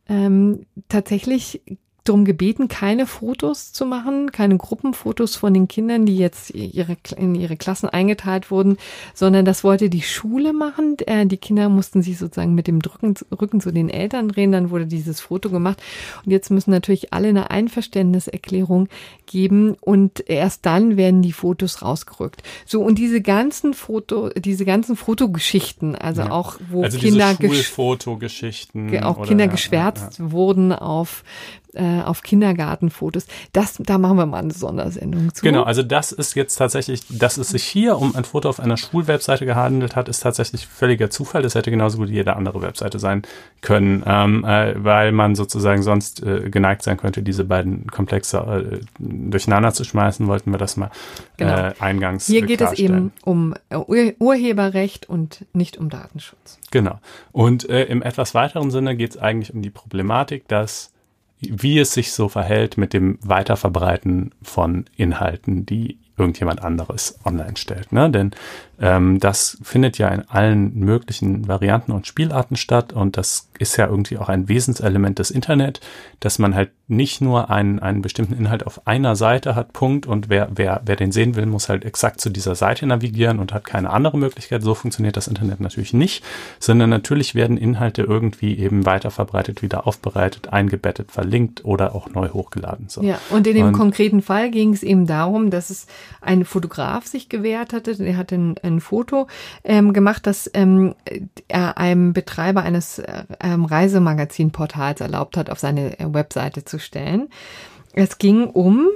[0.08, 1.60] ähm, tatsächlich
[2.04, 7.34] darum gebeten, keine Fotos zu machen, keine Gruppenfotos von den Kindern, die jetzt ihre, in
[7.34, 8.76] ihre Klassen eingeteilt wurden,
[9.14, 10.96] sondern das wollte die Schule machen.
[11.06, 14.70] Äh, die Kinder mussten sich sozusagen mit dem Rücken, Rücken zu den Eltern drehen, dann
[14.70, 15.82] wurde dieses Foto gemacht.
[16.24, 18.88] Und jetzt müssen natürlich alle eine Einverständniserklärung
[19.26, 22.42] geben und erst dann werden die Fotos rausgerückt.
[22.66, 26.30] So, und diese ganzen Foto, diese ganzen Fotogeschichten, also ja.
[26.30, 30.32] auch wo also Kinder, Schulfotogeschichten auch Kinder geschwärzt ja, ja.
[30.32, 31.24] wurden auf
[31.74, 33.26] äh, auf Kindergartenfotos.
[33.52, 35.42] Das, da machen wir mal eine Sondersendung zu.
[35.42, 38.76] Genau, also das ist jetzt tatsächlich, dass es sich hier um ein Foto auf einer
[38.76, 41.42] Schulwebseite gehandelt hat, ist tatsächlich völliger Zufall.
[41.42, 43.22] Das hätte genauso gut jede andere Webseite sein
[43.60, 48.80] können, ähm, äh, weil man sozusagen sonst äh, geneigt sein könnte, diese beiden Komplexe äh,
[48.98, 50.90] durcheinander zu schmeißen, wollten wir das mal
[51.36, 51.68] genau.
[51.68, 56.58] äh, eingangs Hier geht es eben um äh, Ur Urheberrecht und nicht um Datenschutz.
[56.70, 56.98] Genau.
[57.32, 60.93] Und im etwas weiteren Sinne geht es eigentlich um die Problematik, dass
[61.52, 67.92] wie es sich so verhält mit dem Weiterverbreiten von Inhalten, die irgendjemand anderes online stellt.
[67.92, 68.10] Ne?
[68.10, 68.30] Denn
[68.84, 73.86] ähm, das findet ja in allen möglichen Varianten und Spielarten statt und das ist ja
[73.86, 75.80] irgendwie auch ein Wesenselement des Internet,
[76.20, 80.28] dass man halt nicht nur einen, einen bestimmten Inhalt auf einer Seite hat, Punkt, und
[80.28, 83.64] wer, wer, wer den sehen will, muss halt exakt zu dieser Seite navigieren und hat
[83.64, 84.62] keine andere Möglichkeit.
[84.62, 86.22] So funktioniert das Internet natürlich nicht,
[86.58, 92.28] sondern natürlich werden Inhalte irgendwie eben weiter verbreitet, wieder aufbereitet, eingebettet, verlinkt oder auch neu
[92.28, 92.90] hochgeladen.
[92.90, 93.02] So.
[93.02, 95.86] Ja, und in dem und, konkreten Fall ging es eben darum, dass es
[96.20, 99.26] ein Fotograf sich gewehrt hatte, der hatte ein, ein Foto
[99.64, 100.94] ähm, gemacht, das ähm,
[101.48, 103.02] er einem Betreiber eines
[103.40, 107.28] ähm, Reisemagazinportals erlaubt hat, auf seine äh, Webseite zu stellen.
[107.92, 108.88] Es ging um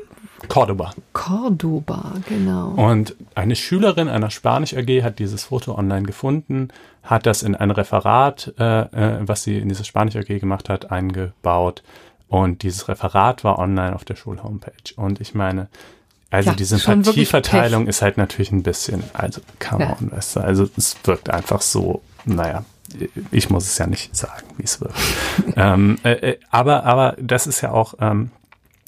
[0.47, 0.93] Cordoba.
[1.13, 2.69] Cordoba, genau.
[2.69, 6.69] Und eine Schülerin einer Spanisch AG hat dieses Foto online gefunden,
[7.03, 10.93] hat das in ein Referat, äh, äh, was sie in diese Spanisch AG gemacht hat,
[10.93, 11.83] eingebaut.
[12.29, 14.95] Und dieses Referat war online auf der Schulhomepage.
[14.97, 15.69] Und ich meine,
[16.31, 19.97] also ja, die Sympathieverteilung ist halt natürlich ein bisschen, also come ja.
[19.99, 22.65] on, weißt du, also es wirkt einfach so, naja,
[23.31, 24.99] ich muss es ja nicht sagen, wie es wirkt.
[25.57, 28.31] ähm, äh, äh, aber, aber das ist ja auch ähm,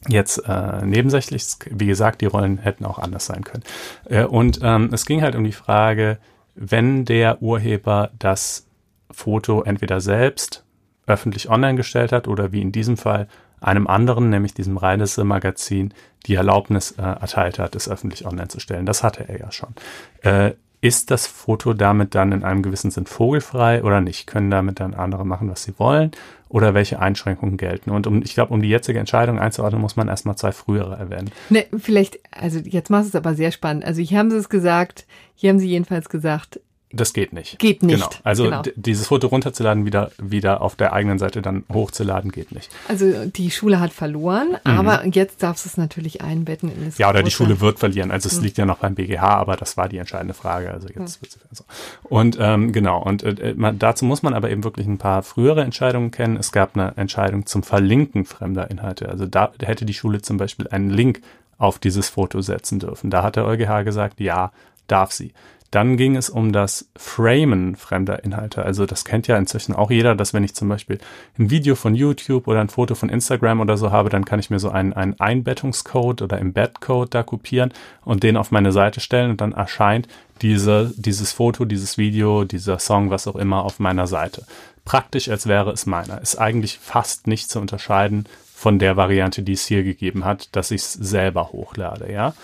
[0.09, 3.63] jetzt äh, nebensächlich, wie gesagt, die Rollen hätten auch anders sein können.
[4.05, 6.19] Äh, und ähm, es ging halt um die Frage,
[6.55, 8.67] wenn der Urheber das
[9.11, 10.65] Foto entweder selbst
[11.07, 13.29] öffentlich online gestellt hat oder wie in diesem Fall
[13.61, 15.95] einem anderen, nämlich diesem Reise-Magazin,
[16.27, 18.87] die Erlaubnis äh, erteilt hat, es öffentlich online zu stellen.
[18.87, 19.75] Das hatte er ja schon.
[20.23, 24.27] Äh, ist das Foto damit dann in einem gewissen Sinn vogelfrei oder nicht?
[24.27, 26.11] Können damit dann andere machen, was sie wollen?
[26.49, 27.91] Oder welche Einschränkungen gelten?
[27.91, 31.31] Und um, ich glaube, um die jetzige Entscheidung einzuordnen, muss man erstmal zwei frühere erwähnen.
[31.51, 33.85] Ne, vielleicht, also jetzt machst du es aber sehr spannend.
[33.85, 36.61] Also hier haben sie es gesagt, hier haben sie jedenfalls gesagt,
[36.93, 37.61] Das geht nicht.
[37.61, 37.99] Geht nicht.
[37.99, 38.11] Genau.
[38.25, 38.63] Also genau.
[38.75, 42.69] dieses Foto runterzuladen, wieder, wieder auf der eigenen Seite dann hochzuladen, geht nicht.
[42.89, 44.73] Also die Schule hat verloren, mhm.
[44.73, 48.11] aber jetzt darfst du es natürlich einbetten in das Ja, oder die Schule wird verlieren.
[48.11, 48.43] Also es mhm.
[48.43, 50.73] liegt ja noch beim BGH, aber das war die entscheidende Frage.
[50.73, 51.23] Also jetzt mhm.
[51.23, 51.65] wird es so.
[52.03, 55.63] Und ähm, genau, und äh, man, dazu muss man aber eben wirklich ein paar frühere
[55.63, 56.37] Entscheidungen kennen.
[56.37, 59.09] Es gab eine Entscheidung zum Verlinken fremder Inhalte.
[59.09, 61.23] Also da hätte die Schule zum Beispiel einen Link
[61.57, 63.11] auf dieses Foto setzen dürfen.
[63.11, 64.51] Da hat der EuGH gesagt, ja,
[64.89, 65.33] darf sie.
[65.71, 68.65] Dann ging es um das Framen fremder Inhalte.
[68.65, 70.99] Also das kennt ja inzwischen auch jeder, dass wenn ich zum Beispiel
[71.39, 74.51] ein Video von YouTube oder ein Foto von Instagram oder so habe, dann kann ich
[74.51, 77.73] mir so einen, einen Einbettungscode oder Embed-Code da kopieren
[78.05, 80.09] und den auf meine Seite stellen und dann erscheint
[80.43, 84.45] diese, dieses Foto, dieses Video, dieser Song, was auch immer auf meiner Seite.
[84.85, 86.21] Praktisch, als wäre es meiner.
[86.21, 88.25] Ist eigentlich fast nicht zu unterscheiden
[88.55, 92.35] von der Variante, die es hier gegeben hat, dass ich es selber hochlade, ja.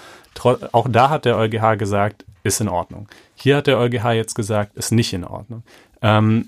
[0.73, 3.09] Auch da hat der EuGH gesagt, ist in Ordnung.
[3.35, 5.62] Hier hat der EuGH jetzt gesagt, ist nicht in Ordnung.
[6.02, 6.47] Ähm,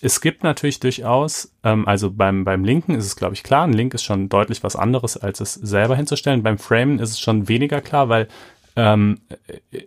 [0.00, 3.72] es gibt natürlich durchaus, ähm, also beim, beim Linken ist es, glaube ich, klar, ein
[3.72, 6.42] Link ist schon deutlich was anderes, als es selber hinzustellen.
[6.42, 8.28] Beim Framen ist es schon weniger klar, weil
[8.76, 9.18] ähm,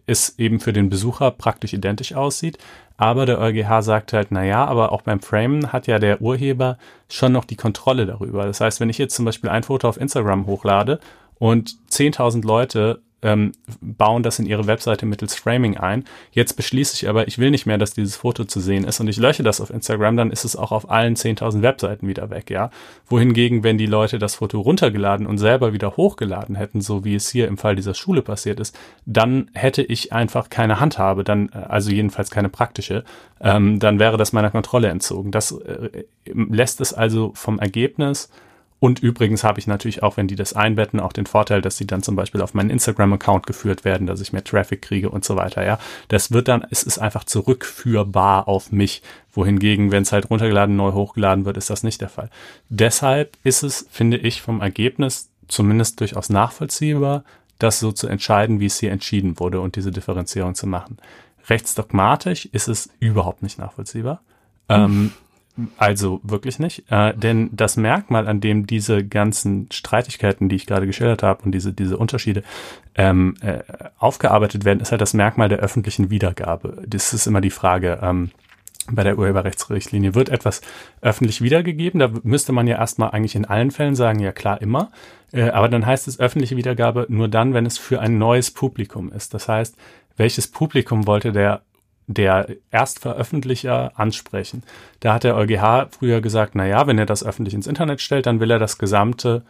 [0.05, 2.57] es eben für den Besucher praktisch identisch aussieht.
[2.97, 6.77] Aber der EuGH sagt halt, na ja, aber auch beim Framen hat ja der Urheber
[7.09, 8.45] schon noch die Kontrolle darüber.
[8.45, 10.99] Das heißt, wenn ich jetzt zum Beispiel ein Foto auf Instagram hochlade
[11.39, 16.03] und 10.000 Leute ähm, bauen das in ihre Webseite mittels Framing ein.
[16.31, 19.07] Jetzt beschließe ich aber, ich will nicht mehr, dass dieses Foto zu sehen ist und
[19.07, 22.49] ich lösche das auf Instagram, dann ist es auch auf allen 10.000 Webseiten wieder weg,
[22.49, 22.69] ja.
[23.07, 27.29] Wohingegen, wenn die Leute das Foto runtergeladen und selber wieder hochgeladen hätten, so wie es
[27.29, 31.57] hier im Fall dieser Schule passiert ist, dann hätte ich einfach keine Handhabe, dann, äh,
[31.57, 33.03] also jedenfalls keine praktische,
[33.41, 35.31] ähm, dann wäre das meiner Kontrolle entzogen.
[35.31, 38.29] Das äh, lässt es also vom Ergebnis
[38.83, 41.87] und übrigens habe ich natürlich auch, wenn die das einbetten, auch den Vorteil, dass sie
[41.87, 45.37] dann zum Beispiel auf meinen Instagram-Account geführt werden, dass ich mehr Traffic kriege und so
[45.37, 45.63] weiter.
[45.65, 45.79] Ja,
[46.09, 49.01] das wird dann, es ist einfach zurückführbar auf mich.
[49.31, 52.29] Wohingegen, wenn es halt runtergeladen, neu hochgeladen wird, ist das nicht der Fall.
[52.67, 57.23] Deshalb ist es, finde ich, vom Ergebnis zumindest durchaus nachvollziehbar,
[57.59, 60.97] das so zu entscheiden, wie es hier entschieden wurde und diese Differenzierung zu machen.
[61.49, 64.19] Rechtsdogmatisch ist es überhaupt nicht nachvollziehbar.
[64.67, 65.13] Ähm,
[65.77, 66.83] also wirklich nicht.
[66.89, 71.51] Äh, denn das Merkmal, an dem diese ganzen Streitigkeiten, die ich gerade geschildert habe und
[71.51, 72.43] diese, diese Unterschiede
[72.95, 73.59] ähm, äh,
[73.99, 76.83] aufgearbeitet werden, ist halt das Merkmal der öffentlichen Wiedergabe.
[76.87, 77.99] Das ist immer die Frage.
[78.01, 78.31] Ähm,
[78.91, 80.61] bei der Urheberrechtsrichtlinie wird etwas
[81.01, 81.99] öffentlich wiedergegeben.
[81.99, 84.91] Da müsste man ja erstmal eigentlich in allen Fällen sagen, ja klar, immer.
[85.31, 89.11] Äh, aber dann heißt es öffentliche Wiedergabe nur dann, wenn es für ein neues Publikum
[89.11, 89.33] ist.
[89.33, 89.77] Das heißt,
[90.17, 91.61] welches Publikum wollte der
[92.13, 94.63] der Erstveröffentlicher ansprechen.
[94.99, 98.25] Da hat der EuGH früher gesagt, na ja, wenn er das öffentlich ins Internet stellt,
[98.25, 99.43] dann will er das gesamte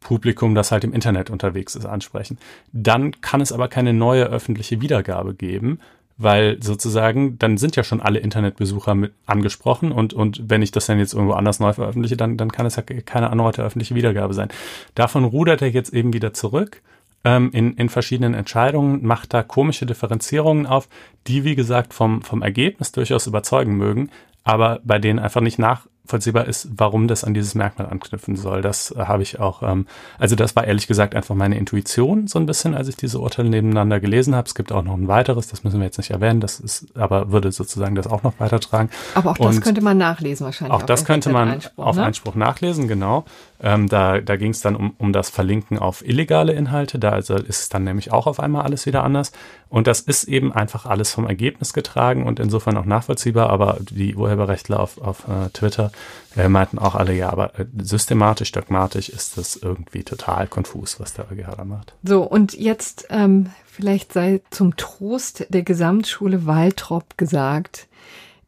[0.00, 2.38] Publikum, das halt im Internet unterwegs ist, ansprechen.
[2.72, 5.78] Dann kann es aber keine neue öffentliche Wiedergabe geben,
[6.18, 10.86] weil sozusagen dann sind ja schon alle Internetbesucher mit angesprochen und, und wenn ich das
[10.86, 14.34] dann jetzt irgendwo anders neu veröffentliche, dann, dann kann es ja keine erneute öffentliche Wiedergabe
[14.34, 14.48] sein.
[14.94, 16.82] Davon rudert er jetzt eben wieder zurück
[17.24, 20.88] ähm, in, in verschiedenen Entscheidungen, macht da komische Differenzierungen auf,
[21.26, 24.10] die, wie gesagt, vom, vom Ergebnis durchaus überzeugen mögen,
[24.44, 28.60] aber bei denen einfach nicht nach, nachvollziehbar ist, warum das an dieses Merkmal anknüpfen soll.
[28.60, 29.86] Das äh, habe ich auch, ähm,
[30.18, 33.48] also das war ehrlich gesagt einfach meine Intuition so ein bisschen, als ich diese Urteile
[33.48, 34.46] nebeneinander gelesen habe.
[34.46, 37.32] Es gibt auch noch ein weiteres, das müssen wir jetzt nicht erwähnen, das ist, aber
[37.32, 38.90] würde sozusagen das auch noch weitertragen.
[39.14, 40.74] Aber auch das Und könnte man nachlesen wahrscheinlich.
[40.74, 42.04] Auch das könnte man Einspruch, auf ne?
[42.04, 43.24] Einspruch nachlesen, genau.
[43.62, 47.34] Ähm, da da ging es dann um, um das Verlinken auf illegale Inhalte, da also
[47.36, 49.32] ist es dann nämlich auch auf einmal alles wieder anders.
[49.68, 54.14] Und das ist eben einfach alles vom Ergebnis getragen und insofern auch nachvollziehbar, aber die
[54.14, 55.92] Urheberrechtler auf, auf uh, Twitter
[56.36, 61.14] äh, meinten auch alle, ja, aber äh, systematisch, dogmatisch ist das irgendwie total konfus, was
[61.14, 61.94] der EuGH da macht.
[62.02, 67.86] So, und jetzt ähm, vielleicht sei zum Trost der Gesamtschule Waltrop gesagt,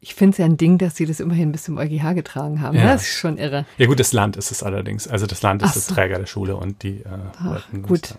[0.05, 2.77] ich finde es ja ein Ding, dass sie das immerhin bis zum EuGH getragen haben.
[2.77, 2.93] Ja.
[2.93, 3.65] Das ist schon irre.
[3.79, 5.07] Ja gut, das Land ist es allerdings.
[5.07, 5.79] Also das Land ist so.
[5.79, 7.07] der Träger der Schule und die äh,
[7.39, 8.13] Ach, gut.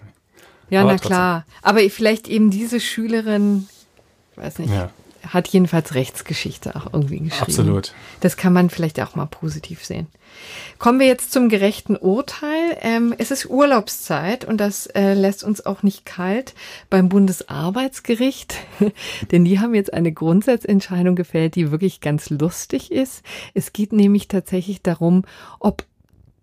[0.69, 1.09] Ja, Aber na trotzdem.
[1.09, 1.47] klar.
[1.63, 3.69] Aber vielleicht eben diese Schülerin,
[4.35, 4.91] weiß nicht, ja
[5.29, 7.43] hat jedenfalls Rechtsgeschichte auch irgendwie geschrieben.
[7.43, 7.93] Absolut.
[8.21, 10.07] Das kann man vielleicht auch mal positiv sehen.
[10.79, 12.77] Kommen wir jetzt zum gerechten Urteil.
[12.81, 16.55] Ähm, es ist Urlaubszeit und das äh, lässt uns auch nicht kalt
[16.91, 18.55] beim Bundesarbeitsgericht,
[19.31, 23.23] denn die haben jetzt eine Grundsatzentscheidung gefällt, die wirklich ganz lustig ist.
[23.55, 25.25] Es geht nämlich tatsächlich darum,
[25.59, 25.85] ob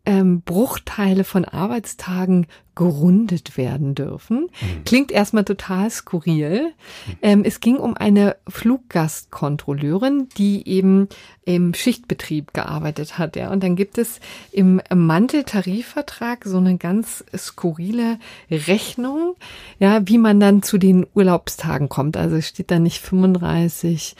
[0.05, 4.47] ähm, Bruchteile von Arbeitstagen gerundet werden dürfen.
[4.49, 4.84] Mhm.
[4.84, 6.73] Klingt erstmal total skurril.
[7.07, 7.17] Mhm.
[7.21, 11.07] Ähm, es ging um eine Fluggastkontrolleurin, die eben
[11.45, 13.35] im Schichtbetrieb gearbeitet hat.
[13.35, 13.51] Ja.
[13.51, 14.19] Und dann gibt es
[14.51, 18.19] im Manteltarifvertrag so eine ganz skurrile
[18.49, 19.35] Rechnung,
[19.80, 22.17] ja, wie man dann zu den Urlaubstagen kommt.
[22.17, 24.15] Also es steht da nicht 35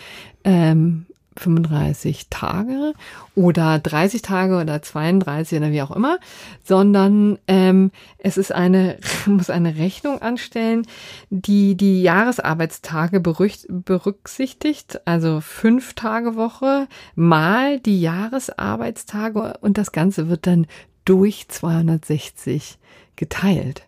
[0.45, 1.07] ähm,
[1.38, 2.93] 35 Tage
[3.35, 6.19] oder 30 Tage oder 32 oder wie auch immer,
[6.64, 10.85] sondern ähm, es ist eine, muss eine Rechnung anstellen,
[11.30, 20.47] die die Jahresarbeitstage berücksichtigt, also fünf Tage Woche mal die Jahresarbeitstage und das Ganze wird
[20.47, 20.68] dann
[21.05, 22.77] durch 260
[23.15, 23.88] geteilt.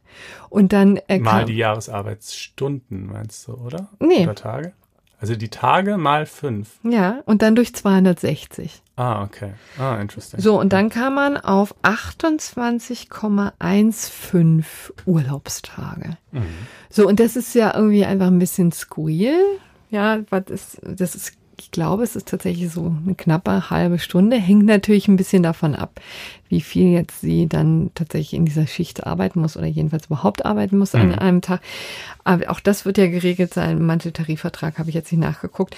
[0.49, 3.89] Und dann äh, mal die Jahresarbeitsstunden meinst du, oder?
[3.99, 4.23] Nee.
[4.23, 4.73] Oder Tage?
[5.19, 6.79] Also die Tage mal fünf.
[6.83, 8.81] Ja, und dann durch 260.
[8.97, 9.53] Ah, okay.
[9.77, 10.39] Ah, interesting.
[10.39, 14.63] So, und dann kam man auf 28,15
[15.05, 16.17] Urlaubstage.
[16.31, 16.43] Mhm.
[16.89, 19.37] So, und das ist ja irgendwie einfach ein bisschen skurril.
[19.89, 24.37] Ja, was ist, das ist ich glaube, es ist tatsächlich so eine knappe halbe Stunde.
[24.37, 25.99] Hängt natürlich ein bisschen davon ab,
[26.49, 30.77] wie viel jetzt sie dann tatsächlich in dieser Schicht arbeiten muss oder jedenfalls überhaupt arbeiten
[30.77, 31.01] muss mhm.
[31.01, 31.61] an einem Tag.
[32.23, 33.77] Aber auch das wird ja geregelt sein.
[33.77, 35.75] Im Manteltarifvertrag habe ich jetzt nicht nachgeguckt.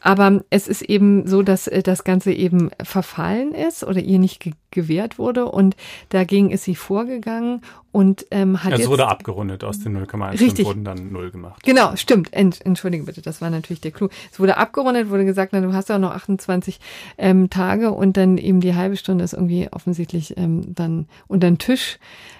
[0.00, 4.40] Aber es ist eben so, dass äh, das Ganze eben verfallen ist oder ihr nicht
[4.40, 5.76] ge gewährt wurde und
[6.10, 10.84] dagegen ist sie vorgegangen und ähm, hat also es wurde abgerundet aus den 0,1 wurden
[10.84, 11.62] dann 0 gemacht.
[11.64, 12.34] Genau, stimmt.
[12.34, 14.08] Ent, Entschuldige bitte, das war natürlich der Clou.
[14.30, 16.80] Es wurde abgerundet, wurde gesagt, na, du hast ja noch 28
[17.16, 21.56] ähm, Tage und dann eben die halbe Stunde ist irgendwie offensichtlich ähm, dann unter den
[21.56, 21.98] Tisch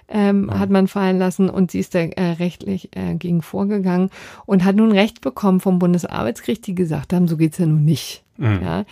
[0.09, 0.59] ähm, ja.
[0.59, 4.11] hat man fallen lassen und sie ist da äh, rechtlich äh, gegen vorgegangen
[4.47, 8.25] und hat nun Recht bekommen vom Bundesarbeitsgericht, die gesagt haben, so geht's ja nun nicht.
[8.37, 8.61] Mhm.
[8.63, 8.85] Ja.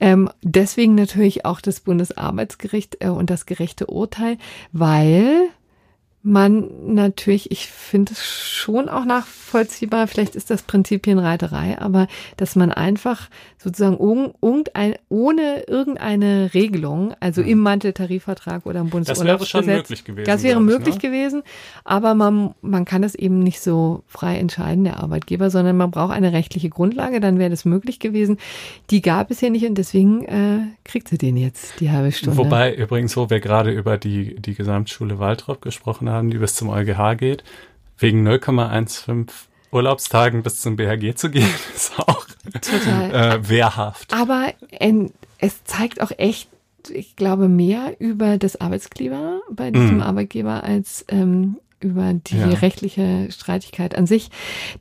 [0.00, 4.36] Ähm, deswegen natürlich auch das Bundesarbeitsgericht äh, und das gerechte Urteil,
[4.72, 5.48] weil
[6.24, 12.70] man natürlich, ich finde es schon auch nachvollziehbar, vielleicht ist das Prinzipienreiterei, aber dass man
[12.70, 13.28] einfach
[13.58, 19.50] sozusagen irgendein, ohne irgendeine Regelung, also im Manteltarifvertrag oder im Bundesurlaubsgesetz.
[19.50, 20.26] Das wäre schon möglich gewesen.
[20.26, 21.00] Das wäre möglich ne?
[21.00, 21.42] gewesen,
[21.82, 26.12] aber man, man kann das eben nicht so frei entscheiden, der Arbeitgeber, sondern man braucht
[26.12, 28.38] eine rechtliche Grundlage, dann wäre das möglich gewesen.
[28.90, 32.36] Die gab es hier nicht und deswegen äh, kriegt sie den jetzt, die halbe Stunde.
[32.36, 36.68] Wobei übrigens, wo wir gerade über die, die Gesamtschule Waltrop gesprochen haben, die bis zum
[36.68, 37.44] EuGH geht,
[37.98, 39.28] wegen 0,15
[39.70, 42.26] Urlaubstagen bis zum BHG zu gehen, ist auch
[42.60, 43.14] Total.
[43.38, 44.12] Äh, wehrhaft.
[44.12, 45.08] Aber äh,
[45.38, 46.48] es zeigt auch echt,
[46.92, 50.02] ich glaube, mehr über das Arbeitsklima bei diesem mm.
[50.02, 52.46] Arbeitgeber als ähm, über die ja.
[52.48, 54.30] rechtliche Streitigkeit an sich.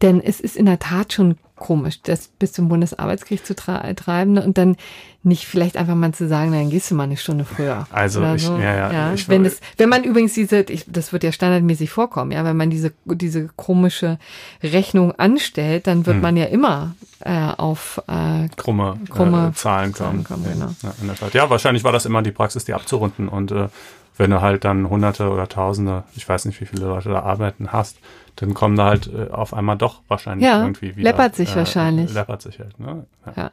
[0.02, 4.58] Denn es ist in der Tat schon komisch, das bis zum Bundesarbeitsgericht zu treiben und
[4.58, 4.76] dann
[5.24, 7.86] nicht vielleicht einfach mal zu sagen, dann gehst du mal eine Stunde früher.
[7.92, 8.58] Also ich, so.
[8.58, 9.14] ja, ja, ja.
[9.14, 12.58] Ich, wenn das, wenn man übrigens diese, ich, das wird ja standardmäßig vorkommen, ja, wenn
[12.58, 14.18] man diese diese komische
[14.64, 16.22] Rechnung anstellt, dann wird hm.
[16.22, 20.24] man ja immer äh, auf äh, krumme, krumme äh, Zahlen kommen.
[20.24, 20.72] kommen genau.
[20.82, 23.68] ja, ja, wahrscheinlich war das immer die Praxis, die abzurunden und äh,
[24.22, 27.72] wenn du halt dann Hunderte oder Tausende, ich weiß nicht, wie viele Leute da arbeiten
[27.72, 27.98] hast,
[28.36, 31.10] dann kommen da halt äh, auf einmal doch wahrscheinlich ja, irgendwie wieder.
[31.10, 32.14] Läppert sich äh, wahrscheinlich.
[32.14, 33.08] Läppert sich halt, ne?
[33.26, 33.34] Ja.
[33.36, 33.52] ja.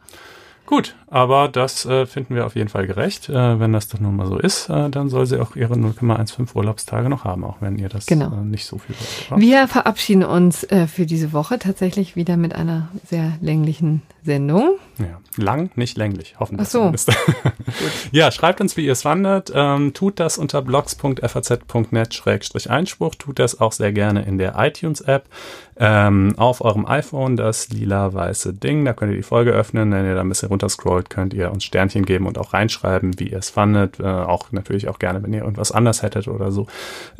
[0.66, 3.30] Gut, aber das äh, finden wir auf jeden Fall gerecht.
[3.30, 6.54] Äh, wenn das doch nun mal so ist, äh, dann soll sie auch ihre 0,15
[6.54, 8.30] Urlaubstage noch haben, auch wenn ihr das genau.
[8.30, 8.94] Äh, nicht so viel
[9.30, 9.40] wollt.
[9.40, 14.78] Wir verabschieden uns für diese Woche tatsächlich wieder mit einer sehr länglichen Sendung.
[14.98, 16.68] Ja, lang, nicht länglich, hoffentlich.
[16.68, 16.92] Ach so.
[18.12, 19.50] ja, schreibt uns, wie ihr es fandet.
[19.54, 23.14] Ähm, tut das unter blogs.faz.net-einspruch.
[23.14, 25.24] Tut das auch sehr gerne in der iTunes-App.
[25.80, 28.84] Ähm, auf eurem iPhone das lila-weiße Ding.
[28.84, 29.90] Da könnt ihr die Folge öffnen.
[29.92, 33.30] Wenn ihr da ein bisschen runterscrollt, könnt ihr uns Sternchen geben und auch reinschreiben, wie
[33.30, 34.00] ihr es fandet.
[34.00, 36.66] Äh, auch natürlich auch gerne, wenn ihr irgendwas anders hättet oder so.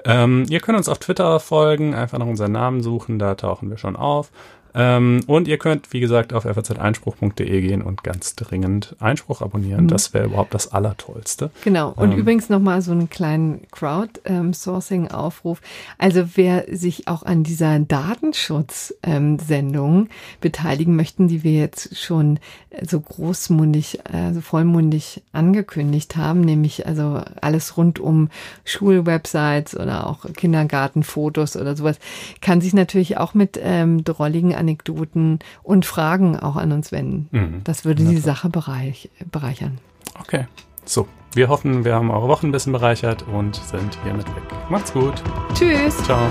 [0.04, 3.18] Ähm, ihr könnt uns auf Twitter folgen, einfach nach unseren Namen suchen.
[3.18, 4.30] Da tauchen wir schon auf.
[4.74, 9.84] Ähm, und ihr könnt, wie gesagt, auf faz-einspruch.de gehen und ganz dringend Einspruch abonnieren.
[9.84, 9.88] Mhm.
[9.88, 11.50] Das wäre überhaupt das Allertollste.
[11.64, 11.92] Genau.
[11.96, 15.60] Und ähm, übrigens nochmal so einen kleinen Crowdsourcing-Aufruf.
[15.98, 20.08] Also wer sich auch an dieser Datenschutz-Sendung ähm,
[20.40, 22.40] beteiligen möchten, die wir jetzt schon
[22.86, 28.28] so großmundig, äh, so vollmundig angekündigt haben, nämlich also alles rund um
[28.64, 31.98] Schulwebsites oder auch Kindergartenfotos oder sowas,
[32.40, 37.28] kann sich natürlich auch mit ähm, drolligen Anekdoten und Fragen auch an uns wenden.
[37.30, 37.60] Mhm.
[37.64, 39.78] Das würde die Sache bereich, bereichern.
[40.20, 40.46] Okay,
[40.84, 41.06] so.
[41.34, 44.42] Wir hoffen, wir haben eure Wochen ein bisschen bereichert und sind hiermit weg.
[44.70, 45.22] Macht's gut.
[45.54, 45.96] Tschüss.
[46.04, 46.26] Ciao.